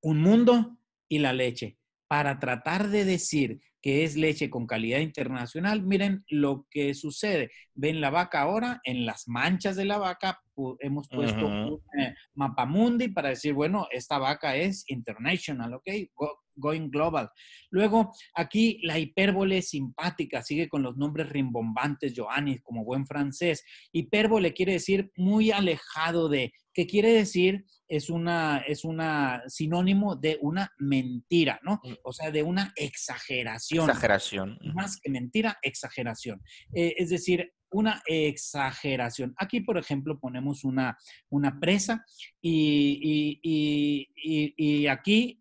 un 0.01 0.21
mundo 0.21 0.79
y 1.09 1.19
la 1.19 1.33
leche. 1.33 1.79
Para 2.07 2.39
tratar 2.39 2.89
de 2.91 3.05
decir 3.05 3.61
que 3.85 4.03
es 4.03 4.17
leche 4.17 4.49
con 4.49 4.67
calidad 4.67 5.01
internacional, 5.01 5.83
miren 5.83 6.25
lo 6.29 6.67
que 6.71 6.95
sucede. 6.95 7.51
Ven 7.75 8.01
la 8.01 8.09
vaca 8.09 8.41
ahora, 8.41 8.81
en 8.83 9.05
las 9.05 9.29
manchas 9.29 9.77
de 9.77 9.85
la 9.85 9.99
vaca 9.99 10.41
hemos 10.79 11.07
puesto 11.07 11.47
un 11.47 11.83
eh, 12.01 12.15
mapa 12.33 12.65
mundi 12.65 13.09
para 13.09 13.29
decir, 13.29 13.53
bueno, 13.53 13.87
esta 13.91 14.17
vaca 14.17 14.57
es 14.57 14.85
international, 14.89 15.75
¿ok? 15.75 15.91
Going 16.57 16.89
global. 16.91 17.31
Luego, 17.71 18.13
aquí 18.35 18.81
la 18.83 18.99
hipérbole 18.99 19.63
simpática 19.63 20.43
sigue 20.43 20.69
con 20.69 20.83
los 20.83 20.97
nombres 20.97 21.29
rimbombantes, 21.29 22.15
Joannis, 22.17 22.63
como 22.63 22.85
buen 22.85 23.07
francés. 23.07 23.65
Hipérbole 23.93 24.53
quiere 24.53 24.73
decir 24.73 25.11
muy 25.17 25.51
alejado 25.51 26.29
de, 26.29 26.53
¿qué 26.73 26.87
quiere 26.87 27.13
decir? 27.13 27.65
Es 27.89 28.11
una, 28.11 28.65
es 28.67 28.85
una 28.85 29.43
sinónimo 29.47 30.17
de 30.17 30.39
una 30.41 30.71
mentira, 30.79 31.61
¿no? 31.63 31.81
Mm. 31.85 31.95
O 32.03 32.13
sea, 32.13 32.31
de 32.31 32.43
una 32.43 32.73
exageración. 32.77 33.89
Exageración. 33.89 34.59
Más 34.75 34.99
que 35.01 35.11
mentira, 35.11 35.59
exageración. 35.63 36.41
Eh, 36.75 36.95
es 36.99 37.11
decir, 37.11 37.53
una 37.71 38.03
exageración. 38.07 39.35
Aquí, 39.37 39.61
por 39.61 39.79
ejemplo, 39.79 40.19
ponemos 40.21 40.65
una, 40.65 40.97
una 41.29 41.59
presa 41.59 42.05
y, 42.41 43.41
y, 43.43 44.09
y, 44.15 44.55
y 44.57 44.87
aquí 44.87 45.41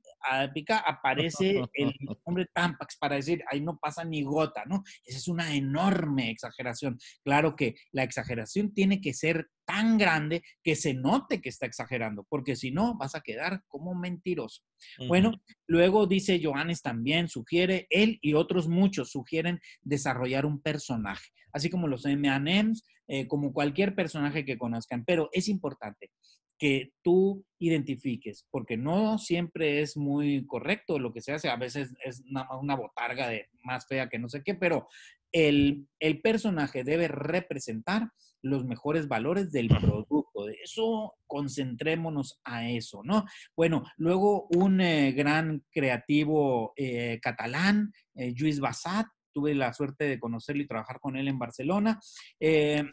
pica 0.53 0.79
aparece 0.79 1.61
el 1.73 1.93
nombre 2.25 2.47
Tampax 2.53 2.97
para 2.97 3.15
decir, 3.15 3.43
ahí 3.49 3.61
no 3.61 3.77
pasa 3.77 4.03
ni 4.03 4.23
gota, 4.23 4.63
¿no? 4.65 4.83
Esa 5.05 5.17
es 5.17 5.27
una 5.27 5.53
enorme 5.53 6.29
exageración. 6.29 6.97
Claro 7.23 7.55
que 7.55 7.75
la 7.91 8.03
exageración 8.03 8.73
tiene 8.73 9.01
que 9.01 9.13
ser 9.13 9.47
tan 9.65 9.97
grande 9.97 10.43
que 10.63 10.75
se 10.75 10.93
note 10.93 11.41
que 11.41 11.49
está 11.49 11.65
exagerando, 11.65 12.25
porque 12.29 12.55
si 12.55 12.71
no, 12.71 12.97
vas 12.97 13.15
a 13.15 13.21
quedar 13.21 13.61
como 13.67 13.95
mentiroso. 13.95 14.61
Bueno, 15.07 15.31
luego 15.67 16.05
dice 16.07 16.41
Johannes 16.43 16.81
también, 16.81 17.27
sugiere, 17.27 17.87
él 17.89 18.19
y 18.21 18.33
otros 18.33 18.67
muchos 18.67 19.11
sugieren 19.11 19.59
desarrollar 19.81 20.45
un 20.45 20.61
personaje, 20.61 21.29
así 21.53 21.69
como 21.69 21.87
los 21.87 22.05
M&M's, 22.05 22.85
eh, 23.07 23.27
como 23.27 23.53
cualquier 23.53 23.95
personaje 23.95 24.45
que 24.45 24.57
conozcan, 24.57 25.03
pero 25.05 25.29
es 25.33 25.47
importante 25.47 26.11
que 26.57 26.93
tú 27.01 27.45
identifiques, 27.59 28.45
porque 28.49 28.77
no 28.77 29.17
siempre 29.17 29.81
es 29.81 29.97
muy 29.97 30.45
correcto 30.45 30.99
lo 30.99 31.13
que 31.13 31.21
se 31.21 31.33
hace, 31.33 31.49
a 31.49 31.55
veces 31.55 31.93
es 32.03 32.21
una, 32.29 32.47
una 32.57 32.75
botarga 32.75 33.27
de 33.27 33.49
más 33.63 33.87
fea 33.87 34.09
que 34.09 34.19
no 34.19 34.29
sé 34.29 34.43
qué, 34.43 34.55
pero 34.55 34.87
el, 35.31 35.87
el, 35.99 36.21
personaje 36.21 36.83
debe 36.83 37.07
representar 37.07 38.09
los 38.43 38.65
mejores 38.65 39.07
valores 39.07 39.51
del 39.51 39.67
producto. 39.67 40.45
De 40.45 40.57
eso 40.63 41.15
concentrémonos 41.25 42.39
a 42.43 42.69
eso, 42.69 43.01
¿no? 43.03 43.25
Bueno, 43.55 43.83
luego 43.97 44.47
un 44.49 44.81
eh, 44.81 45.11
gran 45.13 45.63
creativo 45.71 46.73
eh, 46.75 47.19
catalán, 47.21 47.91
eh, 48.13 48.33
Lluís 48.35 48.59
Bassat, 48.59 49.07
tuve 49.33 49.55
la 49.55 49.73
suerte 49.73 50.05
de 50.05 50.19
conocerlo 50.19 50.61
y 50.61 50.67
trabajar 50.67 50.99
con 50.99 51.17
él 51.17 51.27
en 51.27 51.39
Barcelona. 51.39 51.99
Eh, 52.39 52.83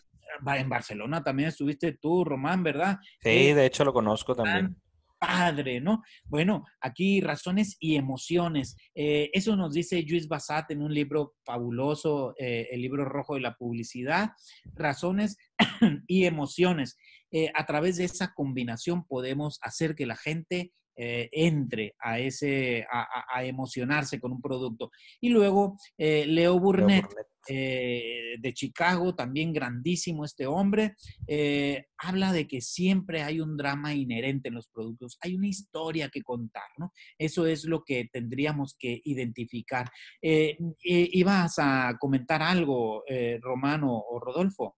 en 0.56 0.68
Barcelona 0.68 1.22
también 1.22 1.48
estuviste 1.48 1.92
tú, 1.92 2.24
Román, 2.24 2.62
¿verdad? 2.62 2.98
Sí, 3.22 3.28
Eh, 3.28 3.54
de 3.54 3.66
hecho 3.66 3.84
lo 3.84 3.92
conozco 3.92 4.34
también. 4.34 4.76
Padre, 5.20 5.82
¿no? 5.82 6.02
Bueno, 6.24 6.64
aquí 6.80 7.20
razones 7.20 7.76
y 7.78 7.96
emociones. 7.96 8.74
Eh, 8.94 9.28
eso 9.34 9.54
nos 9.54 9.74
dice 9.74 10.02
Luis 10.08 10.26
Bassat 10.26 10.70
en 10.70 10.80
un 10.80 10.94
libro 10.94 11.34
fabuloso, 11.44 12.34
eh, 12.38 12.68
el 12.70 12.80
libro 12.80 13.04
rojo 13.04 13.34
de 13.34 13.42
la 13.42 13.54
publicidad. 13.54 14.30
Razones 14.74 15.36
y 16.06 16.24
emociones. 16.24 16.96
Eh, 17.30 17.52
a 17.54 17.66
través 17.66 17.98
de 17.98 18.04
esa 18.04 18.32
combinación 18.32 19.04
podemos 19.06 19.58
hacer 19.60 19.94
que 19.94 20.06
la 20.06 20.16
gente 20.16 20.72
eh, 21.02 21.28
entre 21.32 21.94
a 21.98 22.18
ese, 22.18 22.86
a, 22.90 23.00
a, 23.00 23.38
a, 23.38 23.44
emocionarse 23.44 24.20
con 24.20 24.32
un 24.32 24.42
producto. 24.42 24.90
Y 25.20 25.30
luego 25.30 25.78
eh, 25.96 26.26
Leo 26.26 26.58
Burnett, 26.58 27.04
Leo 27.04 27.08
Burnett. 27.08 27.26
Eh, 27.48 28.36
de 28.38 28.52
Chicago, 28.52 29.14
también 29.14 29.52
grandísimo 29.52 30.26
este 30.26 30.46
hombre, 30.46 30.94
eh, 31.26 31.86
habla 31.96 32.32
de 32.32 32.46
que 32.46 32.60
siempre 32.60 33.22
hay 33.22 33.40
un 33.40 33.56
drama 33.56 33.94
inherente 33.94 34.48
en 34.48 34.54
los 34.54 34.68
productos, 34.68 35.16
hay 35.22 35.34
una 35.34 35.48
historia 35.48 36.10
que 36.10 36.22
contar, 36.22 36.68
¿no? 36.76 36.92
Eso 37.18 37.46
es 37.46 37.64
lo 37.64 37.82
que 37.82 38.10
tendríamos 38.12 38.76
que 38.78 39.00
identificar. 39.04 39.90
Eh, 40.20 40.58
¿Ibas 40.82 41.54
a 41.58 41.96
comentar 41.98 42.42
algo, 42.42 43.04
Romano 43.40 43.96
o 43.98 44.20
Rodolfo? 44.20 44.76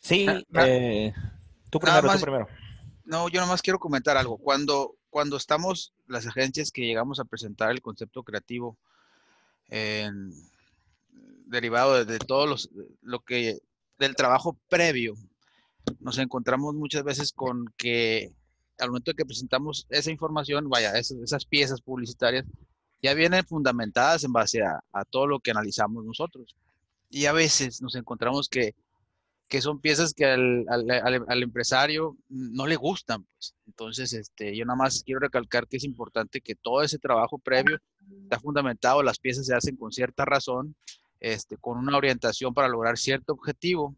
Sí, 0.00 0.26
eh, 0.54 1.12
tú 1.70 1.78
primero, 1.78 2.06
más, 2.06 2.18
tú 2.18 2.24
primero. 2.24 2.48
No, 3.04 3.28
yo 3.28 3.40
nomás 3.40 3.62
quiero 3.62 3.78
comentar 3.78 4.16
algo. 4.16 4.38
Cuando, 4.38 4.96
cuando 5.10 5.36
estamos, 5.36 5.92
las 6.06 6.26
agencias 6.26 6.70
que 6.70 6.86
llegamos 6.86 7.20
a 7.20 7.24
presentar 7.24 7.70
el 7.70 7.82
concepto 7.82 8.22
creativo 8.22 8.78
en 9.68 10.32
derivado 11.46 12.04
de, 12.04 12.04
de 12.04 12.18
los, 12.28 12.70
lo 13.02 13.20
que, 13.20 13.58
del 13.98 14.14
trabajo 14.14 14.56
previo, 14.68 15.14
nos 15.98 16.18
encontramos 16.18 16.74
muchas 16.74 17.02
veces 17.02 17.32
con 17.32 17.66
que 17.76 18.32
al 18.78 18.88
momento 18.88 19.10
de 19.10 19.16
que 19.16 19.26
presentamos 19.26 19.86
esa 19.90 20.10
información, 20.10 20.68
vaya, 20.68 20.96
esas, 20.96 21.18
esas 21.18 21.44
piezas 21.44 21.80
publicitarias, 21.80 22.44
ya 23.02 23.14
vienen 23.14 23.44
fundamentadas 23.44 24.24
en 24.24 24.32
base 24.32 24.62
a, 24.62 24.80
a, 24.92 25.04
todo 25.04 25.26
lo 25.26 25.40
que 25.40 25.50
analizamos 25.50 26.04
nosotros. 26.04 26.54
Y 27.10 27.26
a 27.26 27.32
veces 27.32 27.82
nos 27.82 27.94
encontramos 27.96 28.48
que, 28.48 28.74
que 29.50 29.60
son 29.60 29.80
piezas 29.80 30.14
que 30.14 30.24
al, 30.24 30.64
al, 30.68 30.88
al, 30.88 31.24
al, 31.26 31.42
empresario 31.42 32.16
no 32.28 32.68
le 32.68 32.76
gustan. 32.76 33.24
Pues. 33.24 33.56
Entonces, 33.66 34.12
este, 34.12 34.56
yo 34.56 34.64
nada 34.64 34.76
más 34.76 35.02
quiero 35.04 35.18
recalcar 35.18 35.66
que 35.66 35.76
es 35.76 35.84
importante 35.84 36.40
que 36.40 36.54
todo 36.54 36.84
ese 36.84 37.00
trabajo 37.00 37.36
previo 37.36 37.78
está 38.22 38.38
fundamentado, 38.38 39.02
las 39.02 39.18
piezas 39.18 39.46
se 39.46 39.54
hacen 39.54 39.76
con 39.76 39.90
cierta 39.90 40.24
razón, 40.24 40.76
este, 41.18 41.56
con 41.56 41.78
una 41.78 41.96
orientación 41.96 42.54
para 42.54 42.68
lograr 42.68 42.96
cierto 42.96 43.32
objetivo 43.32 43.96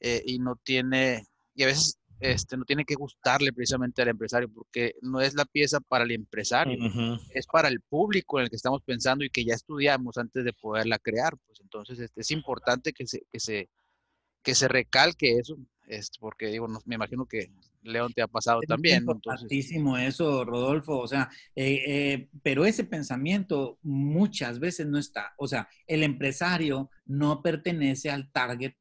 eh, 0.00 0.22
y 0.26 0.38
no 0.38 0.56
tiene, 0.62 1.24
y 1.54 1.62
a 1.62 1.66
veces 1.66 1.98
este, 2.20 2.58
no 2.58 2.66
tiene 2.66 2.84
que 2.84 2.94
gustarle 2.94 3.54
precisamente 3.54 4.02
al 4.02 4.08
empresario 4.08 4.50
porque 4.52 4.96
no 5.00 5.22
es 5.22 5.32
la 5.32 5.46
pieza 5.46 5.80
para 5.80 6.04
el 6.04 6.10
empresario, 6.10 6.78
uh 6.78 6.88
-huh. 6.88 7.20
es 7.32 7.46
para 7.46 7.68
el 7.68 7.80
público 7.80 8.38
en 8.38 8.44
el 8.44 8.50
que 8.50 8.56
estamos 8.56 8.82
pensando 8.82 9.24
y 9.24 9.30
que 9.30 9.46
ya 9.46 9.54
estudiamos 9.54 10.18
antes 10.18 10.44
de 10.44 10.52
poderla 10.52 10.98
crear. 10.98 11.34
Pues 11.46 11.60
entonces 11.62 11.98
este, 11.98 12.20
es 12.20 12.30
importante 12.30 12.92
que 12.92 13.06
se, 13.06 13.22
que, 13.32 13.40
se, 13.40 13.70
que 14.42 14.54
se 14.54 14.68
recalque 14.68 15.38
eso, 15.38 15.56
este, 15.86 16.18
porque 16.20 16.46
digo, 16.46 16.68
no, 16.68 16.80
me 16.84 16.94
imagino 16.94 17.26
que 17.26 17.50
León 17.82 18.12
te 18.12 18.22
ha 18.22 18.28
pasado 18.28 18.60
es 18.62 18.68
también. 18.68 18.98
Importantísimo 18.98 19.96
entonces... 19.96 20.14
eso, 20.14 20.44
Rodolfo. 20.44 20.98
O 20.98 21.08
sea, 21.08 21.30
eh, 21.54 21.82
eh, 21.86 22.28
pero 22.42 22.64
ese 22.64 22.84
pensamiento 22.84 23.78
muchas 23.82 24.60
veces 24.60 24.86
no 24.86 24.98
está. 24.98 25.34
O 25.36 25.48
sea, 25.48 25.68
el 25.86 26.02
empresario 26.02 26.90
no 27.06 27.42
pertenece 27.42 28.10
al 28.10 28.30
target. 28.30 28.74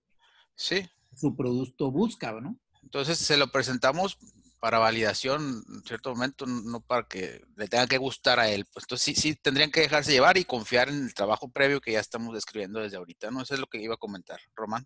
Sí. 0.55 0.87
Su 1.15 1.35
producto 1.35 1.91
busca, 1.91 2.39
¿no? 2.39 2.59
Entonces 2.83 3.17
se 3.17 3.37
lo 3.37 3.51
presentamos 3.51 4.17
para 4.59 4.77
validación 4.77 5.63
en 5.69 5.83
cierto 5.83 6.13
momento, 6.13 6.45
no 6.45 6.81
para 6.81 7.07
que 7.07 7.41
le 7.55 7.67
tenga 7.67 7.87
que 7.87 7.97
gustar 7.97 8.39
a 8.39 8.49
él. 8.49 8.65
Pues 8.73 8.83
entonces 8.83 9.05
sí, 9.05 9.15
sí 9.15 9.35
tendrían 9.35 9.71
que 9.71 9.81
dejarse 9.81 10.11
llevar 10.11 10.37
y 10.37 10.43
confiar 10.43 10.89
en 10.89 11.05
el 11.05 11.13
trabajo 11.13 11.49
previo 11.49 11.79
que 11.79 11.93
ya 11.93 11.99
estamos 11.99 12.33
describiendo 12.33 12.79
desde 12.79 12.97
ahorita, 12.97 13.31
¿no? 13.31 13.41
Eso 13.41 13.53
es 13.53 13.59
lo 13.59 13.67
que 13.67 13.81
iba 13.81 13.93
a 13.93 13.97
comentar, 13.97 14.39
Román. 14.55 14.85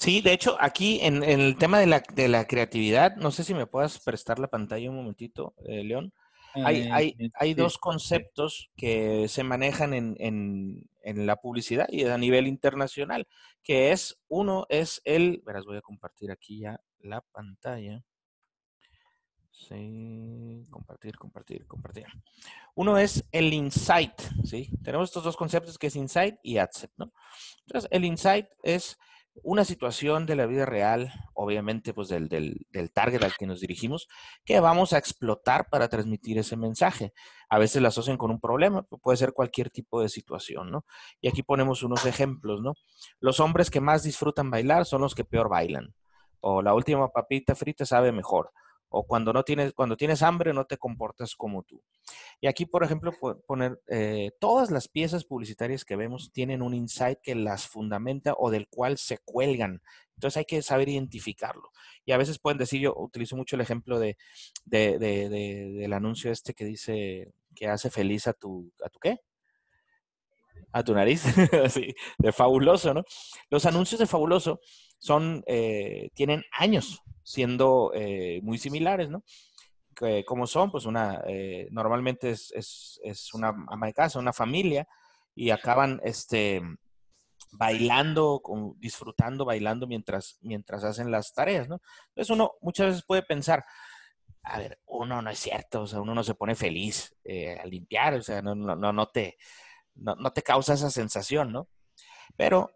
Sí, 0.00 0.22
de 0.22 0.32
hecho, 0.32 0.56
aquí 0.58 0.98
en, 1.02 1.22
en 1.22 1.40
el 1.40 1.58
tema 1.58 1.78
de 1.78 1.86
la, 1.86 2.02
de 2.14 2.26
la, 2.26 2.46
creatividad, 2.46 3.16
no 3.16 3.30
sé 3.30 3.44
si 3.44 3.52
me 3.52 3.66
puedas 3.66 3.98
prestar 3.98 4.38
la 4.38 4.48
pantalla 4.48 4.88
un 4.88 4.96
momentito, 4.96 5.54
eh, 5.66 5.84
León. 5.84 6.14
Hay, 6.54 6.88
hay, 6.90 7.16
hay, 7.34 7.52
dos 7.52 7.76
conceptos 7.76 8.70
que 8.78 9.28
se 9.28 9.44
manejan 9.44 9.92
en, 9.92 10.16
en, 10.18 10.88
en, 11.02 11.26
la 11.26 11.36
publicidad 11.36 11.86
y 11.90 12.06
a 12.06 12.16
nivel 12.16 12.46
internacional, 12.46 13.28
que 13.62 13.92
es, 13.92 14.18
uno 14.26 14.64
es 14.70 15.02
el, 15.04 15.42
verás, 15.44 15.66
voy 15.66 15.76
a 15.76 15.82
compartir 15.82 16.30
aquí 16.30 16.60
ya 16.60 16.80
la 17.00 17.20
pantalla. 17.20 18.02
Sí, 19.50 20.66
compartir, 20.70 21.18
compartir, 21.18 21.66
compartir. 21.66 22.06
Uno 22.74 22.96
es 22.96 23.22
el 23.32 23.52
insight, 23.52 24.18
¿sí? 24.44 24.70
Tenemos 24.82 25.10
estos 25.10 25.24
dos 25.24 25.36
conceptos 25.36 25.78
que 25.78 25.88
es 25.88 25.94
insight 25.94 26.36
y 26.42 26.56
adset, 26.56 26.90
¿no? 26.96 27.12
Entonces, 27.66 27.88
el 27.92 28.06
insight 28.06 28.46
es 28.62 28.98
una 29.42 29.64
situación 29.64 30.26
de 30.26 30.36
la 30.36 30.46
vida 30.46 30.66
real, 30.66 31.12
obviamente 31.34 31.94
pues 31.94 32.08
del, 32.08 32.28
del, 32.28 32.66
del, 32.70 32.90
target 32.90 33.22
al 33.22 33.36
que 33.36 33.46
nos 33.46 33.60
dirigimos, 33.60 34.08
que 34.44 34.60
vamos 34.60 34.92
a 34.92 34.98
explotar 34.98 35.68
para 35.70 35.88
transmitir 35.88 36.38
ese 36.38 36.56
mensaje. 36.56 37.12
A 37.48 37.58
veces 37.58 37.80
la 37.82 37.88
asocian 37.88 38.16
con 38.16 38.30
un 38.30 38.40
problema, 38.40 38.82
puede 38.82 39.16
ser 39.16 39.32
cualquier 39.32 39.70
tipo 39.70 40.02
de 40.02 40.08
situación, 40.08 40.70
¿no? 40.70 40.84
Y 41.20 41.28
aquí 41.28 41.42
ponemos 41.42 41.82
unos 41.82 42.06
ejemplos, 42.06 42.60
¿no? 42.60 42.74
Los 43.20 43.40
hombres 43.40 43.70
que 43.70 43.80
más 43.80 44.02
disfrutan 44.02 44.50
bailar 44.50 44.84
son 44.84 45.00
los 45.00 45.14
que 45.14 45.24
peor 45.24 45.48
bailan. 45.48 45.94
O 46.40 46.62
la 46.62 46.74
última 46.74 47.08
papita 47.08 47.54
frita 47.54 47.84
sabe 47.84 48.12
mejor 48.12 48.52
o 48.90 49.06
cuando 49.06 49.32
no 49.32 49.44
tienes, 49.44 49.72
cuando 49.72 49.96
tienes 49.96 50.22
hambre 50.22 50.52
no 50.52 50.66
te 50.66 50.76
comportas 50.76 51.34
como 51.36 51.62
tú. 51.62 51.80
Y 52.40 52.48
aquí, 52.48 52.66
por 52.66 52.82
ejemplo, 52.82 53.12
poner 53.46 53.80
eh, 53.88 54.32
todas 54.40 54.70
las 54.70 54.88
piezas 54.88 55.24
publicitarias 55.24 55.84
que 55.84 55.96
vemos 55.96 56.32
tienen 56.32 56.60
un 56.60 56.74
insight 56.74 57.20
que 57.22 57.34
las 57.34 57.66
fundamenta 57.68 58.34
o 58.36 58.50
del 58.50 58.68
cual 58.68 58.98
se 58.98 59.18
cuelgan. 59.18 59.80
Entonces 60.16 60.38
hay 60.38 60.44
que 60.44 60.60
saber 60.62 60.88
identificarlo. 60.88 61.70
Y 62.04 62.12
a 62.12 62.18
veces 62.18 62.38
pueden 62.38 62.58
decir, 62.58 62.80
yo 62.80 62.94
utilizo 62.96 63.36
mucho 63.36 63.56
el 63.56 63.62
ejemplo 63.62 63.98
de, 63.98 64.18
de, 64.64 64.98
de, 64.98 65.28
de 65.28 65.72
del 65.72 65.92
anuncio 65.92 66.32
este 66.32 66.52
que 66.52 66.64
dice 66.64 67.32
que 67.54 67.68
hace 67.68 67.90
feliz 67.90 68.26
a 68.26 68.32
tu, 68.32 68.72
¿a 68.84 68.88
tu 68.88 68.98
qué? 68.98 69.20
A 70.72 70.84
tu 70.84 70.94
nariz, 70.94 71.22
sí, 71.68 71.94
de 72.18 72.32
fabuloso, 72.32 72.94
¿no? 72.94 73.04
Los 73.48 73.66
anuncios 73.66 73.98
de 73.98 74.06
fabuloso 74.06 74.60
son, 74.98 75.42
eh, 75.46 76.10
tienen 76.14 76.44
años 76.52 77.02
siendo 77.22 77.92
eh, 77.94 78.40
muy 78.42 78.58
similares, 78.58 79.10
¿no? 79.10 79.24
¿Cómo 80.26 80.46
son? 80.46 80.70
Pues 80.70 80.86
una, 80.86 81.22
eh, 81.26 81.68
normalmente 81.70 82.30
es, 82.30 82.52
es, 83.04 83.34
una 83.34 83.48
ama 83.48 83.86
de 83.86 83.92
casa, 83.92 84.18
una 84.18 84.32
familia, 84.32 84.88
y 85.34 85.50
acaban 85.50 86.00
este, 86.04 86.62
bailando, 87.52 88.42
disfrutando, 88.78 89.44
bailando 89.44 89.86
mientras, 89.86 90.38
mientras 90.40 90.84
hacen 90.84 91.10
las 91.10 91.32
tareas, 91.32 91.68
¿no? 91.68 91.80
Entonces 92.08 92.30
uno 92.30 92.52
muchas 92.60 92.86
veces 92.86 93.04
puede 93.06 93.22
pensar, 93.22 93.64
a 94.42 94.58
ver, 94.58 94.78
uno 94.86 95.20
no 95.20 95.30
es 95.30 95.38
cierto, 95.38 95.82
o 95.82 95.86
sea, 95.86 96.00
uno 96.00 96.14
no 96.14 96.24
se 96.24 96.34
pone 96.34 96.54
feliz 96.54 97.14
eh, 97.24 97.58
al 97.58 97.70
limpiar, 97.70 98.14
o 98.14 98.22
sea, 98.22 98.40
no, 98.42 98.54
no, 98.54 99.08
te, 99.08 99.36
no, 99.94 100.14
no 100.16 100.32
te 100.32 100.42
causa 100.42 100.74
esa 100.74 100.90
sensación, 100.90 101.52
¿no? 101.52 101.68
Pero, 102.36 102.70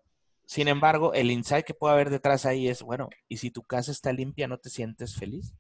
sin 0.46 0.68
embargo, 0.68 1.14
el 1.14 1.30
insight 1.30 1.64
que 1.64 1.74
puede 1.74 1.94
haber 1.94 2.10
detrás 2.10 2.46
ahí 2.46 2.68
es, 2.68 2.82
bueno, 2.82 3.08
¿y 3.28 3.38
si 3.38 3.50
tu 3.50 3.62
casa 3.62 3.92
está 3.92 4.12
limpia, 4.12 4.48
no 4.48 4.58
te 4.58 4.70
sientes 4.70 5.16
feliz? 5.16 5.54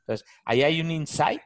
Entonces, 0.00 0.26
ahí 0.44 0.62
hay 0.62 0.80
un 0.80 0.90
insight 0.90 1.42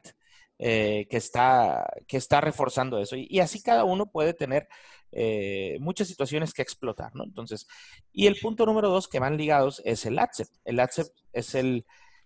eh, 0.59 1.07
que, 1.09 1.17
está, 1.17 1.87
que 2.07 2.17
está 2.17 2.41
reforzando 2.41 2.99
eso. 2.99 3.15
Y, 3.15 3.39
así 3.39 3.61
cada 3.61 3.83
uno 3.83 4.07
puede 4.07 4.33
tener 4.33 4.67
eh, 5.11 5.77
muchas 5.79 6.07
situaciones 6.07 6.53
que 6.53 6.63
explotar, 6.63 7.13
¿no? 7.13 7.23
Entonces, 7.23 7.67
y 8.11 8.25
el 8.27 8.37
punto 8.41 8.65
número 8.65 8.89
dos 8.89 9.07
que 9.07 9.19
van 9.19 9.37
ligados 9.37 9.81
es 9.85 10.05
el 10.05 10.17
AdSep. 10.17 10.47
El 10.65 10.79
AdSep 10.79 11.07
es 11.33 11.53
el, 11.55 11.85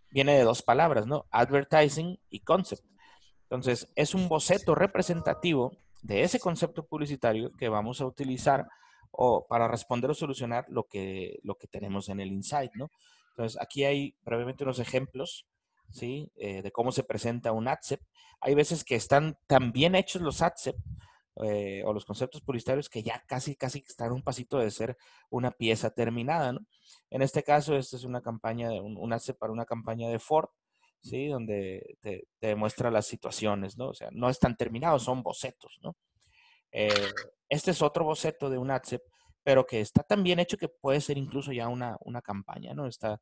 viene 0.10 0.38
de 0.38 0.44
dos 0.44 0.62
palabras, 0.62 1.08
¿no? 1.08 1.28
Advertising 1.32 2.20
y 2.30 2.40
concept. 2.40 2.86
Entonces, 3.44 3.92
es 3.96 4.16
un 4.16 4.30
boceto 4.30 4.76
representativo 4.76 5.78
de 6.02 6.24
ese 6.24 6.40
concepto 6.40 6.86
publicitario 6.86 7.52
que 7.58 7.70
vamos 7.70 8.02
a 8.02 8.06
utilizar 8.06 8.68
o 9.12 9.46
para 9.48 9.68
responder 9.68 10.10
o 10.12 10.14
solucionar 10.14 10.66
lo 10.70 10.86
que, 10.86 11.40
lo 11.44 11.56
que 11.56 11.68
tenemos 11.68 12.10
en 12.10 12.20
el 12.20 12.32
insight, 12.32 12.72
¿no? 12.76 12.90
Entonces, 13.32 13.60
aquí 13.62 13.84
hay 13.84 14.16
brevemente 14.24 14.64
unos 14.64 14.80
ejemplos 14.80 15.46
¿sí? 15.92 16.32
Eh, 16.36 16.62
de 16.62 16.72
cómo 16.72 16.92
se 16.92 17.04
presenta 17.04 17.52
un 17.52 17.68
AdSEP. 17.68 18.02
Hay 18.40 18.56
veces 18.56 18.84
que 18.84 18.96
están 18.96 19.38
tan 19.48 19.72
bien 19.72 19.96
hechos 19.96 20.22
los 20.22 20.42
AdSEP 20.42 20.76
eh, 21.44 21.84
o 21.86 21.94
los 21.94 22.06
conceptos 22.06 22.42
publicitarios 22.42 22.90
que 22.90 23.04
ya 23.04 23.24
casi, 23.28 23.56
casi 23.56 23.84
están 23.88 24.12
un 24.12 24.22
pasito 24.22 24.60
de 24.60 24.72
ser 24.72 24.98
una 25.30 25.52
pieza 25.52 25.92
terminada, 25.92 26.54
¿no? 26.54 26.60
En 27.10 27.22
este 27.22 27.44
caso, 27.44 27.76
esta 27.76 27.98
es 27.98 28.04
una 28.04 28.22
campaña, 28.22 28.72
un, 28.72 28.98
un 28.98 29.14
AdSEP 29.14 29.38
para 29.38 29.54
una 29.54 29.66
campaña 29.66 30.10
de 30.10 30.20
Ford, 30.20 30.50
¿sí? 31.02 31.28
Donde 31.28 31.98
te, 32.02 32.28
demuestra 32.40 32.92
las 32.92 33.08
situaciones, 33.08 33.78
¿no? 33.78 33.90
O 33.90 33.94
sea, 33.94 34.10
no 34.12 34.30
están 34.30 34.56
terminados, 34.56 35.04
son 35.04 35.24
bocetos, 35.24 35.80
¿no? 35.82 35.96
Eh, 36.72 37.12
este 37.50 37.72
es 37.72 37.82
otro 37.82 38.06
boceto 38.06 38.50
de 38.50 38.58
un 38.58 38.72
AdSEP, 38.72 39.02
pero 39.44 39.66
que 39.66 39.82
está 39.82 40.04
tan 40.04 40.24
bien 40.24 40.40
hecho 40.40 40.58
que 40.58 40.70
puede 40.70 41.02
ser 41.02 41.18
incluso 41.18 41.52
ya 41.52 41.68
una, 41.68 41.98
una 42.02 42.22
campaña, 42.22 42.74
¿no? 42.74 42.88
Está, 42.88 43.20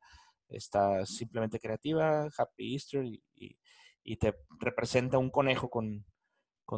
está 0.48 1.04
simplemente 1.06 1.58
creativa, 1.58 2.28
Happy 2.36 2.74
Easter, 2.74 3.04
y, 3.04 3.56
te 4.16 4.34
representa 4.58 5.18
un 5.18 5.30
conejo 5.30 5.70
con, 5.70 6.04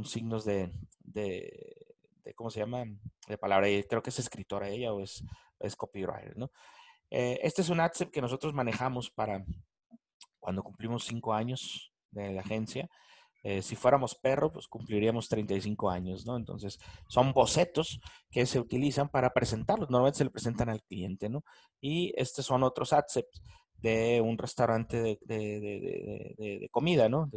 signos 0.04 0.44
de, 0.44 0.70
¿cómo 2.34 2.50
se 2.50 2.60
llama? 2.60 2.84
De 3.26 3.38
palabra. 3.38 3.68
Creo 3.88 4.02
que 4.02 4.10
es 4.10 4.18
escritora 4.18 4.68
ella 4.68 4.92
o 4.92 5.00
es, 5.00 5.24
es 5.58 5.74
copywriter, 5.74 6.36
¿no? 6.36 6.50
Eh, 7.10 7.40
este 7.42 7.62
es 7.62 7.68
un 7.68 7.80
AdSep 7.80 8.10
que 8.10 8.22
nosotros 8.22 8.54
manejamos 8.54 9.10
para 9.10 9.44
cuando 10.42 10.62
cumplimos 10.62 11.04
cinco 11.04 11.32
años 11.32 11.92
de 12.10 12.32
la 12.32 12.42
agencia. 12.42 12.90
Eh, 13.44 13.62
si 13.62 13.76
fuéramos 13.76 14.14
perro, 14.14 14.52
pues 14.52 14.68
cumpliríamos 14.68 15.28
35 15.28 15.90
años, 15.90 16.26
¿no? 16.26 16.36
Entonces, 16.36 16.78
son 17.08 17.32
bocetos 17.32 18.00
que 18.30 18.44
se 18.46 18.60
utilizan 18.60 19.08
para 19.08 19.30
presentarlos. 19.30 19.88
Normalmente 19.88 20.18
se 20.18 20.24
le 20.24 20.30
presentan 20.30 20.68
al 20.68 20.82
cliente, 20.82 21.28
¿no? 21.28 21.44
Y 21.80 22.12
estos 22.16 22.44
son 22.44 22.62
otros 22.62 22.92
AdSets 22.92 23.42
de 23.76 24.20
un 24.20 24.38
restaurante 24.38 25.18
de, 25.22 26.68
comida, 26.70 27.08
¿no? 27.08 27.28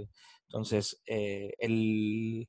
entonces, 0.48 1.02
eh, 1.08 1.54
el 1.58 2.48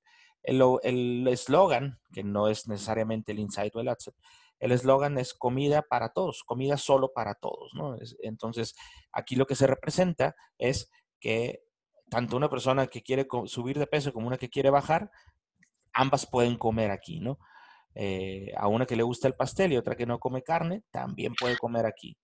eslogan, 1.28 1.98
que 2.12 2.22
no 2.22 2.48
es 2.48 2.68
necesariamente 2.68 3.32
el 3.32 3.38
insight 3.38 3.74
o 3.74 3.80
el 3.80 3.88
adset, 3.88 4.14
el 4.59 4.72
eslogan 4.72 5.18
es 5.18 5.34
comida 5.34 5.82
para 5.82 6.11
todos, 6.11 6.42
comida 6.44 6.76
solo 6.76 7.12
para 7.12 7.34
todos, 7.34 7.72
¿no? 7.74 7.96
entonces, 8.22 8.74
aquí 9.12 9.36
lo 9.36 9.46
que 9.46 9.54
se 9.54 9.66
representa 9.66 10.34
es 10.59 10.90
que 11.20 11.62
tanto 12.09 12.36
una 12.36 12.48
persona 12.48 12.86
que 12.86 13.02
quiere 13.02 13.26
subir 13.46 13.78
de 13.78 13.86
peso 13.86 14.12
como 14.12 14.26
una 14.26 14.38
que 14.38 14.48
quiere 14.48 14.70
bajar, 14.70 15.11
ambas 15.92 16.26
pueden 16.26 16.57
comer 16.57 16.90
aquí, 16.90 17.20
¿no? 17.20 17.38
Eh, 17.94 18.52
a 18.57 18.68
una 18.68 18.86
que 18.86 18.96
le 18.96 19.02
gusta 19.02 19.26
el 19.26 19.34
pastel 19.34 19.72
y 19.72 19.76
otra 19.76 19.96
que 19.96 20.07
no 20.07 20.18
come 20.18 20.42
carne, 20.42 20.84
también 20.90 21.34
puede 21.34 21.57
comer 21.57 21.86
aquí 21.86 22.16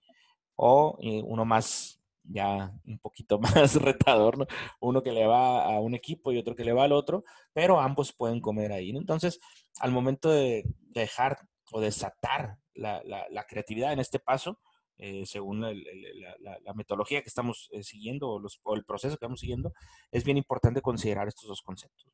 o 0.57 0.99
eh, 1.01 1.23
uno 1.25 1.45
más, 1.45 2.01
ya 2.25 2.73
un 2.87 2.99
poquito 2.99 3.39
más 3.41 3.75
retador, 3.77 4.39
¿no? 4.39 4.47
Uno 4.81 5.03
que 5.03 5.13
le 5.13 5.27
va 5.27 5.65
a 5.65 5.81
un 5.81 5.95
equipo 5.95 6.33
y 6.33 6.39
otro 6.39 6.55
que 6.55 6.65
le 6.65 6.73
va 6.73 6.85
al 6.85 6.93
otro, 6.93 7.25
pero 7.53 7.81
ambos 7.81 8.13
pueden 8.13 8.41
comer 8.41 8.73
ahí, 8.73 8.91
Entonces, 8.91 9.41
al 9.81 9.93
momento 9.93 10.31
de 10.31 10.65
dejar 10.91 11.39
o 11.73 11.81
desatar 11.81 12.59
la, 12.75 13.03
la, 13.05 13.45
creatividad 13.45 13.93
en 13.93 13.99
este 13.99 14.19
paso, 14.19 14.61
eh, 14.99 15.27
según 15.27 15.61
la, 15.61 16.75
metodología 16.75 17.23
que 17.23 17.29
estamos 17.29 17.69
eh, 17.73 17.83
siguiendo 17.83 18.31
o, 18.31 18.77
el 18.77 18.85
proceso 18.85 19.13
que 19.13 19.25
estamos 19.25 19.41
siguiendo, 19.41 19.73
es 20.11 20.25
bien 20.25 20.37
importante 20.37 20.81
considerar 20.81 21.29
estos 21.29 21.49
dos 21.49 21.63
conceptos. 21.63 22.07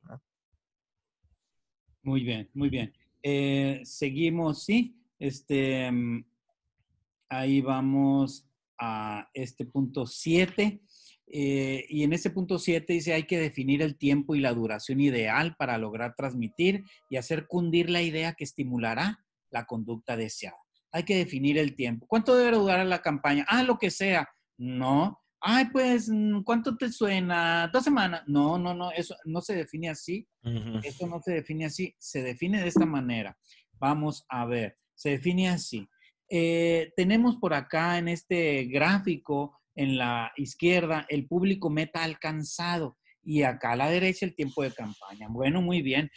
Muy 2.03 2.23
bien, 2.23 2.49
muy 2.55 2.71
bien. 2.71 2.93
seguimos, 3.85 4.65
sí. 4.65 4.95
Este, 5.19 5.91
mm, 5.91 6.25
Ahí 7.29 7.61
vamos 7.61 8.49
a 8.79 9.29
este 9.35 9.67
punto 9.67 10.07
7. 10.07 10.81
Eh, 11.31 11.85
y 11.91 12.05
en 12.05 12.15
ese 12.15 12.31
punto 12.31 12.59
7 12.59 12.91
dice, 12.91 13.13
hay 13.13 13.25
que 13.25 13.39
definir 13.39 13.83
el 13.83 13.99
tiempo 13.99 14.35
y 14.35 14.41
la 14.41 14.55
duración 14.55 15.01
ideal 15.01 15.55
para 15.59 15.77
lograr 15.77 16.15
transmitir 16.17 16.85
y 17.11 17.17
hacer 17.17 17.47
cundir 17.47 17.91
la 17.91 18.01
idea 18.01 18.33
que 18.33 18.45
estimulará 18.45 19.23
la 19.51 19.65
conducta 19.65 20.17
deseada. 20.17 20.59
Hay 20.93 21.05
que 21.05 21.17
definir 21.17 21.59
el 21.59 21.75
tiempo. 21.75 22.07
¿Cuánto 22.07 22.37
debe 22.37 22.57
durar 22.57 22.85
la 22.87 23.03
campaña? 23.03 23.45
Ah, 23.49 23.63
lo 23.63 23.79
que 23.79 23.91
sea. 23.91 24.29
No. 24.57 25.21
Ay, 25.41 25.67
pues, 25.71 26.11
¿cuánto 26.45 26.77
te 26.77 26.91
suena? 26.91 27.69
¿Dos 27.73 27.85
semanas? 27.85 28.23
No, 28.27 28.59
no, 28.59 28.75
no, 28.75 28.91
eso 28.91 29.15
no 29.25 29.41
se 29.41 29.55
define 29.55 29.91
así. 29.91 30.27
Eso 30.83 31.07
no 31.07 31.21
se 31.21 31.33
define 31.33 31.67
así. 31.67 31.95
Se 31.99 32.23
define 32.23 32.61
de 32.61 32.69
esta 32.69 32.87
manera. 32.87 33.37
Vamos 33.75 34.25
a 34.29 34.47
ver. 34.47 34.77
Se 34.95 35.11
define 35.11 35.49
así. 35.49 35.89
Eh, 36.31 36.93
tenemos 36.97 37.37
por 37.37 37.55
acá 37.55 37.99
en 37.99 38.09
este 38.09 38.65
gráfico, 38.65 39.59
en 39.75 39.97
la 39.97 40.33
izquierda, 40.37 41.07
el 41.09 41.27
público 41.27 41.71
meta 41.71 42.03
alcanzado 42.03 42.99
y 43.23 43.43
acá 43.43 43.73
a 43.73 43.77
la 43.77 43.91
derecha 43.91 44.27
el 44.27 44.35
tiempo 44.35 44.63
de 44.63 44.73
campaña. 44.73 45.29
Bueno, 45.31 45.63
muy 45.63 45.83
bien. 45.83 46.11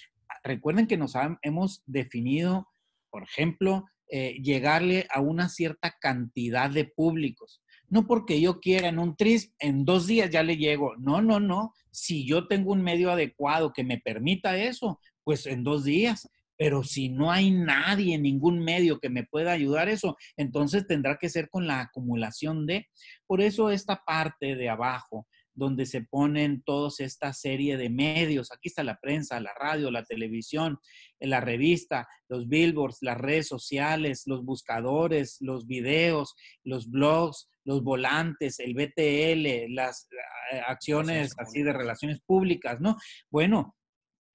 Recuerden 0.44 0.88
que 0.88 0.98
nos 0.98 1.14
hemos 1.44 1.84
definido, 1.86 2.68
por 3.12 3.24
ejemplo, 3.24 3.86
eh, 4.10 4.42
llegarle 4.42 5.08
a 5.10 5.22
una 5.22 5.50
cierta 5.50 5.96
cantidad 6.00 6.70
de 6.70 6.86
públicos. 6.86 7.62
No 7.88 8.08
porque 8.08 8.42
yo 8.42 8.60
quiera 8.60 8.88
en 8.88 9.00
un 9.00 9.16
tris, 9.16 9.54
en 9.60 9.86
dos 9.86 10.08
días 10.08 10.30
ya 10.30 10.44
le 10.44 10.58
llego. 10.58 10.96
No, 10.98 11.22
no, 11.22 11.40
no. 11.40 11.74
Si 11.92 12.26
yo 12.26 12.48
tengo 12.48 12.72
un 12.72 12.82
medio 12.82 13.12
adecuado 13.12 13.74
que 13.74 13.84
me 13.84 14.00
permita 14.00 14.58
eso, 14.58 15.00
pues 15.24 15.46
en 15.46 15.64
dos 15.64 15.84
días. 15.84 16.30
Pero 16.58 16.84
si 16.84 17.10
no 17.10 17.32
hay 17.32 17.52
nadie, 17.52 18.18
ningún 18.18 18.60
medio 18.60 19.00
que 19.00 19.10
me 19.10 19.24
pueda 19.24 19.52
ayudar 19.52 19.90
eso, 19.90 20.16
entonces 20.38 20.86
tendrá 20.88 21.18
que 21.18 21.30
ser 21.30 21.50
con 21.50 21.66
la 21.66 21.82
acumulación 21.82 22.66
de. 22.66 22.88
Por 23.26 23.42
eso 23.42 23.72
esta 23.72 24.04
parte 24.06 24.56
de 24.56 24.70
abajo, 24.70 25.28
donde 25.54 25.86
se 25.86 26.02
ponen 26.02 26.64
todos 26.64 27.00
esta 27.00 27.34
serie 27.34 27.78
de 27.78 27.90
medios. 27.90 28.52
Aquí 28.52 28.70
está 28.70 28.84
la 28.84 29.00
prensa, 29.00 29.40
la 29.40 29.54
radio, 29.54 29.92
la 29.92 30.04
televisión, 30.04 30.80
la 31.20 31.42
revista, 31.42 32.08
los 32.28 32.48
billboards, 32.48 33.00
las 33.02 33.18
redes 33.18 33.48
sociales, 33.48 34.24
los 34.26 34.44
buscadores, 34.44 35.38
los 35.40 35.68
videos, 35.68 36.36
los 36.64 36.90
blogs, 36.90 37.50
los 37.64 37.84
volantes, 37.84 38.60
el 38.60 38.74
BTL, 38.74 39.74
las 39.74 40.08
eh, 40.52 40.62
acciones 40.68 41.34
así 41.38 41.62
de 41.62 41.74
relaciones 41.74 42.20
públicas, 42.22 42.80
¿no? 42.80 42.98
Bueno, 43.30 43.76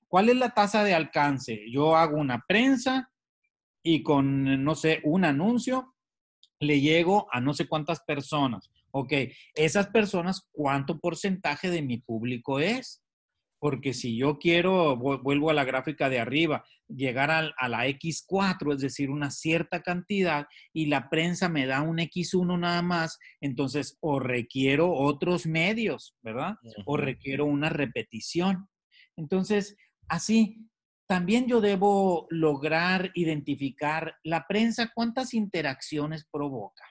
¿Cuál 0.09 0.29
es 0.29 0.37
la 0.37 0.51
tasa 0.51 0.85
de 0.85 0.95
alcance? 0.95 1.65
Yo 1.71 1.97
hago 1.97 2.17
una 2.17 2.45
prensa 2.47 3.11
y 3.83 4.03
con, 4.03 4.65
no 4.65 4.75
sé, 4.75 5.01
un 5.05 5.25
anuncio 5.25 5.95
le 6.61 6.81
llego 6.81 7.27
a 7.33 7.41
no 7.41 7.53
sé 7.55 7.69
cuántas 7.69 8.01
personas. 8.01 8.71
Ok, 8.93 9.13
esas 9.55 9.89
personas, 9.89 10.49
¿cuánto 10.53 10.99
porcentaje 10.99 11.71
de 11.71 11.83
mi 11.83 11.99
público 11.99 12.61
es? 12.61 13.03
Porque 13.59 13.95
si 13.95 14.17
yo 14.17 14.39
quiero, 14.39 14.97
vuelvo 14.97 15.51
a 15.51 15.55
la 15.55 15.65
gráfica 15.65 16.09
de 16.09 16.19
arriba, 16.21 16.65
llegar 16.89 17.31
a, 17.31 17.69
la 17.69 17.87
X4, 17.87 18.75
es 18.75 18.81
decir, 18.81 19.11
una 19.11 19.31
cierta 19.31 19.83
cantidad, 19.83 20.47
y 20.73 20.87
la 20.87 21.09
prensa 21.09 21.49
me 21.49 21.67
da 21.67 21.83
un 21.83 21.99
X1 21.99 22.59
nada 22.59 22.83
más, 22.83 23.19
entonces 23.41 23.97
o 24.01 24.21
requiero 24.21 24.93
otros 24.93 25.47
medios, 25.47 26.15
¿verdad? 26.23 26.57
O 26.85 26.97
requiero 26.97 27.47
una 27.47 27.71
repetición. 27.71 28.69
Entonces, 29.17 29.77
Así, 30.09 30.69
también 31.09 31.47
yo 31.47 31.61
debo 31.61 32.27
lograr 32.31 33.11
identificar 33.15 34.17
la 34.23 34.47
prensa, 34.47 34.93
cuántas 34.95 35.35
interacciones 35.35 36.27
provoca. 36.31 36.85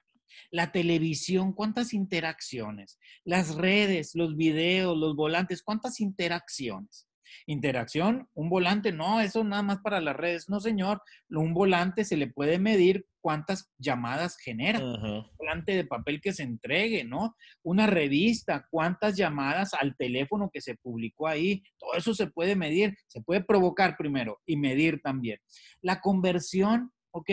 La 0.51 0.71
televisión, 0.71 1.53
¿cuántas 1.53 1.93
interacciones? 1.93 2.99
Las 3.23 3.55
redes, 3.55 4.15
los 4.15 4.35
videos, 4.35 4.97
los 4.97 5.15
volantes, 5.15 5.63
¿cuántas 5.63 5.99
interacciones? 5.99 7.07
Interacción, 7.47 8.29
un 8.33 8.49
volante, 8.49 8.91
no, 8.91 9.19
eso 9.21 9.43
nada 9.43 9.63
más 9.63 9.79
para 9.79 10.01
las 10.01 10.15
redes. 10.15 10.49
No, 10.49 10.59
señor, 10.59 11.01
un 11.29 11.53
volante 11.53 12.05
se 12.05 12.17
le 12.17 12.27
puede 12.27 12.59
medir 12.59 13.05
cuántas 13.25 13.71
llamadas 13.77 14.37
genera. 14.37 14.79
Un 14.79 15.25
volante 15.37 15.75
de 15.75 15.85
papel 15.85 16.21
que 16.21 16.31
se 16.31 16.43
entregue, 16.43 17.03
¿no? 17.03 17.35
Una 17.63 17.87
revista, 17.87 18.67
cuántas 18.69 19.15
llamadas 19.15 19.73
al 19.73 19.95
teléfono 19.95 20.49
que 20.53 20.61
se 20.61 20.75
publicó 20.75 21.27
ahí. 21.27 21.63
Todo 21.79 21.95
eso 21.95 22.13
se 22.13 22.27
puede 22.27 22.55
medir, 22.55 22.95
se 23.07 23.21
puede 23.21 23.43
provocar 23.43 23.97
primero 23.97 24.41
y 24.45 24.57
medir 24.57 25.01
también. 25.01 25.39
La 25.81 26.01
conversión, 26.01 26.91
ok, 27.11 27.29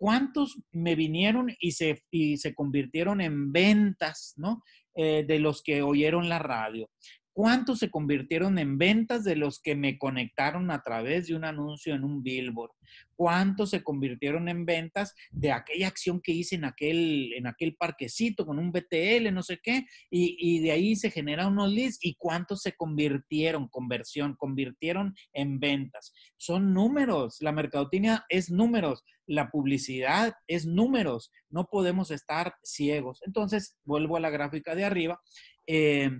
¿cuántos 0.00 0.58
me 0.72 0.94
vinieron 0.96 1.54
y 1.60 1.72
se, 1.72 2.02
y 2.10 2.38
se 2.38 2.54
convirtieron 2.54 3.20
en 3.20 3.52
ventas, 3.52 4.32
¿no? 4.38 4.62
Eh, 4.94 5.24
de 5.28 5.38
los 5.38 5.62
que 5.62 5.82
oyeron 5.82 6.28
la 6.28 6.38
radio 6.38 6.90
cuántos 7.32 7.78
se 7.78 7.90
convirtieron 7.90 8.58
en 8.58 8.78
ventas 8.78 9.24
de 9.24 9.36
los 9.36 9.60
que 9.60 9.74
me 9.74 9.98
conectaron 9.98 10.70
a 10.70 10.82
través 10.82 11.26
de 11.26 11.34
un 11.34 11.44
anuncio 11.44 11.94
en 11.94 12.04
un 12.04 12.22
billboard, 12.22 12.72
cuántos 13.14 13.70
se 13.70 13.82
convirtieron 13.82 14.48
en 14.48 14.64
ventas 14.64 15.14
de 15.30 15.52
aquella 15.52 15.88
acción 15.88 16.20
que 16.20 16.32
hice 16.32 16.56
en 16.56 16.64
aquel, 16.64 17.32
en 17.34 17.46
aquel 17.46 17.76
parquecito 17.76 18.46
con 18.46 18.58
un 18.58 18.72
BTL, 18.72 19.32
no 19.32 19.42
sé 19.42 19.60
qué, 19.62 19.86
y, 20.10 20.60
de 20.60 20.72
ahí 20.72 20.96
se 20.96 21.10
generan 21.10 21.52
unos 21.52 21.72
leads 21.72 21.98
y 22.02 22.14
cuántos 22.14 22.62
se 22.62 22.72
convirtieron, 22.72 23.68
conversión, 23.68 24.34
convirtieron 24.36 25.14
en 25.32 25.60
ventas. 25.60 26.12
Son 26.36 26.72
números, 26.72 27.36
la 27.40 27.52
mercadotecnia 27.52 28.24
es 28.28 28.50
números, 28.50 29.04
la 29.26 29.50
publicidad 29.50 30.34
es 30.46 30.66
números, 30.66 31.30
no 31.48 31.66
podemos 31.66 32.10
estar 32.10 32.54
ciegos. 32.62 33.20
Entonces, 33.24 33.76
vuelvo 33.84 34.16
a 34.16 34.20
la 34.20 34.30
gráfica 34.30 34.74
de 34.74 34.84
arriba. 34.84 35.20
Eh, 35.66 36.10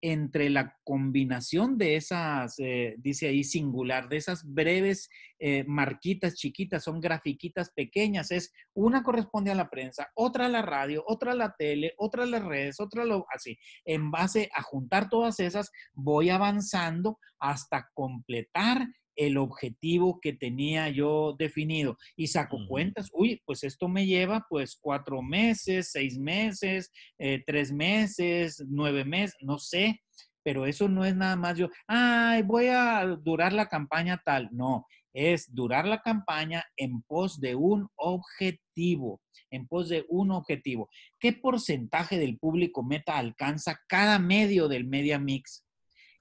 entre 0.00 0.50
la 0.50 0.76
combinación 0.84 1.76
de 1.76 1.96
esas, 1.96 2.54
eh, 2.58 2.94
dice 2.98 3.28
ahí 3.28 3.44
singular, 3.44 4.08
de 4.08 4.16
esas 4.16 4.44
breves 4.44 5.08
eh, 5.38 5.64
marquitas 5.66 6.34
chiquitas, 6.34 6.84
son 6.84 7.00
grafiquitas 7.00 7.70
pequeñas, 7.70 8.30
es 8.30 8.52
una 8.74 9.02
corresponde 9.02 9.50
a 9.50 9.54
la 9.54 9.70
prensa, 9.70 10.08
otra 10.14 10.46
a 10.46 10.48
la 10.48 10.62
radio, 10.62 11.02
otra 11.06 11.32
a 11.32 11.34
la 11.34 11.54
tele, 11.58 11.94
otra 11.96 12.22
a 12.22 12.26
las 12.26 12.44
redes, 12.44 12.80
otra 12.80 13.02
a 13.02 13.06
lo, 13.06 13.26
así. 13.34 13.58
En 13.84 14.10
base 14.10 14.48
a 14.54 14.62
juntar 14.62 15.08
todas 15.08 15.40
esas, 15.40 15.70
voy 15.92 16.30
avanzando 16.30 17.18
hasta 17.38 17.88
completar 17.94 18.86
el 19.18 19.36
objetivo 19.36 20.20
que 20.20 20.32
tenía 20.32 20.88
yo 20.88 21.34
definido. 21.36 21.98
Y 22.16 22.28
saco 22.28 22.58
cuentas, 22.68 23.10
uy, 23.12 23.42
pues 23.44 23.64
esto 23.64 23.88
me 23.88 24.06
lleva 24.06 24.46
pues 24.48 24.78
cuatro 24.80 25.20
meses, 25.22 25.90
seis 25.90 26.18
meses, 26.18 26.92
eh, 27.18 27.42
tres 27.44 27.72
meses, 27.72 28.64
nueve 28.68 29.04
meses, 29.04 29.36
no 29.42 29.58
sé, 29.58 30.00
pero 30.44 30.66
eso 30.66 30.88
no 30.88 31.04
es 31.04 31.16
nada 31.16 31.36
más 31.36 31.58
yo, 31.58 31.68
ay, 31.88 32.42
voy 32.42 32.66
a 32.68 33.04
durar 33.20 33.52
la 33.52 33.68
campaña 33.68 34.22
tal, 34.24 34.48
no, 34.52 34.86
es 35.12 35.52
durar 35.52 35.86
la 35.86 36.00
campaña 36.00 36.64
en 36.76 37.02
pos 37.02 37.40
de 37.40 37.56
un 37.56 37.88
objetivo, 37.96 39.20
en 39.50 39.66
pos 39.66 39.88
de 39.88 40.06
un 40.08 40.30
objetivo. 40.30 40.88
¿Qué 41.18 41.32
porcentaje 41.32 42.18
del 42.18 42.38
público 42.38 42.84
meta 42.84 43.18
alcanza 43.18 43.80
cada 43.88 44.20
medio 44.20 44.68
del 44.68 44.86
media 44.86 45.18
mix? 45.18 45.64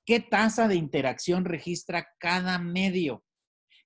¿Qué 0.08 0.22
tasa 0.22 0.70
de 0.70 0.76
interacción 0.76 1.43
registra 1.43 2.08
cada 2.18 2.60
medio? 2.60 3.26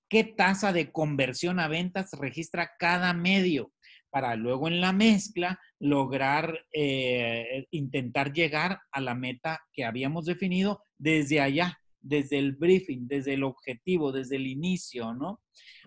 ¿Qué 0.07 0.23
tasa 0.23 0.71
de 0.71 0.91
conversión 0.91 1.59
a 1.59 1.67
ventas 1.67 2.11
registra 2.11 2.73
cada 2.77 3.11
medio? 3.13 3.73
Para 4.11 4.35
luego 4.35 4.67
en 4.67 4.81
la 4.81 4.93
mezcla 4.93 5.59
lograr 5.79 6.63
eh, 6.73 7.65
intentar 7.71 8.33
llegar 8.33 8.81
a 8.91 9.01
la 9.01 9.15
meta 9.15 9.61
que 9.73 9.83
habíamos 9.83 10.25
definido 10.25 10.83
desde 10.99 11.41
allá, 11.41 11.79
desde 11.99 12.37
el 12.37 12.51
briefing, 12.51 13.07
desde 13.07 13.33
el 13.33 13.43
objetivo, 13.43 14.11
desde 14.11 14.35
el 14.35 14.45
inicio, 14.45 15.15
¿no? 15.15 15.41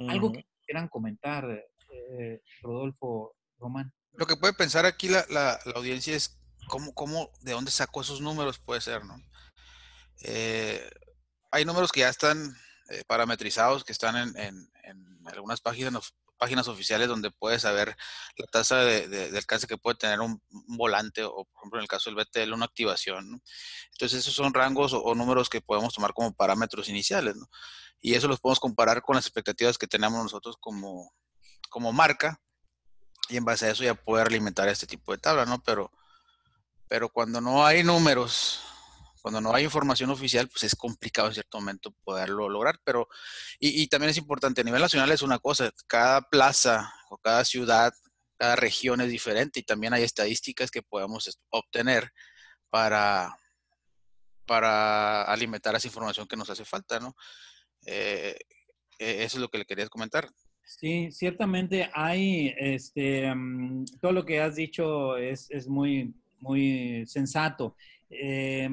Algo 0.09 0.33
que 0.33 0.47
quieran 0.67 0.89
comentar, 0.89 1.49
eh, 1.93 2.41
Rodolfo 2.61 3.37
Román. 3.57 3.93
Lo 4.15 4.27
que 4.27 4.37
puede 4.37 4.55
pensar 4.55 4.85
aquí 4.85 5.09
la, 5.09 5.61
audiencia 5.77 6.17
es 6.17 6.41
cómo, 6.67 6.93
cómo, 6.93 7.31
de 7.43 7.53
dónde 7.53 7.71
sacó 7.71 8.01
esos 8.01 8.21
números, 8.21 8.59
puede 8.59 8.81
ser, 8.81 9.05
¿no? 9.05 9.15
Eh, 10.25 10.91
hay 11.51 11.65
números 11.65 11.93
que 11.93 12.01
ya 12.01 12.09
están 12.09 12.57
eh, 12.89 13.03
parametrizados, 13.07 13.85
que 13.85 13.93
están 13.93 14.37
en, 14.37 14.71
algunas 15.27 15.61
páginas, 15.61 16.15
páginas 16.37 16.69
oficiales 16.69 17.09
donde 17.09 17.31
puedes 17.31 17.63
saber 17.63 17.97
la 18.37 18.47
tasa 18.47 18.79
de, 18.81 19.31
alcance 19.37 19.67
que 19.67 19.79
puede 19.79 19.97
tener 19.97 20.21
un, 20.21 20.43
volante 20.69 21.25
o, 21.25 21.45
por 21.45 21.61
ejemplo, 21.61 21.79
en 21.79 21.83
el 21.83 21.89
caso 21.89 22.11
del 22.11 22.23
BTL, 22.23 22.53
una 22.53 22.67
activación. 22.67 23.43
Entonces, 23.93 24.19
esos 24.19 24.35
son 24.35 24.53
rangos 24.53 24.93
o, 24.93 25.15
números 25.15 25.49
que 25.49 25.61
podemos 25.61 25.95
tomar 25.95 26.13
como 26.13 26.35
parámetros 26.35 26.89
iniciales. 26.89 27.37
Y 28.01 28.15
eso 28.15 28.29
los 28.29 28.41
podemos 28.41 28.61
comparar 28.61 29.01
con 29.01 29.17
las 29.17 29.25
expectativas 29.25 29.79
que 29.79 29.87
tenemos 29.87 30.23
nosotros 30.23 30.57
como, 30.61 31.15
como 31.71 31.93
marca 31.93 32.41
y 33.29 33.39
en 33.39 33.45
base 33.45 33.67
a 33.67 33.71
eso 33.71 33.85
ya 33.85 33.95
poder 33.95 34.27
alimentar 34.27 34.69
este 34.69 34.87
tipo 34.87 35.13
de 35.13 35.19
tabla, 35.19 35.47
¿no? 35.47 35.63
Pero, 35.63 35.91
pero 36.89 37.09
cuando 37.09 37.41
no 37.41 37.65
hay 37.65 37.83
números 37.83 38.61
cuando 39.25 39.41
no 39.41 39.55
hay 39.55 39.65
información 39.65 40.11
oficial, 40.11 40.51
pues 40.51 40.65
es 40.65 40.75
complicado 40.75 41.29
en 41.29 41.33
cierto 41.33 41.59
momento 41.59 41.95
poderlo 42.05 42.47
lograr, 42.51 42.79
pero, 42.85 43.09
y, 43.59 43.87
también 43.87 44.11
es 44.11 44.19
importante, 44.19 44.61
a 44.61 44.65
nivel 44.65 44.83
nacional 44.83 45.11
es 45.13 45.23
una 45.23 45.39
cosa, 45.39 45.73
cada 45.87 46.21
plaza 46.29 46.93
o 47.09 47.17
cada 47.17 47.43
ciudad, 47.47 47.95
cada 48.37 48.55
región 48.55 49.01
es 49.01 49.09
diferente 49.09 49.61
y 49.61 49.63
también 49.63 49.95
hay 49.95 50.03
estadísticas 50.03 50.71
que 50.71 50.83
podemos 50.83 51.41
obtener 51.49 52.13
para, 52.69 53.35
para 54.45 55.23
alimentar 55.23 55.75
esa 55.75 55.89
información 55.89 56.29
que 56.29 56.37
nos 56.37 56.51
hace 56.51 56.67
falta, 56.67 57.01
¿no? 57.01 57.17
Eh, 57.87 58.37
e, 58.99 59.25
eso 59.25 59.39
es 59.39 59.41
lo 59.41 59.49
que 59.49 59.57
le 59.57 59.65
quería 59.65 59.89
comentar. 59.89 60.29
Sí, 60.67 61.11
ciertamente 61.13 61.91
hay, 61.95 62.55
este, 62.59 63.35
mm, 63.35 63.87
todo 64.03 64.13
lo 64.13 64.27
que 64.27 64.43
has 64.43 64.57
dicho 64.57 65.17
es, 65.17 65.51
es 65.51 65.67
muy, 65.67 66.15
muy 66.41 67.07
sensato. 67.07 67.75
Eh, 68.11 68.69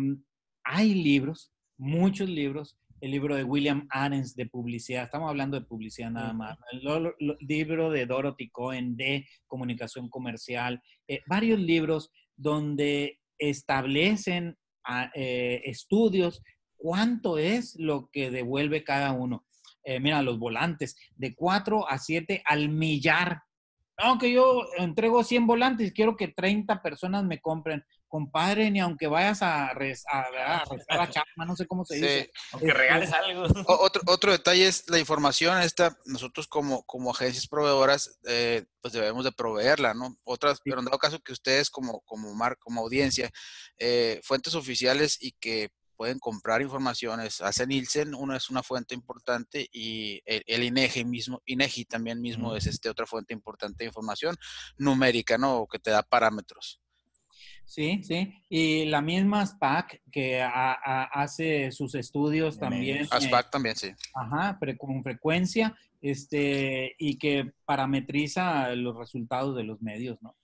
hay 0.64 0.94
libros, 0.94 1.52
muchos 1.78 2.30
libros, 2.30 2.78
el 3.02 3.12
libro 3.12 3.36
de 3.36 3.44
William 3.44 3.88
Arens 3.90 4.36
de 4.36 4.46
publicidad, 4.46 5.06
estamos 5.06 5.30
hablando 5.30 5.60
de 5.60 5.66
publicidad 5.66 6.12
nada 6.12 6.34
más, 6.34 6.58
el, 6.72 7.14
libro 7.40 7.90
de 7.90 8.06
Dorothy 8.06 8.50
Cohen 8.50 8.96
de 8.96 9.28
comunicación 9.48 10.08
comercial, 10.08 10.82
eh, 11.08 11.22
varios 11.26 11.60
libros 11.60 12.12
donde 12.36 13.20
establecen 13.40 14.56
ah, 14.86 15.12
eh, 15.16 15.62
estudios 15.66 16.44
cuánto 16.82 17.38
es 17.38 17.76
lo 17.80 18.10
que 18.12 18.32
devuelve 18.32 18.84
cada 18.84 19.12
uno. 19.14 19.46
Eh, 19.84 20.00
mira, 20.00 20.22
los 20.22 20.38
volantes, 20.38 20.96
de 21.16 21.34
4 21.36 21.90
a 21.90 21.98
7 21.98 22.44
al 22.46 22.70
millar. 22.70 23.42
Aunque 23.98 24.32
yo 24.32 24.66
entrego 24.78 25.24
100 25.24 25.48
volantes, 25.48 25.92
quiero 25.94 26.18
que 26.18 26.28
30 26.28 26.82
personas 26.82 27.24
me 27.24 27.40
compren 27.40 27.84
compadre, 28.12 28.70
ni 28.70 28.82
aunque 28.82 29.08
vayas 29.08 29.42
a, 29.42 29.70
a, 29.70 30.64
a, 30.90 31.10
chama, 31.10 31.46
no 31.48 31.56
sé 31.56 31.66
cómo 31.66 31.86
se 31.86 31.96
dice. 31.96 32.32
Aunque 32.52 32.68
este, 32.68 32.78
regales 32.78 33.14
algo. 33.14 33.44
Otro, 33.68 34.02
otro 34.06 34.32
detalle 34.34 34.68
es 34.68 34.90
la 34.90 35.00
información 35.00 35.58
esta, 35.62 35.98
nosotros 36.06 36.46
como, 36.48 36.84
como 36.84 37.12
agencias 37.12 37.48
proveedoras, 37.48 38.20
eh, 38.28 38.66
pues 38.82 38.94
debemos 38.94 39.24
de 39.24 39.32
proveerla, 39.32 39.94
¿no? 39.94 40.18
Otras, 40.26 40.60
pero 40.62 40.80
en 40.80 40.86
dado 40.86 41.00
caso 41.00 41.20
que 41.20 41.32
ustedes 41.32 41.70
como, 41.70 42.02
como, 42.02 42.36
mar, 42.36 42.58
como 42.60 42.82
audiencia, 42.82 43.32
eh, 43.78 44.20
fuentes 44.24 44.56
oficiales 44.56 45.18
y 45.22 45.32
que 45.40 45.70
pueden 46.02 46.18
comprar 46.18 46.64
informaciones. 46.64 47.42
Hace 47.42 47.68
Nielsen, 47.68 48.16
una 48.16 48.36
es 48.36 48.50
una 48.50 48.64
fuente 48.64 48.96
importante 48.96 49.68
y 49.72 50.20
el, 50.26 50.64
INEGI 50.64 51.06
mismo, 51.06 51.44
INEGI 51.46 51.86
también 51.86 52.20
mismo 52.20 52.56
es 52.56 52.66
este 52.66 52.90
otra 52.90 53.06
fuente 53.06 53.36
importante 53.36 53.84
de 53.84 53.90
información 53.90 54.36
numérica, 54.80 55.38
¿no? 55.38 55.68
Que 55.72 55.78
te 55.78 55.92
da 55.92 56.02
parámetros. 56.02 56.82
Sí, 57.66 58.02
sí. 58.02 58.34
Y 58.50 58.86
la 58.86 59.00
misma 59.04 59.46
SPAC 59.46 60.02
que 60.12 60.42
hace 60.42 61.72
sus 61.72 61.94
estudios 61.94 62.58
también. 62.58 63.06
SPAC 63.06 63.52
también, 63.52 63.76
sí. 63.76 63.92
Ajá, 64.16 64.58
pero 64.60 64.76
con 64.80 65.04
frecuencia, 65.04 65.78
este, 66.02 66.96
y 66.98 67.20
que 67.20 67.52
parametriza 67.64 68.74
los 68.74 68.98
resultados 68.98 69.56
de 69.56 69.66
los 69.66 69.80
medios, 69.84 70.20
¿no? 70.24 70.36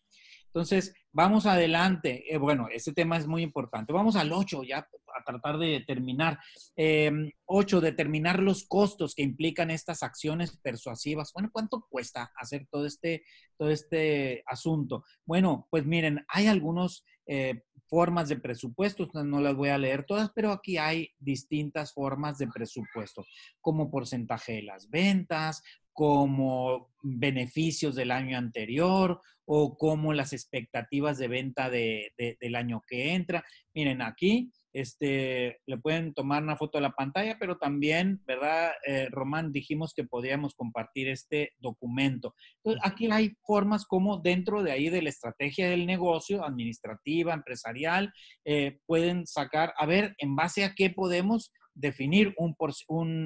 Entonces, 0.46 0.94
vamos 1.18 1.48
adelante. 1.48 2.32
Eh, 2.32 2.38
bueno, 2.38 2.68
ese 2.72 2.94
tema 2.94 3.18
es 3.18 3.26
muy 3.26 3.42
importante. 3.42 3.92
Vamos 3.92 4.16
al 4.16 4.32
8, 4.32 4.62
ya 4.64 4.78
a 5.18 5.24
tratar 5.26 5.58
de 5.58 5.84
terminar. 5.88 6.38
Eh, 6.76 7.12
ocho, 7.46 7.82
determinar 7.82 8.40
los 8.40 8.68
costos 8.68 9.16
que 9.16 9.24
implican 9.24 9.72
estas 9.72 10.04
acciones 10.04 10.56
persuasivas. 10.62 11.34
Bueno, 11.34 11.50
¿cuánto 11.52 11.88
cuesta 11.90 12.32
hacer 12.36 12.68
todo 12.70 12.86
este, 12.86 13.24
todo 13.58 13.72
este 13.72 14.44
asunto? 14.46 15.06
Bueno, 15.26 15.68
pues 15.72 15.88
miren, 15.88 16.24
hay 16.28 16.46
algunos 16.46 17.04
eh, 17.26 17.64
formas 17.88 18.30
de 18.30 18.38
presupuesto, 18.38 19.08
no 19.24 19.42
las 19.42 19.56
voy 19.56 19.70
a 19.70 19.78
leer 19.78 20.04
todas, 20.04 20.32
pero 20.36 20.52
aquí 20.52 20.78
hay 20.78 21.10
distintas 21.20 21.94
formas 21.94 22.38
de 22.38 22.48
presupuesto, 22.48 23.26
como 23.62 23.90
porcentaje 23.90 24.54
de 24.54 24.64
las 24.64 24.90
ventas, 24.90 25.64
como 25.94 26.94
beneficios 27.02 27.96
del 27.96 28.12
año 28.12 28.38
anterior 28.38 29.20
o 29.46 29.78
como 29.78 30.14
las 30.14 30.34
expectativas 30.34 31.18
de 31.18 31.28
venta 31.28 31.70
del 31.70 32.56
año 32.56 32.84
que 32.88 33.14
entra. 33.16 33.44
Miren, 33.74 34.02
aquí 34.02 34.52
este, 34.80 35.60
le 35.66 35.78
pueden 35.78 36.14
tomar 36.14 36.44
una 36.44 36.56
foto 36.56 36.78
de 36.78 36.84
la 36.84 36.92
pantalla, 36.92 37.38
pero 37.40 37.58
también, 37.58 38.22
¿verdad, 38.28 38.72
eh, 38.86 39.08
Román? 39.10 39.52
Dijimos 39.52 39.94
que 39.96 40.04
podíamos 40.04 40.54
compartir 40.54 41.08
este 41.08 41.54
documento. 41.58 42.36
Entonces, 42.58 42.82
aquí 42.86 43.10
hay 43.12 43.36
formas 43.44 43.86
como 43.86 44.20
dentro 44.20 44.62
de 44.62 44.72
ahí 44.72 44.90
de 44.90 45.02
la 45.02 45.10
estrategia 45.10 45.70
del 45.70 45.88
negocio, 45.88 46.44
administrativa, 46.44 47.34
empresarial, 47.34 48.14
eh, 48.46 48.80
pueden 48.86 49.26
sacar, 49.26 49.74
a 49.78 49.88
ver, 49.88 50.14
en 50.20 50.36
base 50.36 50.64
a 50.64 50.74
qué 50.76 50.92
podemos 50.92 51.52
definir 51.74 52.34
un, 52.38 52.56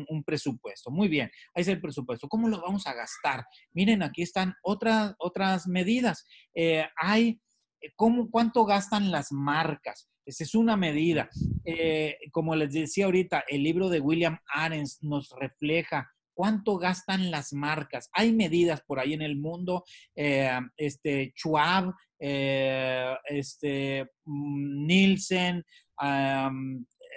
un, 0.08 0.24
presupuesto. 0.24 0.92
Muy 0.92 1.08
bien, 1.08 1.32
ahí 1.54 1.62
es 1.62 1.68
el 1.68 1.82
presupuesto. 1.82 2.28
¿Cómo 2.28 2.48
lo 2.48 2.62
vamos 2.62 2.86
a 2.88 2.94
gastar? 2.94 3.46
Miren, 3.74 4.04
aquí 4.04 4.22
están 4.22 4.54
otras, 4.64 5.16
otras 5.20 5.68
medidas. 5.68 6.26
Eh, 6.54 6.86
hay, 6.96 7.42
¿cómo, 7.96 8.30
¿cuánto 8.30 8.66
gastan 8.66 9.12
las 9.12 9.32
marcas? 9.32 10.10
Esa 10.26 10.44
es 10.44 10.56
una 10.56 10.78
medida. 10.78 11.30
Eh, 11.66 12.18
como 12.32 12.56
les 12.56 12.74
decía 12.74 13.06
ahorita, 13.06 13.44
el 13.48 13.64
libro 13.64 13.90
de 13.90 14.00
William 14.00 14.38
Arens 14.54 15.00
nos 15.02 15.34
refleja 15.40 16.12
cuánto 16.34 16.78
gastan 16.78 17.32
las 17.32 17.54
marcas. 17.54 18.10
Hay 18.14 18.32
medidas 18.32 18.82
por 18.82 19.00
ahí 19.00 19.14
en 19.14 19.22
el 19.22 19.38
mundo, 19.38 19.84
eh, 20.16 20.60
este 20.78 21.34
Schwab, 21.36 21.94
este 22.20 24.06
mm, 24.26 24.86
Nielsen, 24.86 25.64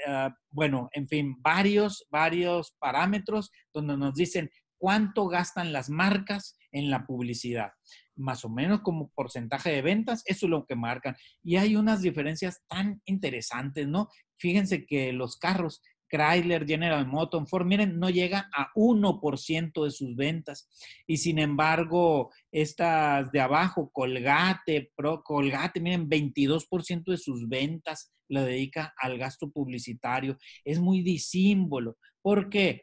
eh, 0.07 0.29
bueno, 0.51 0.89
en 0.93 1.09
fin, 1.09 1.37
varios, 1.41 2.07
varios 2.11 2.75
parámetros 2.79 3.51
donde 3.73 3.97
nos 3.97 4.15
dicen 4.15 4.51
cuánto 4.79 5.29
gastan 5.29 5.73
las 5.73 5.89
marcas 5.89 6.57
en 6.73 6.91
la 6.91 7.07
publicidad. 7.07 7.71
Más 8.17 8.45
o 8.45 8.49
menos 8.49 8.81
como 8.81 9.09
porcentaje 9.09 9.71
de 9.71 9.83
ventas, 9.83 10.23
eso 10.27 10.47
es 10.47 10.51
lo 10.51 10.67
que 10.67 10.77
marcan. 10.77 11.17
Y 11.43 11.57
hay 11.57 11.77
unas 11.77 12.01
diferencias 12.03 12.63
tan 12.69 13.03
interesantes, 13.05 13.89
¿no? 13.89 14.09
Fíjense 14.37 14.87
que 14.87 15.13
los 15.13 15.37
carros 15.37 15.83
Chrysler, 16.15 16.67
General 16.67 17.07
Motors, 17.07 17.51
Ford, 17.51 17.67
miren, 17.67 17.99
no 17.99 18.09
llega 18.09 18.49
a 18.53 18.71
1% 18.75 19.85
de 19.85 19.91
sus 19.91 20.15
ventas. 20.15 20.69
Y 21.07 21.17
sin 21.17 21.39
embargo, 21.39 22.31
estas 22.53 23.31
de 23.33 23.41
abajo, 23.41 23.91
Colgate, 23.91 24.93
Pro, 24.95 25.23
Colgate, 25.25 25.81
miren, 25.81 26.09
22% 26.09 27.11
de 27.11 27.17
sus 27.17 27.49
ventas 27.49 28.13
la 28.29 28.45
dedica 28.45 28.95
al 28.97 29.19
gasto 29.19 29.51
publicitario. 29.51 30.39
Es 30.65 30.79
muy 30.81 31.03
disímbolo. 31.03 31.99
¿Por 32.23 32.49
qué? 32.49 32.83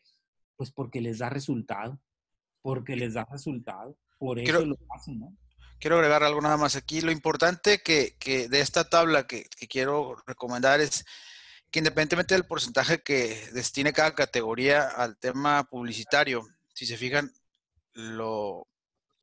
Pues 0.55 0.71
porque 0.71 1.01
les 1.01 1.19
da 1.19 1.29
resultado. 1.29 1.99
Porque 2.61 2.95
les 2.95 3.13
da 3.13 3.25
resultado. 3.31 3.97
Por 4.21 4.37
eso 4.37 4.63
lo 4.63 4.77
hacen, 4.95 5.19
¿no? 5.19 5.35
Quiero 5.79 5.95
agregar 5.95 6.23
algo 6.23 6.39
nada 6.41 6.55
más 6.55 6.75
aquí. 6.75 7.01
Lo 7.01 7.11
importante 7.11 7.81
que, 7.81 8.15
de 8.47 8.59
esta 8.59 8.87
tabla 8.87 9.25
que 9.25 9.49
quiero 9.67 10.15
recomendar 10.27 10.79
es 10.79 11.05
que 11.71 11.79
independientemente 11.79 12.35
del 12.35 12.45
porcentaje 12.45 13.01
que 13.01 13.49
destine 13.51 13.93
cada 13.93 14.13
categoría 14.13 14.83
al 14.83 15.17
tema 15.17 15.63
publicitario, 15.63 16.47
si 16.75 16.85
se 16.85 16.97
fijan, 16.97 17.33
lo, 17.93 18.67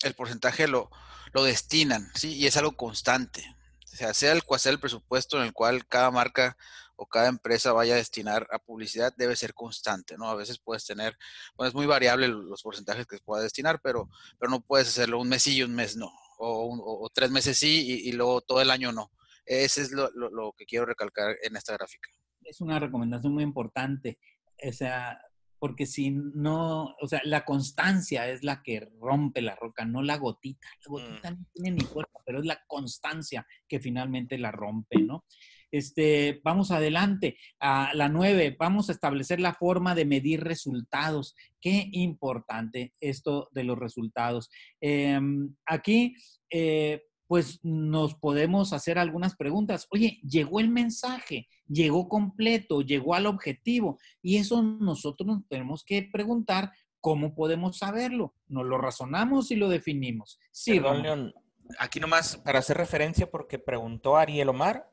el 0.03 0.15
porcentaje 0.15 0.67
lo, 0.67 0.91
lo 1.33 1.45
destinan, 1.45 2.11
¿sí? 2.17 2.35
Y 2.35 2.49
es 2.49 2.57
algo 2.57 2.77
constante. 2.77 3.45
O 3.93 3.97
sea, 3.97 4.13
sea 4.13 4.33
el 4.33 4.43
cual 4.43 4.59
sea 4.59 4.73
el 4.73 4.81
presupuesto 4.81 5.39
en 5.39 5.45
el 5.45 5.53
cual 5.53 5.87
cada 5.87 6.11
marca 6.11 6.57
o 7.01 7.07
cada 7.07 7.29
empresa 7.29 7.73
vaya 7.73 7.95
a 7.95 7.99
destinar 7.99 8.47
a 8.51 8.59
publicidad, 8.59 9.15
debe 9.17 9.37
ser 9.37 9.55
constante, 9.55 10.17
¿no? 10.19 10.29
A 10.29 10.35
veces 10.35 10.59
puedes 10.59 10.85
tener, 10.85 11.17
bueno, 11.57 11.69
es 11.69 11.75
muy 11.75 11.87
variable 11.87 12.29
los 12.29 12.63
porcentajes 12.63 13.07
que 13.07 13.17
se 13.17 13.23
pueda 13.23 13.43
destinar, 13.43 13.81
pero, 13.83 14.09
pero 14.39 14.51
no 14.51 14.61
puedes 14.61 14.89
hacerlo 14.89 15.21
un 15.21 15.29
mes 15.29 15.43
sí 15.43 15.57
y 15.57 15.63
un 15.63 15.75
mes 15.75 15.97
no, 15.97 16.11
o, 16.39 17.11
tres 17.15 17.31
meses 17.31 17.59
sí 17.59 18.03
y, 18.05 18.13
luego 18.13 18.41
todo 18.41 18.61
el 18.61 18.71
año 18.71 18.93
no. 18.93 19.11
Ese 19.47 19.81
es 19.81 19.93
lo, 19.93 20.11
lo 20.11 20.53
que 20.53 20.67
quiero 20.67 20.85
recalcar 20.85 21.37
en 21.43 21.57
esta 21.57 21.73
gráfica 21.73 22.11
es 22.49 22.61
una 22.61 22.79
recomendación 22.79 23.35
muy 23.35 23.43
importante. 23.43 24.19
O 24.67 24.73
sea, 24.73 25.21
porque 25.59 25.87
si 25.87 26.11
no, 26.11 26.95
o 27.01 27.07
sea, 27.07 27.21
la 27.25 27.45
constancia 27.45 28.29
es 28.29 28.43
la 28.43 28.63
que 28.63 28.89
rompe 29.01 29.43
la 29.43 29.55
roca, 29.57 29.85
no 29.85 30.03
la 30.03 30.17
gotita. 30.17 30.69
La 30.85 30.91
gotita 30.91 31.31
mm. 31.31 31.39
no 31.39 31.47
tiene 31.53 31.71
ni 31.73 31.85
fuerza, 31.85 32.19
pero 32.25 32.41
es 32.41 32.47
la 32.47 32.61
constancia 32.67 33.47
que 33.69 33.81
finalmente 33.81 34.39
la 34.39 34.51
rompe, 34.51 34.99
¿no? 35.01 35.25
Este, 35.71 36.41
vamos 36.45 36.71
adelante. 36.71 37.37
A 37.61 37.93
la 37.95 38.09
nueve, 38.09 38.57
vamos 38.59 38.89
a 38.89 38.93
establecer 38.93 39.41
la 39.41 39.55
forma 39.55 39.95
de 39.95 40.05
medir 40.05 40.43
resultados. 40.43 41.35
Qué 41.61 41.89
importante 41.93 42.95
esto 43.01 43.49
de 43.53 43.65
los 43.65 43.79
resultados. 43.79 44.51
Em, 44.81 45.55
aquí, 45.67 46.15
eh, 46.51 47.03
pues 47.29 47.61
nos 47.63 48.15
podemos 48.15 48.73
hacer 48.73 48.99
algunas 48.99 49.37
preguntas. 49.37 49.87
Oye, 49.91 50.19
llegó 50.23 50.61
el 50.61 50.71
mensaje, 50.71 51.47
llegó 51.67 52.09
completo, 52.09 52.81
llegó 52.81 53.15
al 53.15 53.27
objetivo. 53.27 53.99
Y 54.23 54.39
eso 54.39 54.63
nosotros 54.63 55.27
nos 55.27 55.47
tenemos 55.47 55.85
que 55.85 56.09
preguntar 56.11 56.73
cómo 57.01 57.35
podemos 57.35 57.79
saberlo. 57.79 58.35
Nos 58.49 58.65
lo 58.65 58.79
razonamos 58.79 59.51
y 59.51 59.57
lo 59.57 59.69
definimos. 59.69 60.41
Sí, 60.51 60.79
Don 60.79 61.03
León, 61.03 61.35
aquí 61.79 62.01
nomás 62.01 62.39
para 62.39 62.61
hacer 62.61 62.79
referencia 62.79 63.31
porque 63.31 63.59
preguntó 63.59 64.17
Ariel 64.17 64.49
Omar, 64.49 64.91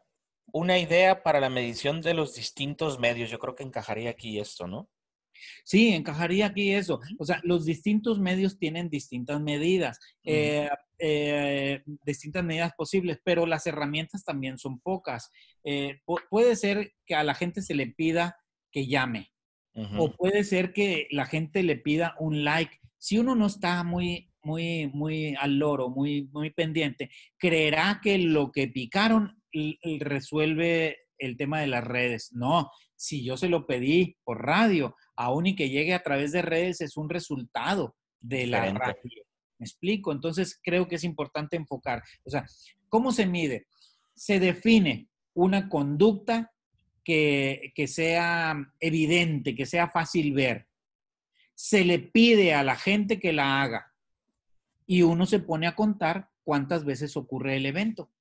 una 0.51 0.79
idea 0.79 1.23
para 1.23 1.39
la 1.39 1.49
medición 1.49 2.01
de 2.01 2.13
los 2.13 2.35
distintos 2.35 2.99
medios. 2.99 3.29
Yo 3.29 3.39
creo 3.39 3.55
que 3.55 3.63
encajaría 3.63 4.09
aquí 4.09 4.39
esto, 4.39 4.67
¿no? 4.67 4.89
Sí, 5.63 5.89
encajaría 5.89 6.47
aquí 6.47 6.73
eso. 6.73 7.01
O 7.17 7.25
sea, 7.25 7.41
los 7.43 7.65
distintos 7.65 8.19
medios 8.19 8.57
tienen 8.57 8.89
distintas 8.89 9.41
medidas, 9.41 9.99
eh, 10.23 10.69
eh, 10.99 11.83
distintas 12.05 12.43
medidas 12.43 12.73
posibles, 12.77 13.19
pero 13.23 13.45
las 13.45 13.67
herramientas 13.67 14.23
también 14.23 14.57
son 14.57 14.79
pocas. 14.79 15.31
Eh, 15.63 16.01
puede 16.29 16.55
ser 16.55 16.93
que 17.05 17.15
a 17.15 17.23
la 17.23 17.35
gente 17.35 17.61
se 17.61 17.75
le 17.75 17.87
pida 17.87 18.37
que 18.71 18.87
llame, 18.87 19.31
o 19.97 20.13
puede 20.13 20.45
ser 20.45 20.71
que 20.71 21.07
la 21.11 21.25
gente 21.25 21.61
le 21.61 21.75
pida 21.75 22.15
un 22.19 22.45
like. 22.45 22.79
Si 22.97 23.17
uno 23.17 23.35
no 23.35 23.47
está 23.47 23.83
muy, 23.83 24.31
muy, 24.41 24.87
muy 24.93 25.35
al 25.35 25.59
loro, 25.59 25.89
muy, 25.89 26.29
muy 26.31 26.49
pendiente, 26.51 27.09
creerá 27.37 27.99
que 28.01 28.17
lo 28.17 28.53
que 28.53 28.69
picaron 28.69 29.41
resuelve 29.99 30.97
el 31.17 31.37
tema 31.37 31.61
de 31.61 31.67
las 31.67 31.83
redes. 31.83 32.31
No, 32.33 32.69
si 32.95 33.23
yo 33.23 33.37
se 33.37 33.49
lo 33.49 33.65
pedí 33.65 34.17
por 34.23 34.45
radio, 34.45 34.95
aún 35.15 35.47
y 35.47 35.55
que 35.55 35.69
llegue 35.69 35.93
a 35.93 36.03
través 36.03 36.31
de 36.31 36.41
redes, 36.41 36.81
es 36.81 36.97
un 36.97 37.09
resultado 37.09 37.95
de 38.19 38.47
la 38.47 38.71
radio. 38.73 39.23
¿Me 39.57 39.65
explico? 39.65 40.11
Entonces 40.11 40.59
creo 40.61 40.87
que 40.87 40.95
es 40.95 41.03
importante 41.03 41.55
enfocar. 41.55 42.03
O 42.23 42.29
sea, 42.29 42.45
¿cómo 42.89 43.11
se 43.11 43.25
mide? 43.25 43.67
Se 44.13 44.39
define 44.39 45.07
una 45.33 45.69
conducta 45.69 46.51
que, 47.03 47.71
que 47.75 47.87
sea 47.87 48.55
evidente, 48.79 49.55
que 49.55 49.65
sea 49.65 49.89
fácil 49.89 50.33
ver. 50.33 50.67
Se 51.53 51.85
le 51.85 51.99
pide 51.99 52.53
a 52.53 52.63
la 52.63 52.75
gente 52.75 53.19
que 53.19 53.31
la 53.31 53.61
haga 53.61 53.93
y 54.85 55.03
uno 55.03 55.25
se 55.25 55.39
pone 55.39 55.67
a 55.67 55.75
contar 55.75 56.29
cuántas 56.43 56.83
veces 56.83 57.15
ocurre 57.15 57.57
el 57.57 57.65
evento. 57.65 58.11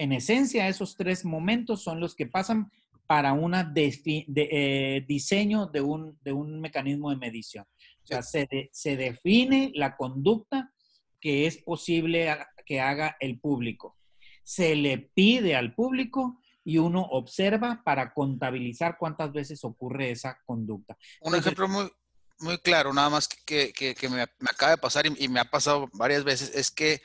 En 0.00 0.12
esencia, 0.12 0.66
esos 0.66 0.96
tres 0.96 1.26
momentos 1.26 1.82
son 1.82 2.00
los 2.00 2.14
que 2.14 2.24
pasan 2.24 2.72
para 3.06 3.34
un 3.34 3.54
eh, 3.54 5.04
diseño 5.06 5.66
de 5.66 5.82
un, 5.82 6.18
de 6.22 6.32
un, 6.32 6.58
mecanismo 6.58 7.10
de 7.10 7.16
medición. 7.16 7.66
O 8.02 8.06
sea, 8.06 8.22
se, 8.22 8.48
se, 8.72 8.96
define 8.96 9.72
la 9.74 9.98
conducta 9.98 10.72
que 11.20 11.46
es 11.46 11.58
posible 11.58 12.34
que 12.64 12.80
haga 12.80 13.18
el 13.20 13.38
público. 13.40 13.98
Se 14.42 14.74
le 14.74 14.96
pide 14.96 15.54
al 15.54 15.74
público 15.74 16.40
y 16.64 16.78
uno 16.78 17.02
observa 17.02 17.82
para 17.84 18.14
contabilizar 18.14 18.96
cuántas 18.98 19.30
veces 19.34 19.62
ocurre 19.64 20.12
esa 20.12 20.38
conducta. 20.46 20.96
Un 21.20 21.34
ejemplo 21.34 21.68
muy, 21.68 21.92
muy 22.38 22.56
claro, 22.56 22.94
nada 22.94 23.10
más 23.10 23.28
que, 23.28 23.70
que, 23.74 23.94
que 23.94 24.08
me, 24.08 24.16
me, 24.16 24.48
acaba 24.50 24.72
de 24.72 24.78
pasar 24.78 25.06
y, 25.06 25.14
y, 25.18 25.28
me 25.28 25.40
ha 25.40 25.44
pasado 25.44 25.90
varias 25.92 26.24
veces, 26.24 26.52
es 26.54 26.70
que 26.70 27.02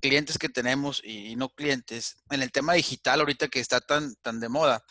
clientes 0.00 0.38
que 0.38 0.48
tenemos 0.48 1.02
y, 1.04 1.36
no 1.36 1.48
clientes, 1.48 2.16
en 2.30 2.42
el 2.42 2.52
tema 2.52 2.74
digital 2.74 3.20
ahorita 3.20 3.48
que 3.48 3.60
está 3.60 3.80
tan, 3.80 4.14
tan 4.16 4.40
de 4.40 4.48
moda, 4.48 4.84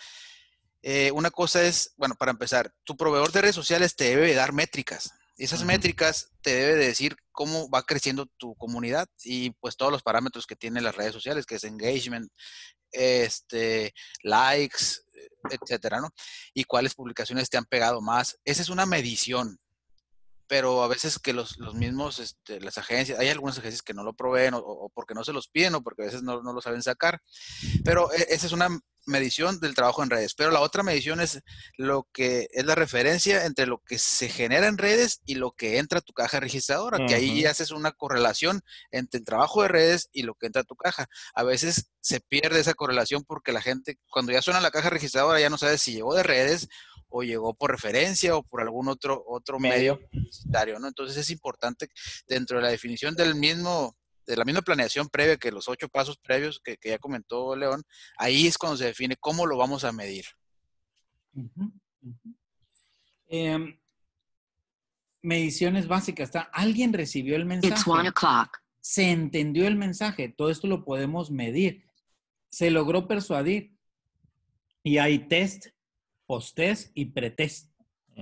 eh, 0.82 1.12
una 1.12 1.32
cosa 1.32 1.64
es, 1.64 1.94
bueno, 1.98 2.16
para 2.16 2.32
empezar, 2.32 2.74
tu 2.84 2.96
proveedor 2.96 3.32
de 3.32 3.42
redes 3.42 3.56
sociales 3.56 3.96
te 3.96 4.06
debe 4.06 4.34
dar 4.34 4.54
métricas. 4.54 5.12
Esas 5.38 5.64
métricas 5.64 6.32
te 6.42 6.54
debe 6.56 6.76
decir 6.76 7.18
cómo 7.32 7.70
va 7.70 7.84
creciendo 7.84 8.28
tu 8.38 8.56
comunidad 8.56 9.10
y 9.24 9.50
pues 9.60 9.76
todos 9.76 9.92
los 9.92 10.02
parámetros 10.02 10.46
que 10.48 10.56
tienen 10.56 10.84
las 10.84 10.96
redes 10.96 11.12
sociales, 11.12 11.46
que 11.46 11.56
es 11.56 11.64
engagement, 11.66 12.32
este, 12.92 13.94
likes, 14.24 15.02
etcétera, 15.50 16.00
¿no? 16.00 16.10
Y 16.54 16.64
cuáles 16.64 16.96
publicaciones 16.96 17.50
te 17.50 17.58
han 17.58 17.66
pegado 17.66 18.02
más. 18.02 18.40
Esa 18.46 18.62
es 18.62 18.70
una 18.70 18.86
medición. 18.86 19.60
Pero 20.48 20.84
a 20.84 20.88
veces 20.88 21.20
que 21.20 21.34
los, 21.34 21.58
los 21.58 21.74
mismos, 21.74 22.20
este, 22.20 22.60
las 22.60 22.78
agencias, 22.78 23.20
hay 23.20 23.30
algunas 23.30 23.58
agencias 23.58 23.82
que 23.82 23.94
no 23.94 24.04
lo 24.04 24.14
proveen 24.14 24.54
o, 24.56 24.90
porque 24.94 25.14
no 25.14 25.24
se 25.24 25.34
los 25.34 25.48
piden 25.48 25.76
o 25.76 25.84
porque 25.84 26.04
a 26.04 26.06
veces 26.06 26.24
no, 26.24 26.42
no 26.42 26.54
lo 26.54 26.62
saben 26.62 26.84
sacar, 26.84 27.22
pero 27.84 28.12
e, 28.14 28.28
esa 28.30 28.48
es 28.48 28.52
una 28.52 28.70
medición 29.06 29.60
del 29.60 29.76
trabajo 29.76 30.04
en 30.04 30.10
redes, 30.10 30.34
pero 30.34 30.52
la 30.52 30.62
otra 30.62 30.84
medición 30.84 31.20
es 31.20 31.42
lo 31.78 32.08
que 32.12 32.48
es 32.52 32.66
la 32.66 32.76
referencia 32.76 33.46
entre 33.46 33.68
lo 33.68 33.82
que 33.86 33.98
se 33.98 34.30
genera 34.30 34.68
en 34.68 34.78
redes 34.78 35.22
y 35.26 35.36
lo 35.36 35.52
que 35.52 35.78
entra 35.78 36.00
a 36.00 36.02
tu 36.02 36.14
caja 36.14 36.40
registradora, 36.40 37.06
que 37.06 37.16
ahí 37.16 37.46
haces 37.46 37.72
una 37.72 37.92
correlación 37.92 38.62
entre 38.92 39.20
el 39.20 39.26
trabajo 39.26 39.62
de 39.62 39.68
redes 39.68 40.10
y 40.12 40.24
lo 40.24 40.36
que 40.36 40.48
entra 40.48 40.64
a 40.64 40.66
tu 40.66 40.76
caja. 40.76 41.08
A 41.34 41.44
veces 41.44 41.92
se 42.02 42.20
pierde 42.20 42.60
esa 42.60 42.74
correlación 42.74 43.24
porque 43.24 43.52
la 43.52 43.62
gente, 43.62 44.00
cuando 44.10 44.32
ya 44.32 44.42
suena 44.42 44.62
la 44.62 44.72
caja 44.72 44.90
registradora, 44.90 45.40
ya 45.40 45.50
no 45.50 45.58
sabe 45.58 45.78
si 45.78 45.94
llegó 45.94 46.16
de 46.16 46.24
redes 46.24 46.68
o 47.18 47.24
llegó 47.24 47.54
por 47.54 47.72
referencia 47.72 48.36
o 48.36 48.44
por 48.44 48.60
algún 48.60 48.90
otro, 48.90 49.24
otro 49.26 49.58
medio 49.58 50.02
publicitario, 50.10 50.78
¿no? 50.80 50.90
Entonces 50.90 51.16
es 51.16 51.30
importante 51.30 51.88
dentro 52.28 52.58
de 52.58 52.64
la 52.64 52.70
definición 52.70 53.16
del 53.16 53.36
mismo 53.36 53.96
de 54.28 54.36
la 54.36 54.44
misma 54.44 54.64
planeación 54.64 55.08
previa 55.08 55.38
que 55.38 55.52
los 55.52 55.70
ocho 55.70 55.88
pasos 55.88 56.18
previos 56.18 56.60
que, 56.60 56.78
ya 56.84 56.98
comentó 56.98 57.56
León, 57.56 57.84
ahí 58.18 58.48
es 58.48 58.58
cuando 58.58 58.76
se 58.76 58.86
define 58.86 59.16
cómo 59.16 59.46
lo 59.46 59.56
vamos 59.56 59.84
a 59.84 59.92
medir. 59.92 60.26
Em, 63.28 63.80
mediciones 65.22 65.88
básicas. 65.88 66.32
¿Alguien 66.52 66.92
recibió 66.92 67.36
el 67.36 67.46
mensaje? 67.46 67.76
Se 68.82 69.12
entendió 69.12 69.68
el 69.68 69.76
mensaje. 69.76 70.28
Todo 70.30 70.50
esto 70.50 70.68
lo 70.68 70.84
podemos 70.84 71.30
medir. 71.30 71.86
Se 72.50 72.72
logró 72.72 73.08
persuadir. 73.08 73.78
Y 74.84 74.98
hay 74.98 75.28
test, 75.28 75.68
post-test 76.26 76.92
y 76.94 77.06
pretest. 77.06 77.72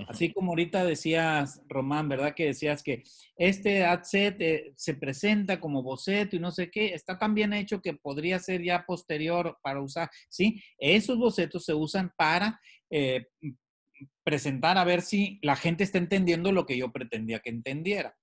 Así 0.08 0.32
como 0.32 0.50
ahorita 0.50 0.84
decías, 0.84 1.62
Román, 1.68 2.08
¿verdad? 2.08 2.34
Que 2.34 2.46
decías 2.46 2.82
que 2.82 3.04
este 3.36 3.84
ad 3.84 4.02
set 4.02 4.40
eh, 4.40 4.72
se 4.76 4.94
presenta 4.94 5.60
como 5.60 5.84
boceto 5.84 6.34
y 6.34 6.40
no 6.40 6.50
sé 6.50 6.68
qué, 6.68 6.94
está 6.94 7.16
tan 7.16 7.32
bien 7.32 7.52
hecho 7.52 7.80
que 7.80 7.94
podría 7.94 8.40
ser 8.40 8.60
ya 8.62 8.84
posterior 8.84 9.56
para 9.62 9.80
usar, 9.80 10.10
¿sí? 10.28 10.60
Esos 10.78 11.16
bocetos 11.16 11.64
se 11.64 11.74
usan 11.74 12.12
para 12.16 12.60
eh, 12.90 13.28
presentar 14.24 14.78
a 14.78 14.84
ver 14.84 15.00
si 15.00 15.38
la 15.42 15.54
gente 15.54 15.84
está 15.84 15.98
entendiendo 15.98 16.50
lo 16.50 16.66
que 16.66 16.76
yo 16.76 16.90
pretendía 16.90 17.38
que 17.38 17.50
entendiera. 17.50 18.16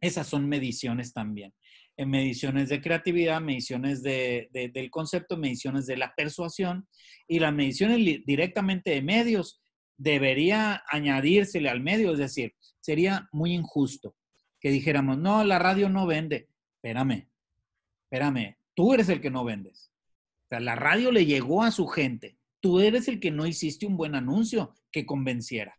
Esas 0.00 0.26
son 0.26 0.48
mediciones 0.48 1.12
también. 1.12 1.52
En 1.98 2.10
mediciones 2.10 2.68
de 2.68 2.80
creatividad, 2.80 3.40
mediciones 3.40 4.02
de, 4.02 4.48
del 4.52 4.90
concepto, 4.90 5.36
mediciones 5.36 5.86
de 5.86 5.96
la 5.96 6.14
persuasión 6.14 6.86
y 7.26 7.38
las 7.38 7.54
mediciones 7.54 7.98
directamente 8.26 8.90
de 8.90 9.02
medios 9.02 9.62
debería 9.96 10.82
añadírsele 10.88 11.70
al 11.70 11.80
medio, 11.80 12.12
es 12.12 12.18
decir, 12.18 12.54
sería 12.80 13.28
muy 13.32 13.54
injusto 13.54 14.14
que 14.60 14.70
dijéramos, 14.70 15.18
no, 15.18 15.44
la 15.44 15.58
radio 15.58 15.88
no 15.88 16.06
vende. 16.06 16.48
Espérame, 16.76 17.28
espérame, 18.04 18.56
tú 18.74 18.94
eres 18.94 19.08
el 19.08 19.20
que 19.20 19.30
no 19.30 19.44
vendes. 19.44 19.90
O 20.44 20.48
sea, 20.48 20.60
la 20.60 20.76
radio 20.76 21.10
le 21.10 21.26
llegó 21.26 21.62
a 21.62 21.70
su 21.70 21.86
gente. 21.86 22.38
Tú 22.60 22.80
eres 22.80 23.08
el 23.08 23.20
que 23.20 23.30
no 23.30 23.46
hiciste 23.46 23.86
un 23.86 23.96
buen 23.96 24.14
anuncio 24.14 24.74
que 24.92 25.06
convenciera. 25.06 25.78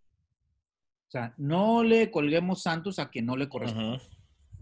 O 1.07 1.11
sea, 1.11 1.34
no 1.38 1.84
le 1.84 2.11
colguemos 2.11 2.63
santos 2.63 2.99
a 2.99 3.09
quien 3.09 3.26
no 3.26 3.38
le 3.38 3.47
corresponde. 3.47 4.01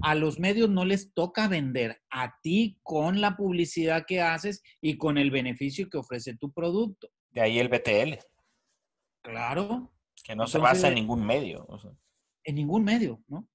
A 0.01 0.15
los 0.15 0.39
medios 0.39 0.69
no 0.69 0.85
les 0.85 1.13
toca 1.13 1.47
vender, 1.47 2.01
a 2.09 2.39
ti 2.41 2.79
con 2.83 3.21
la 3.21 3.37
publicidad 3.37 4.05
que 4.05 4.21
haces 4.21 4.61
y 4.81 4.97
con 4.97 5.17
el 5.17 5.31
beneficio 5.31 5.89
que 5.89 5.97
ofrece 5.97 6.35
tu 6.35 6.51
producto. 6.51 7.09
De 7.31 7.41
ahí 7.41 7.59
el 7.59 7.69
BTL. 7.69 8.19
Claro. 9.21 9.91
Que 10.23 10.35
no 10.35 10.47
se 10.47 10.57
basa 10.57 10.87
en 10.89 10.95
ningún 10.95 11.25
medio. 11.25 11.67
En 12.43 12.55
ningún 12.55 12.83
medio, 12.83 13.21
¿no? 13.27 13.47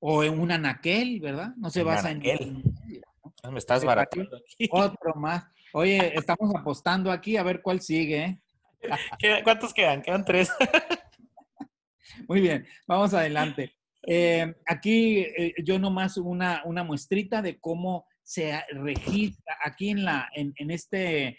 O 0.00 0.24
en 0.24 0.38
un 0.38 0.50
anaquel, 0.50 1.20
¿verdad? 1.20 1.54
No 1.56 1.70
se 1.70 1.82
basa 1.82 2.10
en 2.10 2.20
ningún 2.20 2.74
medio. 2.86 3.02
Ah, 3.42 3.50
me 3.50 3.58
estás 3.58 3.84
baratando 3.84 4.36
aquí. 4.36 4.68
Otro 4.70 5.14
más. 5.14 5.44
Oye, 5.72 6.12
estamos 6.16 6.54
apostando 6.54 7.10
aquí 7.10 7.36
a 7.36 7.42
ver 7.42 7.62
cuál 7.62 7.80
sigue. 7.80 8.24
¿eh? 8.24 8.42
¿Cuántos 9.44 9.72
quedan? 9.72 10.02
Quedan 10.02 10.24
tres. 10.24 10.50
Muy 12.28 12.40
bien, 12.40 12.66
vamos 12.86 13.14
adelante. 13.14 13.74
Eh, 14.06 14.54
aquí 14.66 15.18
eh, 15.18 15.54
yo 15.64 15.78
nomás 15.78 16.16
una, 16.16 16.62
una 16.64 16.82
muestrita 16.82 17.40
de 17.40 17.60
cómo 17.60 18.06
se 18.22 18.60
registra 18.72 19.56
aquí 19.64 19.90
en, 19.90 20.04
la, 20.04 20.28
en, 20.34 20.70
este 20.70 21.38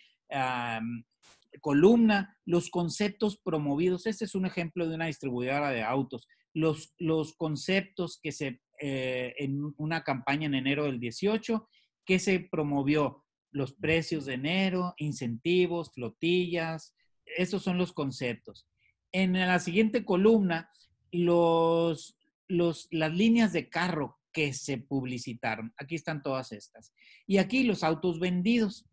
columna, 1.61 2.37
los 2.45 2.69
conceptos 2.69 3.37
promovidos. 3.37 4.05
Este 4.05 4.25
es 4.25 4.35
un 4.35 4.45
ejemplo 4.45 4.87
de 4.87 4.95
una 4.95 5.07
distribuidora 5.07 5.71
de 5.71 5.83
autos. 5.83 6.27
Los, 6.53 6.93
los 6.97 7.35
conceptos 7.35 8.19
que 8.21 8.31
se, 8.31 8.61
eh, 8.79 9.33
en 9.37 9.73
una 9.77 10.03
campaña 10.03 10.47
en 10.47 10.55
enero 10.55 10.85
del 10.85 10.99
18, 10.99 11.67
que 12.05 12.19
se 12.19 12.39
promovió 12.39 13.23
los 13.51 13.73
precios 13.73 14.25
de 14.25 14.33
enero, 14.33 14.93
incentivos, 14.97 15.91
flotillas, 15.93 16.95
esos 17.25 17.63
son 17.63 17.77
los 17.77 17.93
conceptos. 17.93 18.67
En 19.11 19.33
la 19.33 19.59
siguiente 19.59 20.03
columna, 20.03 20.69
los, 21.11 22.17
los, 22.53 22.87
las 22.91 23.13
líneas 23.13 23.53
de 23.53 23.69
carro 23.69 24.19
que 24.31 24.53
se 24.53 24.77
publicitaron. 24.77 25.73
Aquí 25.77 25.95
están 25.95 26.21
todas 26.21 26.51
estas. 26.51 26.93
Y 27.27 27.37
aquí 27.37 27.63
los 27.63 27.83
autos 27.83 28.19
vendidos. 28.19 28.85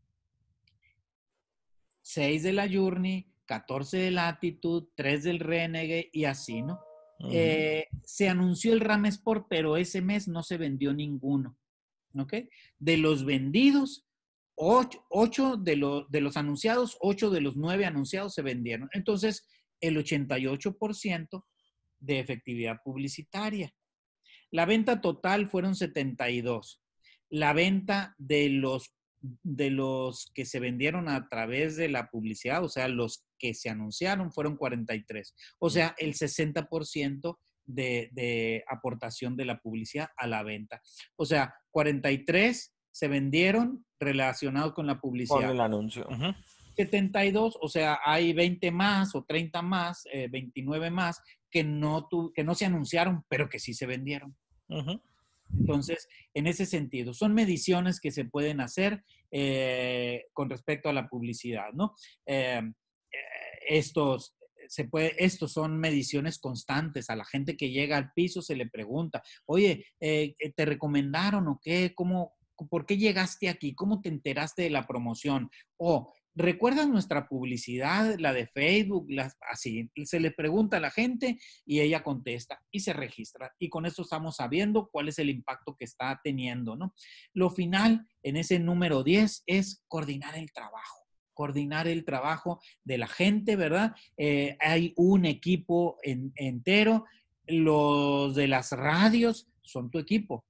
6 2.03 2.43
de 2.43 2.53
la 2.53 2.69
Journey, 2.69 3.33
14 3.47 3.97
de 3.97 4.11
la 4.11 4.29
Attitude, 4.29 4.89
3 4.95 5.25
del 5.25 5.39
Renegade 5.39 6.11
y 6.13 6.25
así, 6.25 6.63
¿no? 6.63 6.81
Eh, 7.31 7.87
se 8.03 8.29
anunció 8.29 8.73
el 8.73 8.81
RAM 8.81 9.05
Sport, 9.07 9.47
pero 9.49 9.77
ese 9.77 10.01
mes 10.01 10.27
no 10.27 10.43
se 10.43 10.57
vendió 10.57 10.93
ninguno. 10.93 11.59
¿Ok? 12.19 12.35
De 12.79 12.97
los 12.97 13.25
vendidos, 13.25 14.07
8, 14.57 15.57
de, 15.59 16.05
de 16.09 16.21
los 16.21 16.37
anunciados, 16.37 16.97
8 17.01 17.31
de 17.31 17.41
los 17.41 17.57
9 17.57 17.87
anunciados 17.87 18.35
se 18.35 18.43
vendieron. 18.43 18.89
Entonces, 18.93 19.47
el 19.81 19.97
88% 19.97 21.45
de 22.01 22.19
efectividad 22.19 22.81
publicitaria. 22.83 23.73
La 24.51 24.67
venta 24.67 25.01
total 25.01 25.49
fueron 25.49 25.75
72. 25.75 26.83
La 27.29 27.53
venta 27.53 28.15
de 28.19 28.49
los 28.49 28.93
de 29.23 29.69
los 29.69 30.31
que 30.35 30.47
se 30.47 30.61
vendieron 30.61 31.09
a 31.11 31.29
través 31.29 31.77
de 31.77 31.91
la 31.91 32.09
publicidad, 32.09 32.65
o 32.65 32.71
sea, 32.71 32.89
los 32.89 33.27
que 33.39 33.53
se 33.53 33.69
anunciaron 33.69 34.33
fueron 34.33 34.57
43. 34.57 35.35
O 35.59 35.69
sea, 35.69 35.95
el 35.99 36.15
60% 36.15 37.37
de, 37.67 38.09
de 38.13 38.65
aportación 38.67 39.37
de 39.37 39.45
la 39.45 39.61
publicidad 39.61 40.09
a 40.17 40.27
la 40.27 40.43
venta. 40.43 40.81
O 41.17 41.27
sea, 41.27 41.55
43 41.71 42.75
se 42.91 43.09
vendieron 43.09 43.85
relacionados 43.99 44.73
con 44.73 44.87
la 44.87 45.01
publicidad. 45.01 45.41
Con 45.41 45.51
el 45.51 45.61
anuncio. 45.61 46.09
72, 46.77 47.59
o 47.61 47.69
sea, 47.69 47.99
hay 48.05 48.33
20 48.33 48.71
más 48.71 49.15
o 49.15 49.25
30 49.25 49.61
más, 49.61 50.05
29 50.31 50.87
eh, 50.87 50.91
más 50.91 51.21
que 51.51 51.65
no, 51.65 52.09
que 52.35 52.45
no 52.45 52.55
se 52.55 52.67
anunciaron, 52.67 53.25
pero 53.29 53.49
que 53.49 53.59
sí 53.59 53.75
se 53.75 53.87
vendieron. 53.87 54.37
Entonces, 55.59 56.09
en 56.35 56.47
ese 56.47 56.67
sentido, 56.67 57.13
son 57.13 57.35
mediciones 57.35 58.01
que 58.01 58.11
se 58.11 58.25
pueden 58.25 58.61
hacer 58.61 59.03
eh, 59.31 60.27
con 60.33 60.49
respecto 60.49 60.89
a 60.89 60.93
la 60.93 61.09
publicidad, 61.09 61.73
¿no? 61.73 61.95
Eh, 62.27 62.61
eh, 62.61 63.17
estos, 63.69 64.37
se 64.69 64.85
puede, 64.85 65.13
estos 65.23 65.53
son 65.53 65.79
mediciones 65.79 66.39
constantes. 66.39 67.11
A 67.11 67.17
la 67.17 67.25
gente 67.25 67.57
que 67.57 67.71
llega 67.71 67.97
al 67.97 68.13
piso 68.13 68.43
se 68.43 68.57
le 68.57 68.69
pregunta, 68.69 69.23
oye, 69.47 69.87
¿te 69.99 70.65
recomendaron 70.65 71.49
o 71.49 71.61
qué? 71.63 71.93
¿Cómo, 71.95 72.35
¿Por 72.69 72.87
qué 72.87 72.97
llegaste 72.97 73.49
aquí? 73.49 73.75
¿Cómo 73.75 74.01
te 74.01 74.09
enteraste 74.09 74.63
de 74.63 74.71
la 74.71 74.87
promoción? 74.87 75.51
O 75.77 76.13
¿Recuerdas 76.35 76.89
nuestra 76.89 77.29
publicidad, 77.29 78.17
la 78.19 78.33
de 78.33 78.47
Facebook? 78.47 79.09
así, 79.51 79.91
se 80.05 80.21
le 80.21 80.31
pregunta 80.31 80.77
a 80.77 80.81
la 80.81 80.91
gente 80.91 81.39
y 81.67 81.81
ella 81.81 82.03
contesta 82.03 82.63
y 82.71 82.81
se 82.81 82.93
registra. 82.93 83.53
Y 83.59 83.69
con 83.69 83.87
eso 83.87 84.03
estamos 84.03 84.37
sabiendo 84.37 84.89
cuál 84.91 85.09
es 85.09 85.19
el 85.19 85.31
impacto 85.31 85.77
que 85.77 85.85
está 85.85 86.21
teniendo, 86.23 86.77
¿no? 86.77 86.95
Lo 87.35 87.51
final, 87.51 88.07
en 88.23 88.37
ese 88.37 88.59
número 88.59 89.03
10, 89.03 89.43
es 89.47 89.83
coordinar 89.89 90.37
el 90.37 90.53
trabajo 90.53 91.01
coordinar 91.33 91.89
el 91.89 92.05
trabajo 92.05 92.61
de 92.85 92.99
la 92.99 93.09
gente, 93.09 93.57
¿verdad? 93.57 93.95
Eh, 94.19 94.59
hay 94.61 94.93
un 94.97 95.25
equipo 95.25 95.97
entero, 96.03 97.07
los 97.47 98.35
de 98.35 98.47
las 98.47 98.73
radios 98.73 99.49
son 99.63 99.91
tu 99.91 99.99
equipo, 99.99 100.45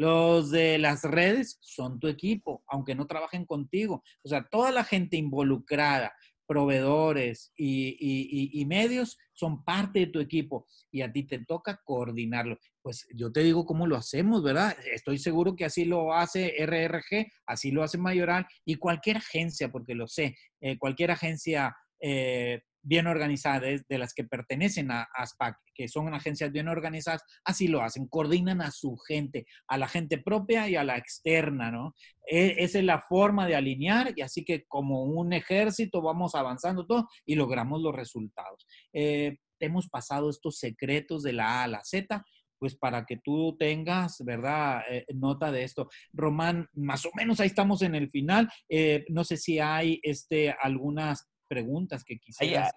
los 0.00 0.50
de 0.50 0.78
las 0.78 1.04
redes 1.04 1.58
son 1.60 2.00
tu 2.00 2.08
equipo, 2.08 2.64
aunque 2.68 2.94
no 2.94 3.06
trabajen 3.06 3.44
contigo. 3.44 4.02
O 4.24 4.28
sea, 4.30 4.48
toda 4.50 4.72
la 4.72 4.82
gente 4.82 5.18
involucrada, 5.18 6.14
proveedores 6.46 7.52
y, 7.54 8.64
medios 8.66 9.18
son 9.34 9.62
parte 9.62 9.98
de 9.98 10.06
tu 10.06 10.18
equipo 10.18 10.66
y 10.90 11.02
a 11.02 11.12
ti 11.12 11.24
te 11.24 11.44
toca 11.44 11.82
coordinarlo. 11.84 12.56
Pues 12.80 13.06
yo 13.14 13.30
te 13.30 13.42
digo 13.42 13.66
cómo 13.66 13.86
lo 13.86 13.94
hacemos, 13.94 14.42
¿verdad? 14.42 14.74
Estoy 14.90 15.18
seguro 15.18 15.54
que 15.54 15.66
así 15.66 15.84
lo 15.84 16.14
hace 16.14 16.54
RRG, 16.64 17.30
así 17.44 17.70
lo 17.70 17.82
hace 17.82 17.98
Mayoral 17.98 18.46
y 18.64 18.76
cualquier 18.76 19.18
agencia, 19.18 19.70
porque 19.70 19.94
lo 19.94 20.08
sé, 20.08 20.34
eh, 20.62 20.78
cualquier 20.78 21.10
agencia 21.10 21.76
eh, 22.00 22.62
bien 22.82 23.06
organizadas, 23.06 23.82
de 23.88 23.98
las 23.98 24.14
que 24.14 24.24
pertenecen 24.24 24.90
a 24.90 25.08
ASPAC, 25.14 25.56
que 25.74 25.88
son 25.88 26.12
agencias 26.14 26.52
bien 26.52 26.68
organizadas, 26.68 27.22
así 27.44 27.68
lo 27.68 27.82
hacen, 27.82 28.08
coordinan 28.08 28.60
a 28.62 28.70
su 28.70 28.96
gente, 28.96 29.46
a 29.68 29.78
la 29.78 29.88
gente 29.88 30.18
propia 30.18 30.68
y 30.68 30.76
a 30.76 30.84
la 30.84 30.96
externa, 30.96 31.70
¿no? 31.70 31.94
E, 32.26 32.56
esa 32.58 32.78
es 32.78 32.84
la 32.84 33.00
forma 33.00 33.46
de 33.46 33.56
alinear 33.56 34.12
y 34.16 34.22
así 34.22 34.44
que 34.44 34.64
como 34.66 35.04
un 35.04 35.32
ejército 35.32 36.02
vamos 36.02 36.34
avanzando 36.34 36.86
todo 36.86 37.08
y 37.26 37.34
logramos 37.34 37.80
los 37.82 37.94
resultados. 37.94 38.66
Eh, 38.92 39.38
hemos 39.58 39.88
pasado 39.88 40.30
estos 40.30 40.58
secretos 40.58 41.22
de 41.22 41.34
la 41.34 41.60
A 41.60 41.64
a 41.64 41.68
la 41.68 41.84
Z 41.84 42.24
pues 42.60 42.76
para 42.76 43.06
que 43.06 43.16
tú 43.16 43.56
tengas, 43.58 44.22
¿verdad? 44.22 44.82
Eh, 44.90 45.06
nota 45.14 45.50
de 45.50 45.64
esto. 45.64 45.88
Román, 46.12 46.68
más 46.74 47.06
o 47.06 47.10
menos 47.16 47.40
ahí 47.40 47.46
estamos 47.46 47.80
en 47.80 47.94
el 47.94 48.10
final. 48.10 48.50
Eh, 48.68 49.06
no 49.08 49.24
sé 49.24 49.38
si 49.38 49.58
hay 49.58 49.98
este, 50.02 50.54
algunas 50.60 51.29
preguntas 51.50 52.04
que 52.04 52.20
quisieras 52.20 52.72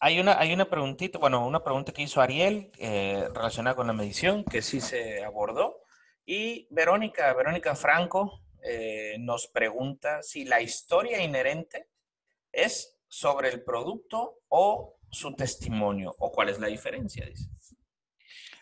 hay, 0.00 0.18
una, 0.18 0.38
hay 0.38 0.52
una 0.52 0.68
preguntita, 0.68 1.18
bueno, 1.18 1.46
una 1.46 1.62
pregunta 1.62 1.92
que 1.92 2.02
hizo 2.02 2.20
Ariel 2.20 2.70
eh, 2.78 3.28
relacionada 3.34 3.76
con 3.76 3.86
la 3.86 3.92
medición, 3.92 4.44
que 4.44 4.62
sí 4.62 4.80
se 4.80 5.22
abordó. 5.22 5.82
Y 6.24 6.66
Verónica, 6.70 7.32
Verónica 7.34 7.76
Franco 7.76 8.40
nos 9.20 9.46
pregunta 9.46 10.22
si 10.22 10.44
la 10.44 10.60
historia 10.60 11.22
inherente 11.22 11.86
es 12.50 12.98
sobre 13.06 13.50
el 13.50 13.62
producto 13.62 14.40
o 14.48 14.96
su 15.10 15.34
testimonio, 15.34 16.14
o 16.18 16.32
cuál 16.32 16.48
es 16.48 16.58
la 16.58 16.66
diferencia, 16.66 17.24
dice. 17.26 17.48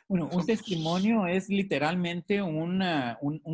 Bueno, 0.07 0.29
un 0.31 0.45
testimonio 0.45 1.27
es 1.27 1.49
literalmente 1.49 2.43
un, 2.43 2.79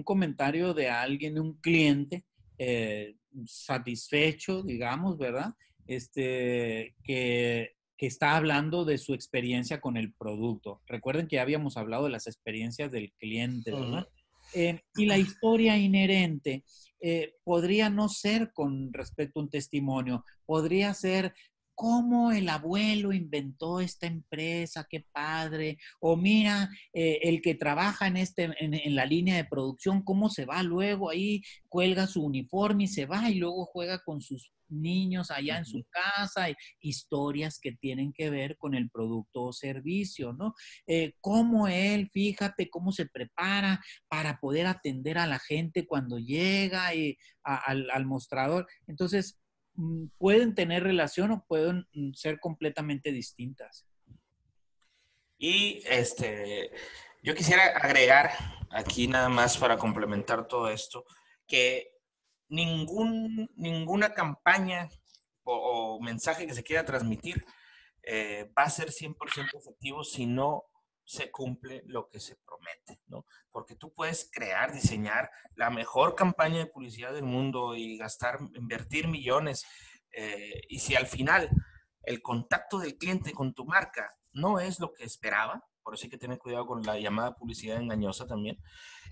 comentario 0.04 0.74
de 0.74 0.90
alguien, 0.90 1.34
de 1.34 1.40
un 1.40 1.54
cliente 1.60 2.24
eh, 2.58 3.16
satisfecho, 3.46 4.62
digamos, 4.62 5.18
¿verdad? 5.18 5.54
Este, 5.86 6.94
que, 7.04 7.72
está 7.98 8.36
hablando 8.36 8.86
de 8.86 8.96
su 8.96 9.12
experiencia 9.12 9.78
con 9.80 9.98
el 9.98 10.14
producto. 10.14 10.80
Recuerden 10.86 11.28
que 11.28 11.36
ya 11.36 11.42
habíamos 11.42 11.76
hablado 11.76 12.04
de 12.04 12.10
las 12.10 12.26
experiencias 12.26 12.90
del 12.90 13.12
cliente, 13.12 13.72
¿verdad? 13.72 14.08
Eh, 14.54 14.80
y 14.96 15.04
la 15.04 15.18
historia 15.18 15.76
inherente 15.76 16.64
eh, 17.00 17.34
podría 17.44 17.88
no 17.90 18.08
ser 18.08 18.52
con 18.52 18.92
respecto 18.92 19.38
a 19.38 19.42
un 19.42 19.50
testimonio, 19.50 20.24
podría 20.46 20.92
ser 20.94 21.34
cómo 21.74 22.32
el 22.32 22.48
abuelo 22.48 23.12
inventó 23.12 23.80
esta 23.80 24.06
empresa, 24.06 24.86
qué 24.88 25.04
padre, 25.12 25.78
o 26.00 26.16
mira, 26.16 26.68
eh, 26.92 27.20
el 27.22 27.40
que 27.40 27.54
trabaja 27.54 28.06
en, 28.06 28.16
este, 28.16 28.50
en, 28.58 28.94
la 28.94 29.06
línea 29.06 29.36
de 29.36 29.44
producción, 29.44 30.02
cómo 30.02 30.28
se 30.30 30.44
va 30.44 30.62
luego 30.62 31.10
ahí, 31.10 31.42
cuelga 31.68 32.06
su 32.06 32.22
uniforme 32.22 32.84
y 32.84 32.88
se 32.88 33.06
va 33.06 33.30
y 33.30 33.36
luego 33.36 33.64
juega 33.66 34.02
con 34.04 34.20
sus 34.20 34.52
niños 34.70 35.30
allá 35.30 35.58
en 35.58 35.64
su 35.64 35.84
casa, 35.90 36.46
historias 36.80 37.58
que 37.60 37.72
tienen 37.72 38.12
que 38.12 38.30
ver 38.30 38.56
con 38.56 38.74
el 38.74 38.90
producto 38.90 39.42
o 39.44 39.52
servicio, 39.52 40.32
¿no? 40.32 40.54
Eh, 40.86 41.14
cómo 41.20 41.68
él, 41.68 42.08
fíjate, 42.12 42.70
cómo 42.70 42.92
se 42.92 43.06
prepara 43.06 43.80
para 44.08 44.38
poder 44.38 44.66
atender 44.66 45.18
a 45.18 45.26
la 45.26 45.38
gente 45.38 45.86
cuando 45.86 46.18
llega 46.18 46.94
y 46.94 47.18
al, 47.42 47.90
al 47.90 48.06
mostrador. 48.06 48.66
Entonces, 48.86 49.40
pueden 50.18 50.54
tener 50.54 50.82
relación 50.82 51.30
o 51.32 51.44
pueden 51.46 51.86
mm, 51.92 52.12
ser 52.12 52.38
completamente 52.40 53.12
distintas. 53.12 53.86
Y 55.38 55.82
este, 55.86 56.70
yo 57.22 57.34
quisiera 57.34 57.64
agregar 57.76 58.32
aquí 58.70 59.08
nada 59.08 59.28
más 59.28 59.56
para 59.56 59.78
complementar 59.78 60.46
todo 60.46 60.68
esto, 60.68 61.04
que 61.46 61.92
ningún, 62.48 63.50
ninguna 63.56 64.12
campaña 64.12 64.88
o, 65.42 65.98
mensaje 66.00 66.46
que 66.46 66.54
se 66.54 66.62
quiera 66.62 66.84
transmitir 66.84 67.44
eh, 68.02 68.50
va 68.56 68.64
a 68.64 68.70
ser 68.70 68.90
100% 68.90 69.16
efectivo 69.58 70.04
si 70.04 70.26
no 70.26 70.64
se 71.10 71.32
cumple 71.32 71.82
lo 71.86 72.08
que 72.08 72.20
se 72.20 72.36
promete, 72.36 73.02
¿no? 73.08 73.26
Porque 73.50 73.74
tú 73.74 73.92
puedes 73.92 74.30
crear, 74.32 74.72
diseñar 74.72 75.28
la 75.56 75.68
mejor 75.68 76.14
campaña 76.14 76.58
de 76.58 76.66
publicidad 76.66 77.12
del 77.12 77.24
mundo 77.24 77.74
y 77.74 77.98
gastar, 77.98 78.38
invertir 78.54 79.08
millones. 79.08 79.66
Eh, 80.12 80.62
y 80.68 80.78
si 80.78 80.94
al 80.94 81.08
final 81.08 81.50
el 82.04 82.22
contacto 82.22 82.78
del 82.78 82.96
cliente 82.96 83.32
con 83.32 83.54
tu 83.54 83.64
marca 83.64 84.14
no 84.30 84.60
es 84.60 84.78
lo 84.78 84.92
que 84.92 85.02
esperaba, 85.02 85.64
por 85.82 85.94
eso 85.94 86.04
hay 86.04 86.10
que 86.10 86.18
tener 86.18 86.38
cuidado 86.38 86.64
con 86.64 86.82
la 86.84 86.96
llamada 86.96 87.34
publicidad 87.34 87.80
engañosa 87.80 88.28
también, 88.28 88.62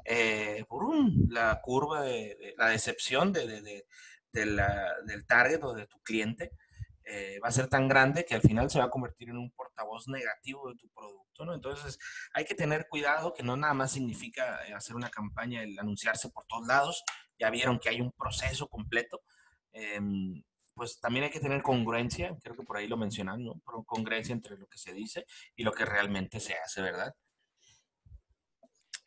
eh, 0.05 0.65
por 0.69 0.85
un, 0.85 1.27
la 1.31 1.61
curva 1.61 2.03
de, 2.03 2.55
la 2.57 2.69
decepción 2.69 3.33
de, 3.33 3.61
de, 3.61 3.87
del 4.31 5.27
target 5.27 5.65
o 5.65 5.75
de 5.75 5.89
tu 5.89 5.99
cliente, 6.03 6.53
eh, 7.11 7.41
va 7.43 7.49
a 7.49 7.53
ser 7.53 7.69
tan 7.69 7.89
grande 7.89 8.27
que 8.27 8.35
al 8.35 8.43
final 8.43 8.69
se 8.69 8.79
va 8.79 8.85
a 8.85 8.91
convertir 8.91 9.31
en 9.31 9.39
un 9.39 9.51
portavoz 9.53 10.09
negativo 10.09 10.69
de 10.69 10.77
tu 10.77 10.89
producto, 10.91 11.47
¿no? 11.47 11.55
Entonces 11.55 11.99
hay 12.35 12.45
que 12.45 12.55
tener 12.55 12.87
cuidado 12.87 13.33
que 13.33 13.43
no 13.43 13.57
nada 13.57 13.73
más 13.73 13.93
significa 13.93 14.67
eh, 14.67 14.75
hacer 14.75 14.95
una 14.95 15.09
campaña, 15.09 15.63
el 15.63 15.79
anunciarse 15.79 16.29
por 16.29 16.45
todos 16.47 16.67
lados, 16.67 17.03
ya 17.39 17.49
vieron 17.49 17.79
que 17.79 17.89
hay 17.89 18.03
un 18.03 18.13
proceso 18.13 18.69
completo, 18.69 19.23
em, 19.73 20.43
pues 20.75 21.01
también 21.01 21.25
hay 21.25 21.31
que 21.31 21.41
tener 21.41 21.63
congruencia, 21.63 22.37
creo 22.43 22.55
que 22.55 22.63
por 22.63 22.77
ahí 22.77 22.87
lo 22.87 22.99
mencionan, 22.99 23.43
¿no? 23.43 23.61
Congruencia 23.87 24.35
entre 24.35 24.59
lo 24.59 24.67
que 24.67 24.79
se 24.79 24.93
dice 24.93 25.25
y 25.57 25.63
lo 25.63 25.73
que 25.73 25.87
realmente 25.87 26.41
se 26.41 26.55
hace, 26.55 26.83
¿verdad? 26.83 27.15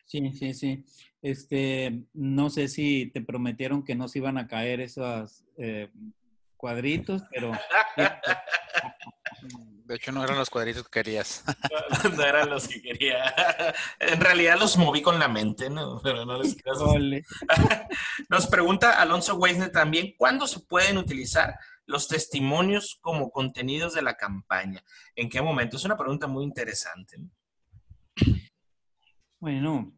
Sí, 0.06 0.32
sí, 0.32 0.54
sí. 0.54 0.84
Este, 1.22 2.04
no 2.12 2.50
sé 2.50 2.66
si 2.66 3.10
te 3.14 3.22
prometieron 3.22 3.84
que 3.84 3.94
no 3.94 4.08
se 4.08 4.18
iban 4.18 4.38
a 4.38 4.48
caer 4.48 4.80
esas 4.80 5.46
eh, 5.56 5.88
cuadritos, 6.62 7.24
pero... 7.28 7.50
De 9.84 9.96
hecho, 9.96 10.12
no 10.12 10.22
eran 10.22 10.38
los 10.38 10.48
cuadritos 10.48 10.84
que 10.84 11.02
querías. 11.02 11.44
No, 12.16 12.22
eran 12.22 12.48
los 12.48 12.68
que 12.68 12.80
quería. 12.80 13.34
En 13.98 14.20
realidad 14.20 14.58
los 14.58 14.78
moví 14.78 15.02
con 15.02 15.18
la 15.18 15.28
mente, 15.28 15.68
¿no? 15.68 16.00
Pero 16.02 16.24
no 16.24 16.40
les 16.40 16.56
Nos 18.30 18.46
pregunta 18.46 19.00
Alonso 19.00 19.34
Weisner 19.34 19.70
también, 19.70 20.14
¿cuándo 20.16 20.46
se 20.46 20.60
pueden 20.60 20.98
utilizar 20.98 21.58
los 21.84 22.08
testimonios 22.08 22.98
como 23.00 23.30
contenidos 23.30 23.92
de 23.94 24.02
la 24.02 24.16
campaña? 24.16 24.82
¿En 25.16 25.28
qué 25.28 25.42
momento? 25.42 25.76
Es 25.76 25.84
una 25.84 25.96
pregunta 25.96 26.26
muy 26.28 26.44
interesante. 26.44 27.18
Bueno, 29.40 29.92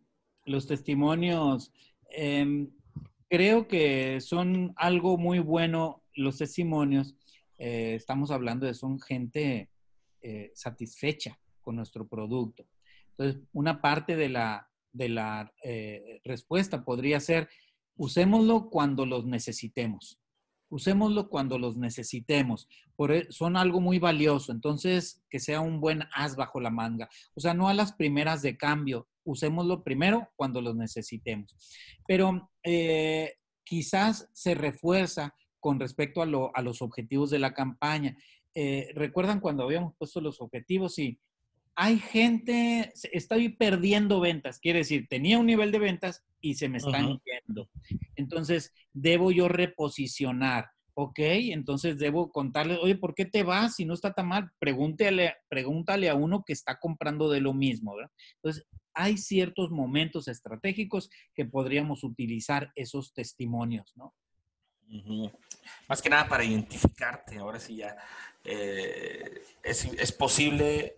los 0.44 0.66
testimonios 0.66 1.72
em, 2.08 2.70
creo 3.28 3.68
que 3.68 4.20
son 4.20 4.72
algo 4.76 5.18
muy 5.18 5.38
bueno 5.38 6.03
los 6.16 6.38
testimonios, 6.38 7.14
eh, 7.58 7.94
estamos 7.94 8.30
hablando 8.30 8.66
de 8.66 8.74
son 8.74 9.00
gente 9.00 9.70
eh, 10.20 10.52
satisfecha 10.54 11.38
con 11.60 11.76
nuestro 11.76 12.08
producto. 12.08 12.66
Entonces, 13.10 13.42
una 13.52 13.80
parte 13.80 14.16
de 14.16 14.28
la, 14.28 14.68
de 14.92 15.08
la 15.08 15.52
eh, 15.62 16.20
respuesta 16.24 16.84
podría 16.84 17.20
ser, 17.20 17.48
usémoslo 17.96 18.68
cuando 18.70 19.06
los 19.06 19.24
necesitemos. 19.24 20.20
Usémoslo 20.68 21.28
cuando 21.28 21.58
los 21.58 21.76
necesitemos. 21.76 22.68
Por, 22.96 23.12
e, 23.12 23.30
son 23.30 23.56
algo 23.56 23.80
muy 23.80 23.98
valioso. 23.98 24.50
Entonces, 24.50 25.22
que 25.30 25.38
sea 25.38 25.60
un 25.60 25.80
buen 25.80 26.02
as 26.12 26.34
bajo 26.34 26.60
la 26.60 26.70
manga. 26.70 27.08
O 27.34 27.40
sea, 27.40 27.54
no 27.54 27.68
a 27.68 27.74
las 27.74 27.92
primeras 27.92 28.42
de 28.42 28.56
cambio. 28.56 29.06
Usémoslo 29.22 29.84
primero 29.84 30.28
cuando 30.34 30.60
los 30.60 30.74
necesitemos. 30.74 31.54
Pero 32.06 32.50
quizás 33.64 34.28
se 34.32 34.54
refuerza 34.54 35.34
con 35.64 35.80
respecto 35.80 36.20
a, 36.20 36.26
los 36.26 36.82
objetivos 36.82 37.30
de 37.30 37.38
la 37.38 37.54
campaña. 37.54 38.18
Eh, 38.54 38.92
¿Recuerdan 38.94 39.40
cuando 39.40 39.64
habíamos 39.64 39.94
puesto 39.96 40.20
los 40.20 40.42
objetivos? 40.42 40.96
Sí, 40.96 41.18
hay 41.74 42.00
gente, 42.00 42.92
estoy 43.12 43.48
perdiendo 43.48 44.20
ventas, 44.20 44.58
quiere 44.58 44.80
decir, 44.80 45.06
tenía 45.08 45.38
un 45.38 45.46
nivel 45.46 45.72
de 45.72 45.78
ventas 45.78 46.22
y 46.42 46.56
se 46.56 46.68
me 46.68 46.76
están 46.76 47.18
yendo. 47.24 47.70
Entonces, 48.14 48.74
debo 48.92 49.32
yo 49.32 49.48
reposicionar, 49.48 50.66
¿ok? 50.92 51.20
Entonces, 51.20 51.96
debo 51.96 52.30
contarle, 52.30 52.76
oye, 52.76 52.96
¿por 52.96 53.14
qué 53.14 53.24
te 53.24 53.42
vas 53.42 53.76
si 53.76 53.86
no 53.86 53.94
está 53.94 54.12
tan 54.12 54.28
mal? 54.28 54.50
Pregúntale, 54.58 55.32
pregúntale 55.48 56.10
a 56.10 56.14
uno 56.14 56.44
que 56.46 56.52
está 56.52 56.78
comprando 56.78 57.30
de 57.30 57.40
lo 57.40 57.54
mismo, 57.54 57.96
¿verdad? 57.96 58.12
Entonces, 58.34 58.66
hay 58.92 59.16
ciertos 59.16 59.70
momentos 59.70 60.28
estratégicos 60.28 61.08
que 61.34 61.46
podríamos 61.46 62.04
utilizar 62.04 62.70
esos 62.74 63.14
testimonios, 63.14 63.94
¿no? 63.96 64.12
Más 65.88 66.00
que 66.00 66.10
nada 66.10 66.28
para 66.28 66.44
identificarte, 66.44 67.38
ahora 67.38 67.58
sí 67.58 67.76
ya 67.76 67.96
eh, 68.44 69.42
es, 69.62 70.12
posible, 70.12 70.94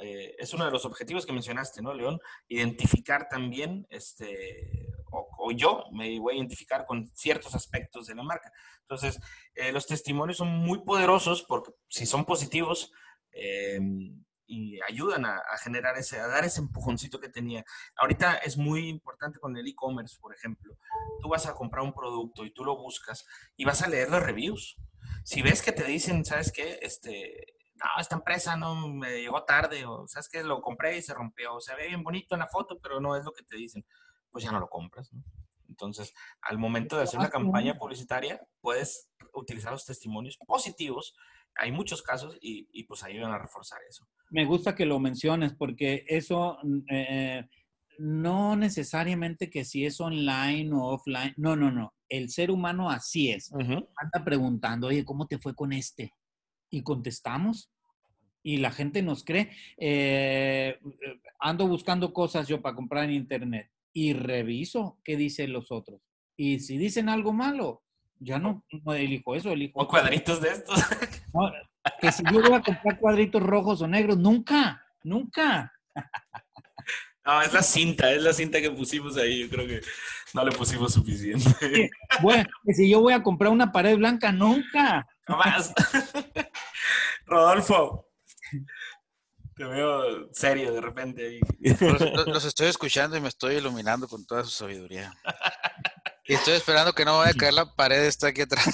eh, 0.00 0.36
es 0.38 0.52
uno 0.52 0.64
de 0.64 0.70
los 0.70 0.84
objetivos 0.84 1.24
que 1.24 1.32
mencionaste, 1.32 1.82
¿no, 1.82 1.94
León? 1.94 2.20
Identificar 2.48 3.28
también, 3.28 3.86
este, 3.90 4.92
o, 5.10 5.50
yo 5.52 5.84
me 5.92 6.18
voy 6.20 6.34
a 6.34 6.36
identificar 6.38 6.84
con 6.84 7.10
ciertos 7.14 7.54
aspectos 7.54 8.06
de 8.06 8.14
la 8.14 8.22
marca. 8.22 8.52
Entonces, 8.82 9.18
eh, 9.54 9.72
los 9.72 9.86
testimonios 9.86 10.36
son 10.36 10.48
muy 10.48 10.82
poderosos 10.82 11.42
porque 11.42 11.72
si 11.88 12.06
son 12.06 12.24
positivos, 12.24 12.92
y 14.46 14.80
ayudan 14.82 15.24
a, 15.26 15.42
generar 15.62 15.96
ese, 15.96 16.18
a 16.20 16.26
dar 16.26 16.44
ese 16.44 16.60
empujoncito 16.60 17.20
que 17.20 17.28
tenía. 17.28 17.64
Ahorita 17.96 18.36
es 18.36 18.56
muy 18.56 18.88
importante 18.88 19.38
con 19.38 19.56
el 19.56 19.66
e-commerce, 19.66 20.18
por 20.20 20.34
ejemplo. 20.34 20.76
Tú 21.20 21.28
vas 21.28 21.46
a 21.46 21.54
comprar 21.54 21.84
un 21.84 21.92
producto 21.92 22.44
y 22.44 22.52
tú 22.52 22.64
lo 22.64 22.76
buscas 22.76 23.26
y 23.56 23.64
vas 23.64 23.82
a 23.82 23.88
leer 23.88 24.10
los 24.10 24.22
reviews. 24.22 24.76
Si 25.24 25.42
ves 25.42 25.62
que 25.62 25.72
te 25.72 25.84
dicen, 25.84 26.24
¿sabes 26.24 26.52
qué? 26.52 26.78
Este, 26.82 27.56
no, 27.74 27.86
esta 28.00 28.16
empresa 28.16 28.56
no 28.56 28.88
me 28.88 29.20
llegó 29.20 29.44
tarde, 29.44 29.84
o 29.84 30.06
sabes 30.06 30.28
que 30.28 30.42
lo 30.42 30.60
compré 30.62 30.96
y 30.98 31.02
se 31.02 31.14
rompió, 31.14 31.54
o 31.54 31.60
se 31.60 31.74
ve 31.74 31.88
bien 31.88 32.02
bonito 32.02 32.34
en 32.34 32.40
la 32.40 32.48
foto, 32.48 32.78
pero 32.80 33.00
no 33.00 33.16
es 33.16 33.24
lo 33.24 33.32
que 33.32 33.44
te 33.44 33.56
dicen, 33.56 33.84
pues 34.30 34.44
ya 34.44 34.52
no 34.52 34.60
lo 34.60 34.68
compras, 34.68 35.12
¿no? 35.12 35.22
Entonces, 35.68 36.14
al 36.40 36.58
momento 36.58 36.96
de 36.96 37.02
hacer 37.02 37.18
una 37.18 37.28
campaña 37.28 37.76
publicitaria, 37.76 38.40
puedes 38.60 39.10
utilizar 39.34 39.72
los 39.72 39.84
testimonios 39.84 40.38
positivos. 40.38 41.14
Hay 41.56 41.72
muchos 41.72 42.02
casos 42.02 42.36
y, 42.40 42.68
y 42.72 42.84
pues 42.84 43.02
ayudan 43.02 43.32
a 43.32 43.38
reforzar 43.38 43.80
eso. 43.88 44.08
Me 44.30 44.44
gusta 44.44 44.74
que 44.74 44.86
lo 44.86 44.98
menciones 44.98 45.54
porque 45.54 46.04
eso 46.08 46.58
mm, 46.62 46.78
eh, 46.90 47.48
no 47.98 48.56
necesariamente 48.56 49.50
que 49.50 49.64
si 49.64 49.84
es 49.84 50.00
online 50.00 50.72
o 50.74 50.94
offline, 50.94 51.34
no, 51.36 51.56
no, 51.56 51.70
no. 51.70 51.94
El 52.08 52.30
ser 52.30 52.50
humano 52.50 52.90
así 52.90 53.30
es. 53.30 53.52
Anda 53.52 54.24
preguntando, 54.24 54.88
oye, 54.88 55.04
¿cómo 55.04 55.26
te 55.26 55.38
fue 55.38 55.54
con 55.54 55.72
este? 55.72 56.12
Y 56.70 56.82
contestamos 56.82 57.70
y 58.42 58.58
la 58.58 58.70
gente 58.70 59.02
nos 59.02 59.24
cree. 59.24 59.50
Eh, 59.76 60.78
ando 61.40 61.66
buscando 61.66 62.12
cosas 62.12 62.46
yo 62.46 62.62
para 62.62 62.76
comprar 62.76 63.04
en 63.04 63.12
internet 63.12 63.70
y 63.92 64.12
reviso 64.12 64.98
qué 65.02 65.16
dicen 65.16 65.52
los 65.52 65.72
otros. 65.72 66.00
Y 66.36 66.60
si 66.60 66.78
dicen 66.78 67.08
algo 67.08 67.32
malo, 67.32 67.82
ya 68.20 68.38
no, 68.38 68.64
elijo 68.94 69.34
eso, 69.34 69.50
elijo. 69.50 69.80
O 69.80 69.88
cuadritos 69.88 70.40
de 70.40 70.50
estos. 70.50 70.80
Que 72.00 72.12
si 72.12 72.22
yo 72.32 72.40
voy 72.40 72.54
a 72.54 72.62
comprar 72.62 72.98
cuadritos 72.98 73.42
rojos 73.42 73.82
o 73.82 73.88
negros, 73.88 74.18
nunca, 74.18 74.84
nunca. 75.02 75.72
No, 77.24 77.42
es 77.42 77.52
la 77.52 77.62
cinta, 77.62 78.12
es 78.12 78.22
la 78.22 78.32
cinta 78.32 78.60
que 78.60 78.70
pusimos 78.70 79.16
ahí. 79.16 79.40
Yo 79.40 79.50
creo 79.50 79.66
que 79.66 79.80
no 80.32 80.44
le 80.44 80.52
pusimos 80.52 80.92
suficiente. 80.92 81.90
Bueno, 82.22 82.48
que 82.64 82.72
si 82.72 82.88
yo 82.88 83.00
voy 83.00 83.14
a 83.14 83.22
comprar 83.22 83.50
una 83.50 83.72
pared 83.72 83.96
blanca, 83.96 84.30
nunca. 84.30 85.06
No 85.28 85.36
más. 85.36 85.72
Rodolfo, 87.26 88.08
te 89.56 89.64
veo 89.64 90.28
serio 90.32 90.72
de 90.72 90.80
repente. 90.80 91.40
Los, 92.26 92.44
estoy 92.44 92.68
escuchando 92.68 93.16
y 93.16 93.20
me 93.20 93.28
estoy 93.28 93.56
iluminando 93.56 94.06
con 94.06 94.24
toda 94.24 94.44
su 94.44 94.50
sabiduría. 94.50 95.12
Y 96.26 96.34
estoy 96.34 96.54
esperando 96.54 96.92
que 96.92 97.04
no 97.04 97.18
vaya 97.18 97.30
a 97.30 97.34
caer 97.34 97.54
la 97.54 97.74
pared 97.74 98.04
esta 98.04 98.28
aquí 98.28 98.42
atrás. 98.42 98.66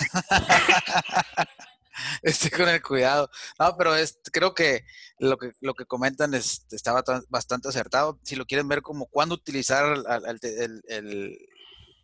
Estoy 2.22 2.50
con 2.50 2.68
el 2.68 2.82
cuidado. 2.82 3.30
No, 3.58 3.76
pero 3.76 3.94
es, 3.94 4.18
creo 4.32 4.54
que 4.54 4.84
lo 5.18 5.36
que, 5.36 5.52
lo 5.60 5.74
que 5.74 5.86
comentan 5.86 6.34
es, 6.34 6.66
estaba 6.70 7.02
bastante 7.28 7.68
acertado. 7.68 8.18
Si 8.22 8.36
lo 8.36 8.46
quieren 8.46 8.68
ver 8.68 8.82
como 8.82 9.06
cuándo 9.06 9.34
utilizar 9.34 9.96
el, 10.88 11.38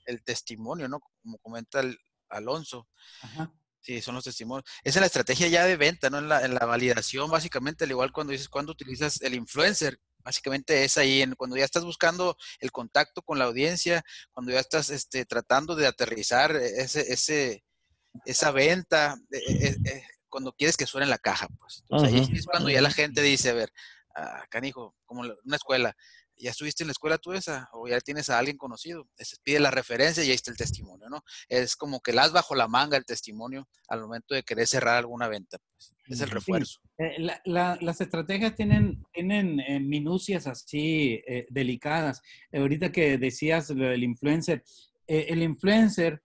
el, 0.07 0.25
testimonio, 0.25 0.89
¿no? 0.89 1.01
Como 1.23 1.39
comenta 1.39 1.81
el 1.81 1.99
Alonso. 2.29 2.89
Ajá. 3.23 3.53
Sí, 3.81 4.03
son 4.03 4.17
los 4.17 4.25
testimonios. 4.25 4.69
Esa 4.83 4.99
es 4.99 5.01
la 5.01 5.07
estrategia 5.07 5.49
ya 5.49 5.65
de 5.65 5.77
venta, 5.77 6.11
¿no? 6.11 6.19
En 6.19 6.29
la, 6.29 6.45
en 6.45 6.55
la 6.55 6.67
validación, 6.67 7.31
básicamente, 7.31 7.85
al 7.85 7.91
igual 7.91 8.13
cuando 8.13 8.33
dices 8.33 8.49
cuando 8.49 8.73
utilizas 8.73 9.23
el 9.23 9.35
influencer, 9.35 9.99
básicamente 10.19 10.85
es 10.85 10.99
ahí, 10.99 11.23
en, 11.23 11.35
cuando 11.35 11.57
ya 11.57 11.65
estás 11.65 11.85
buscando 11.85 12.37
el 12.61 12.71
contacto 12.71 13.23
con 13.23 13.39
la 13.39 13.47
audiencia, 13.47 14.05
cuando 14.33 14.53
ya 14.53 14.61
estás 14.61 14.91
este, 14.91 15.25
tratando 15.25 15.75
de 15.75 15.87
aterrizar 15.87 16.55
ese, 16.57 17.13
ese, 17.13 17.65
esa 18.25 18.51
venta, 18.51 19.17
eh, 19.31 19.39
eh, 19.49 19.77
eh, 19.85 20.03
cuando 20.29 20.53
quieres 20.53 20.77
que 20.77 20.87
suene 20.87 21.05
en 21.05 21.11
la 21.11 21.19
caja, 21.19 21.49
pues. 21.59 21.85
ahí 21.91 22.29
es 22.33 22.47
cuando 22.47 22.71
ya 22.71 22.83
la 22.83 22.91
gente 22.91 23.23
dice, 23.23 23.51
a 23.51 23.55
ver, 23.55 23.73
ah, 24.15 24.45
canijo, 24.51 24.95
como 25.07 25.23
una 25.23 25.57
escuela, 25.57 25.97
ya 26.41 26.51
estuviste 26.51 26.83
en 26.83 26.89
la 26.89 26.93
escuela 26.93 27.19
tú 27.19 27.33
esa, 27.33 27.69
o 27.73 27.89
ya 27.89 28.01
tienes 28.01 28.31
a 28.31 28.39
alguien 28.39 28.57
conocido, 28.57 29.09
se 29.17 29.37
pide 29.43 29.61
la 29.61 29.71
referencia 29.71 30.23
y 30.23 30.29
ahí 30.29 30.35
está 30.35 30.51
el 30.51 30.57
testimonio, 30.57 31.09
¿no? 31.09 31.23
Es 31.49 31.77
como 31.77 32.01
que 32.01 32.13
las 32.13 32.33
bajo 32.33 32.55
la 32.55 32.69
manga 32.69 32.97
el 32.97 33.05
testimonio 33.05 33.69
al 33.89 34.01
momento 34.01 34.35
de 34.35 34.43
querer 34.43 34.67
cerrar 34.67 34.97
alguna 34.97 35.29
venta, 35.29 35.59
pues, 35.73 35.95
es 36.09 36.21
el 36.21 36.31
refuerzo. 36.31 36.81
Eh, 36.99 37.17
las 37.45 38.01
estrategias 38.01 38.55
tienen, 38.55 39.05
tienen 39.13 39.61
eh, 39.61 39.81
minucias 39.81 40.47
así 40.47 41.21
eh, 41.27 41.47
delicadas. 41.51 42.23
ahorita 42.53 42.93
que 42.93 43.19
decías 43.19 43.71
lo 43.71 43.89
del 43.89 44.05
influencer, 44.05 44.63
el 45.07 45.43
influencer 45.43 46.23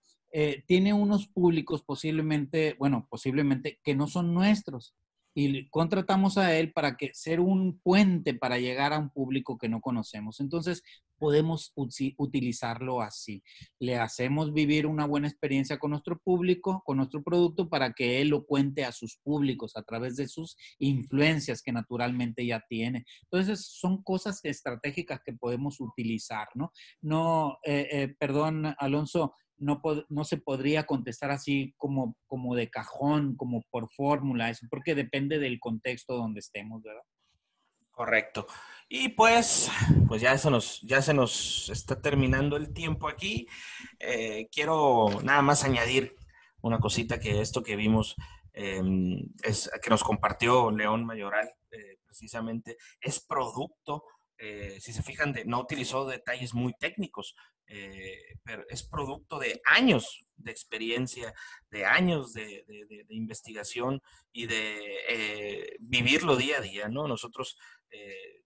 tiene 0.66 0.94
unos 0.94 1.28
públicos 1.28 1.84
posiblemente, 1.84 2.76
bueno, 2.80 3.08
posiblemente 3.10 3.80
que 3.84 3.96
no 3.96 4.08
son 4.08 4.34
nuestros 4.34 4.96
y 5.36 5.68
contratamos 5.70 6.38
a 6.38 6.56
él 6.56 6.72
para 6.72 6.96
que 6.96 7.12
ser 7.14 7.40
un 7.40 7.80
puente 7.80 8.34
para 8.34 8.60
llegar 8.60 8.94
a 8.94 9.00
un 9.00 9.10
público 9.10 9.58
que 9.58 9.70
no 9.70 9.82
conocemos. 9.82 10.40
Entonces, 10.40 10.84
podemos 11.18 11.72
utilizarlo 11.76 13.02
así. 13.02 13.42
Le 13.80 13.96
hacemos 13.98 14.54
vivir 14.54 14.86
una 14.86 15.06
buena 15.06 15.28
experiencia 15.28 15.80
con 15.80 15.92
nuestro 15.92 16.20
público, 16.20 16.84
con 16.86 16.98
nuestro 16.98 17.24
producto, 17.24 17.70
para 17.70 17.94
que 17.94 18.22
él 18.22 18.30
lo 18.30 18.46
cuente 18.46 18.84
a 18.84 18.92
sus 18.92 19.18
públicos 19.18 19.76
a 19.76 19.84
través 19.84 20.18
de 20.18 20.28
sus 20.28 20.58
influencias 20.80 21.62
que 21.62 21.72
naturalmente 21.72 22.46
ya 22.46 22.64
tiene. 22.68 23.06
Entonces, 23.24 23.66
son 23.66 24.04
cosas 24.04 24.40
estratégicas 24.44 25.22
que 25.26 25.34
podemos 25.34 25.80
utilizar, 25.80 26.48
¿no? 26.56 26.72
No, 27.02 27.58
eh, 27.64 27.88
eh, 27.92 28.16
perdón, 28.20 28.76
Alonso, 28.78 29.34
no, 29.64 30.24
se 30.24 30.38
podría 30.38 30.86
contestar 30.86 31.32
así 31.32 31.74
como, 31.78 32.16
como 32.28 32.56
de 32.56 32.70
cajón, 32.70 33.36
como 33.36 33.64
por 33.70 33.90
fórmula, 33.90 34.50
eso, 34.50 34.68
porque 34.70 34.96
depende 34.96 35.40
del 35.40 35.60
contexto 35.60 36.16
donde 36.16 36.40
estemos, 36.40 36.82
¿verdad? 36.84 37.04
Correcto. 37.92 38.48
Y 38.90 39.10
pues, 39.10 39.72
pues 40.08 40.22
ya, 40.22 40.38
se 40.38 40.50
nos, 40.50 40.82
ya 40.82 41.02
se 41.02 41.14
nos 41.14 41.70
está 41.70 42.02
terminando 42.02 42.58
el 42.58 42.74
tiempo 42.74 43.08
aquí. 43.08 43.48
Eh, 44.00 44.50
quiero 44.52 45.22
nada 45.24 45.42
más 45.42 45.64
añadir 45.64 46.16
una 46.62 46.80
cosita 46.80 47.20
que 47.20 47.42
esto 47.42 47.62
que 47.64 47.76
vimos, 47.76 48.16
em, 48.54 49.20
es, 49.44 49.70
que 49.82 49.90
nos 49.90 50.04
compartió 50.04 50.72
León 50.72 51.06
Mayoral, 51.06 51.50
eh, 51.72 51.98
precisamente, 52.06 52.78
es 53.00 53.20
producto 53.20 54.04
eh, 54.46 54.78
si 54.82 54.92
se 54.92 55.04
fijan, 55.04 55.34
no 55.46 55.62
utilizó 55.62 56.06
detalles 56.06 56.54
muy 56.54 56.74
técnicos, 56.74 57.34
eh, 57.68 58.18
es 58.70 58.84
producto 58.84 59.40
de 59.40 59.62
años 59.66 60.26
de 60.36 60.52
experiencia, 60.52 61.34
de 61.70 61.86
años 61.86 62.34
de, 62.34 62.66
investigación 63.10 64.02
y 64.32 64.48
de 64.48 64.80
eh, 65.10 65.76
vivirlo 65.80 66.36
día 66.36 66.58
a 66.58 66.62
día, 66.62 66.88
¿no? 66.90 67.08
Nosotros 67.08 67.58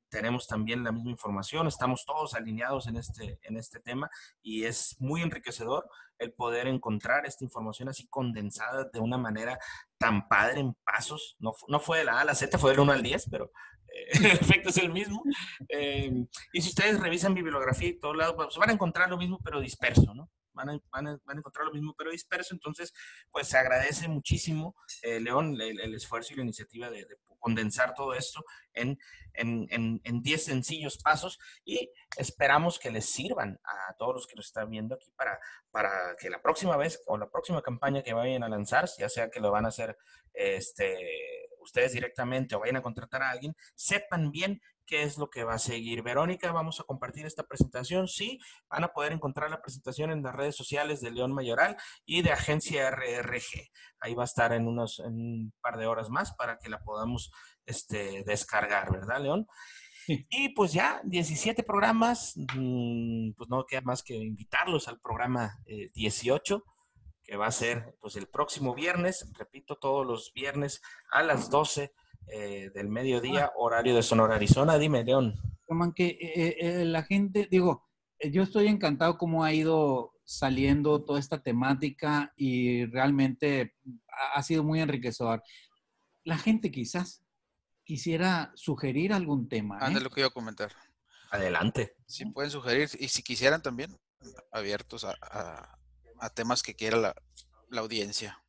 tenemos 0.10 0.48
también 0.48 0.84
la 0.84 0.92
misma 0.92 1.12
información, 1.12 1.68
estamos 1.68 2.06
todos 2.06 2.34
alineados 2.34 2.88
en 2.88 2.98
este, 2.98 3.40
en 3.44 3.58
este 3.58 3.80
tema 3.80 4.10
y 4.42 4.64
es 4.64 4.96
muy 5.00 5.22
enriquecedor 5.22 5.90
el 6.18 6.34
poder 6.34 6.68
encontrar 6.68 7.26
esta 7.26 7.44
información 7.44 7.90
así 7.90 8.08
condensada 8.08 8.86
de 8.86 9.00
una 9.00 9.18
manera 9.18 9.60
tan 9.98 10.28
padre 10.28 10.62
en 10.62 10.74
pasos. 10.86 11.36
No, 11.40 11.54
no 11.68 11.80
fue 11.80 12.00
de 12.00 12.06
la 12.06 12.14
A 12.14 12.22
a 12.22 12.26
la 12.26 12.36
Z, 12.36 12.58
fue 12.58 12.72
del 12.72 12.80
1 12.80 12.92
al 12.92 13.04
10, 13.04 13.30
pero 13.30 13.52
el 14.12 14.26
efecto 14.26 14.70
es 14.70 14.78
el 14.78 14.92
mismo. 14.92 15.24
Eh, 15.70 16.12
y 16.54 16.62
si 16.62 16.70
ustedes 16.70 17.00
revisan 17.00 17.34
bibliografía 17.34 17.90
y 17.90 18.00
todo 18.00 18.14
lado, 18.14 18.36
pues 18.36 18.56
van 18.58 18.70
a 18.70 18.74
encontrar 18.74 19.10
lo 19.10 19.18
mismo, 19.18 19.40
pero 19.44 19.60
disperso, 19.60 20.14
¿no? 20.14 20.30
Van 20.54 20.70
a, 20.70 20.80
van 20.92 21.08
a, 21.08 21.20
encontrar 21.34 21.68
lo 21.68 21.74
mismo, 21.74 21.94
pero 21.96 22.12
disperso. 22.12 22.54
Entonces, 22.54 22.94
pues 23.32 23.48
se 23.48 23.58
agradece 23.58 24.08
muchísimo, 24.08 24.76
eh, 25.04 25.20
León, 25.20 25.60
el, 25.62 25.94
esfuerzo 25.94 26.34
y 26.34 26.38
la 26.38 26.44
iniciativa 26.44 26.90
de, 26.90 27.06
condensar 27.40 27.94
todo 27.94 28.16
esto 28.16 28.44
en 28.74 28.98
10 29.36 29.70
en, 29.72 30.02
en, 30.04 30.40
sencillos 30.40 30.98
pasos 30.98 31.40
y 31.64 31.92
esperamos 32.18 32.80
que 32.80 32.90
les 32.90 33.06
sirvan 33.06 33.60
a 33.64 33.94
todos 33.94 34.16
los 34.16 34.28
que 34.28 34.36
nos 34.36 34.48
están 34.48 34.72
viendo 34.72 34.96
aquí 34.96 35.12
para, 35.16 35.40
para 35.70 36.16
que 36.20 36.32
la 36.32 36.42
próxima 36.42 36.76
vez 36.76 37.00
o 37.06 37.16
la 37.16 37.30
próxima 37.30 37.62
campaña 37.62 38.02
que 38.02 38.14
vayan 38.14 38.44
a 38.44 38.50
lanzar, 38.50 38.90
ya 38.98 39.08
sea 39.08 39.30
que 39.30 39.40
lo 39.40 39.52
van 39.52 39.66
a 39.66 39.70
hacer 39.70 39.96
este 40.34 41.48
ustedes 41.68 41.94
directamente 41.94 42.56
o 42.56 42.60
vayan 42.60 42.78
a 42.78 42.82
contratar 42.82 43.22
a 43.22 43.30
alguien, 43.30 43.56
sepan 43.76 44.32
bien 44.32 44.62
qué 44.86 45.04
es 45.04 45.18
lo 45.18 45.30
que 45.30 45.44
va 45.44 45.56
a 45.56 45.60
seguir. 45.60 46.02
Verónica, 46.02 46.52
vamos 46.52 46.80
a 46.80 46.84
compartir 46.84 47.26
esta 47.26 47.44
presentación. 47.44 48.08
Sí, 48.08 48.40
van 48.70 48.86
a 48.86 48.94
poder 48.94 49.12
encontrar 49.12 49.52
la 49.52 49.62
presentación 49.62 50.12
en 50.12 50.24
las 50.24 50.34
redes 50.34 50.56
sociales 50.56 51.02
de 51.02 51.12
León 51.12 51.34
Mayoral 51.34 51.78
y 52.06 52.22
de 52.22 52.32
Agencia 52.32 52.90
RRG. 52.90 53.70
Ahí 54.00 54.16
va 54.16 54.24
a 54.24 54.26
estar 54.26 54.54
en, 54.54 54.68
unos, 54.68 55.00
en 55.00 55.14
un 55.14 55.54
par 55.62 55.78
de 55.78 55.86
horas 55.86 56.10
más 56.10 56.34
para 56.34 56.58
que 56.58 56.70
la 56.70 56.80
podamos 56.80 57.32
este, 57.66 58.24
descargar, 58.26 58.92
¿verdad, 58.92 59.22
León? 59.22 59.46
Y 60.08 60.50
pues 60.56 60.72
ya, 60.72 61.02
17 61.04 61.64
programas, 61.64 62.34
mm, 62.38 63.32
pues 63.36 63.50
no 63.50 63.66
queda 63.66 63.82
más 63.82 64.02
que 64.04 64.16
invitarlos 64.16 64.88
al 64.88 65.02
programa 65.02 65.60
18 65.66 66.56
eh, 66.56 66.77
que 67.28 67.36
va 67.36 67.48
a 67.48 67.52
ser 67.52 67.98
pues 68.00 68.16
el 68.16 68.28
próximo 68.28 68.74
viernes, 68.74 69.30
repito, 69.38 69.76
todos 69.76 70.08
los 70.08 70.32
viernes 70.34 70.82
a 71.12 71.22
las 71.24 71.50
12 71.50 71.94
eh, 72.28 72.72
del 72.74 72.88
mediodía, 72.88 73.52
horario 73.58 73.94
de 73.96 74.02
Sonora, 74.02 74.36
Arizona. 74.36 74.78
Dime, 74.78 75.04
León. 75.04 75.36
Roman, 75.68 75.92
que 75.92 76.18
eh, 76.22 76.56
eh, 76.60 76.86
la 76.86 77.04
gente, 77.04 77.50
digo, 77.52 77.86
yo 78.32 78.44
estoy 78.44 78.68
encantado 78.68 79.18
cómo 79.18 79.44
ha 79.44 79.54
ido 79.54 80.14
saliendo 80.24 81.04
toda 81.04 81.20
esta 81.20 81.44
temática 81.44 82.34
y 82.38 82.86
realmente 82.86 83.76
ha, 84.34 84.42
sido 84.42 84.64
muy 84.64 84.80
enriquecedor. 84.80 85.44
La 86.24 86.38
gente 86.38 86.72
quizás 86.72 87.24
quisiera 87.84 88.54
sugerir 88.56 89.12
algún 89.12 89.50
tema. 89.50 89.80
Ande 89.80 90.00
lo 90.00 90.10
que 90.10 90.22
iba 90.22 90.30
a 90.30 90.34
comentar. 90.34 90.72
Adelante. 91.30 91.96
Sí, 92.06 92.26
pueden 92.26 92.52
sugerir. 92.52 92.90
Y 93.00 93.10
si 93.10 93.22
quisieran 93.22 93.62
también, 93.62 93.98
abiertos 94.52 95.04
a, 95.04 95.16
a 95.22 95.78
temas 96.34 96.64
que 96.64 96.76
quiera 96.76 96.98
la, 96.98 97.16
audiencia. 97.80 98.42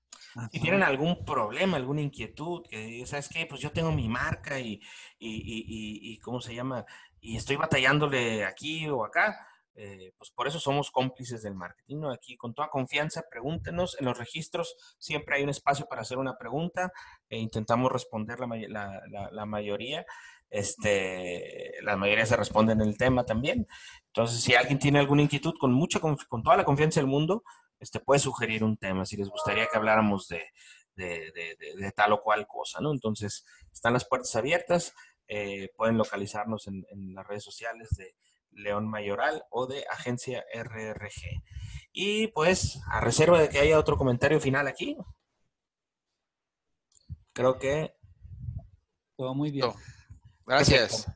Si 0.53 0.61
tienen 0.61 0.83
algún 0.83 1.25
problema, 1.25 1.77
alguna 1.77 2.01
inquietud, 2.01 2.63
¿sabes 3.07 3.29
qué? 3.29 3.47
Pues 3.47 3.61
yo 3.61 3.73
tengo 3.73 3.91
mi 3.91 4.09
marca 4.09 4.61
y, 4.61 4.81
y, 5.19 5.29
y, 5.29 6.13
y 6.13 6.19
¿cómo 6.19 6.41
se 6.41 6.55
llama? 6.55 6.85
Y 7.21 7.37
estoy 7.37 7.57
batallándole 7.57 8.45
aquí 8.45 8.89
o 8.89 9.05
acá. 9.05 9.37
Eh, 9.81 10.13
pues 10.19 10.33
por 10.33 10.49
eso 10.49 10.59
somos 10.59 10.91
cómplices 10.91 11.41
del 11.43 11.55
marketing. 11.55 12.01
¿no? 12.01 12.11
Aquí 12.11 12.37
con 12.37 12.53
toda 12.53 12.69
confianza, 12.69 13.23
pregúntenos. 13.31 13.97
En 14.01 14.07
los 14.07 14.19
registros 14.19 14.75
siempre 14.99 15.37
hay 15.37 15.45
un 15.45 15.51
espacio 15.51 15.87
para 15.87 16.03
hacer 16.03 16.19
una 16.19 16.37
pregunta 16.37 16.93
e 17.29 17.39
intentamos 17.39 17.93
responder 17.93 18.41
la, 18.41 18.49
la, 19.09 19.31
la, 19.31 19.47
mayoría. 19.47 20.05
Este, 20.51 21.73
la 21.83 21.97
mayoría 21.97 22.27
se 22.27 22.37
responde 22.37 22.73
en 22.73 22.81
el 22.81 22.97
tema 22.97 23.25
también. 23.25 23.67
Entonces, 24.07 24.41
si 24.43 24.55
alguien 24.55 24.79
tiene 24.79 24.99
alguna 24.99 25.23
inquietud, 25.23 25.55
con, 25.59 25.73
mucha, 25.73 26.01
con 26.01 26.43
toda 26.43 26.57
la 26.57 26.65
confianza 26.65 27.01
del 27.01 27.09
mundo, 27.09 27.43
este, 27.81 28.01
puede 28.01 28.21
sugerir 28.21 28.65
un 28.65 28.77
tema, 28.77 29.07
si 29.07 29.17
les 29.17 29.29
gustaría 29.29 29.67
que 29.67 29.77
habláramos 29.77 30.29
de, 30.29 30.43
de, 30.95 31.33
de, 31.33 31.93
tal 31.93 32.13
o 32.13 32.23
cual 32.23 32.47
cosa, 32.47 32.81
¿no? 32.81 32.93
Entonces, 32.93 33.45
están 33.73 33.93
las 33.93 34.05
puertas 34.05 34.35
abiertas, 34.35 34.95
eh, 35.29 35.71
pueden 35.77 35.97
localizarnos 35.97 36.67
en, 36.67 36.85
en, 36.91 37.15
las 37.15 37.27
redes 37.27 37.45
sociales 37.45 37.91
de 37.97 38.17
León 38.51 38.89
Mayoral 38.89 39.45
o 39.51 39.67
de 39.67 39.85
Agencia 39.91 40.45
RRG. 40.53 41.43
Y 41.93 42.29
pues, 42.29 42.81
a 42.91 43.01
reserva 43.01 43.41
de 43.41 43.49
que 43.49 43.61
haya 43.61 43.79
otro 43.79 43.97
comentario 43.97 44.41
final 44.41 44.67
aquí, 44.67 44.97
creo 47.33 47.59
que... 47.59 47.95
Todo 49.17 49.35
muy 49.35 49.51
bien. 49.51 49.71
Gracias. 50.49 51.07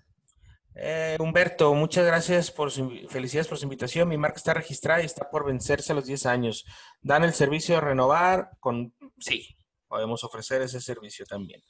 Eh, 0.74 1.16
Humberto, 1.18 1.72
muchas 1.72 2.04
gracias 2.04 2.50
por 2.50 2.70
su, 2.70 2.90
felicidades 3.08 3.48
por 3.48 3.56
su 3.56 3.64
invitación. 3.64 4.06
Mi 4.06 4.18
marca 4.18 4.36
está 4.36 4.52
registrada 4.52 5.00
y 5.00 5.06
está 5.06 5.30
por 5.30 5.46
vencerse 5.46 5.92
a 5.92 5.94
los 5.94 6.04
10 6.04 6.26
años. 6.26 6.66
¿Dan 7.00 7.24
el 7.24 7.32
servicio 7.32 7.76
de 7.76 7.80
renovar? 7.80 8.50
Con 8.60 8.94
sí, 9.18 9.56
podemos 9.88 10.22
ofrecer 10.22 10.60
ese 10.60 10.82
servicio 10.82 11.24
también. 11.24 11.62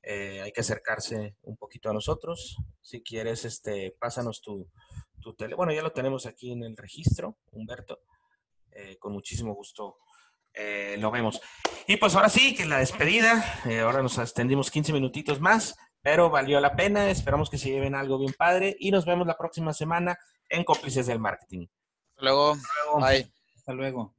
Eh, 0.00 0.40
hay 0.42 0.52
que 0.52 0.60
acercarse 0.60 1.34
un 1.42 1.56
poquito 1.56 1.90
a 1.90 1.92
nosotros. 1.92 2.56
Si 2.80 3.02
quieres, 3.02 3.44
este, 3.44 3.96
pásanos 3.98 4.40
tu, 4.40 4.70
tu 5.20 5.34
tele. 5.34 5.56
Bueno, 5.56 5.72
ya 5.72 5.82
lo 5.82 5.90
tenemos 5.90 6.24
aquí 6.24 6.52
en 6.52 6.62
el 6.62 6.76
registro, 6.76 7.36
Humberto. 7.50 7.98
Eh, 8.70 8.96
con 8.98 9.12
muchísimo 9.12 9.56
gusto 9.56 9.96
lo 10.98 11.10
vemos. 11.10 11.38
Y 11.86 11.98
pues 11.98 12.14
ahora 12.14 12.30
sí, 12.30 12.54
que 12.54 12.64
la 12.64 12.78
despedida. 12.78 13.60
ahora 13.82 14.00
nos 14.00 14.16
extendimos 14.16 14.70
15 14.70 14.94
minutitos 14.94 15.38
más 15.38 15.76
pero 16.06 16.30
valió 16.30 16.60
la 16.60 16.76
pena. 16.76 17.10
Esperamos 17.10 17.50
que 17.50 17.58
se 17.58 17.68
lleven 17.68 17.96
algo 17.96 18.16
bien 18.16 18.32
padre 18.32 18.76
y 18.78 18.92
nos 18.92 19.04
vemos 19.04 19.26
la 19.26 19.36
próxima 19.36 19.72
semana 19.72 20.16
en 20.48 20.62
Cómplices 20.62 21.08
del 21.08 21.18
Marketing. 21.18 21.66
Hasta 22.10 22.22
luego. 22.22 22.52
Hasta 22.52 22.68
luego. 22.84 23.00
Bye. 23.00 23.32
Hasta 23.56 23.72
luego. 23.72 24.15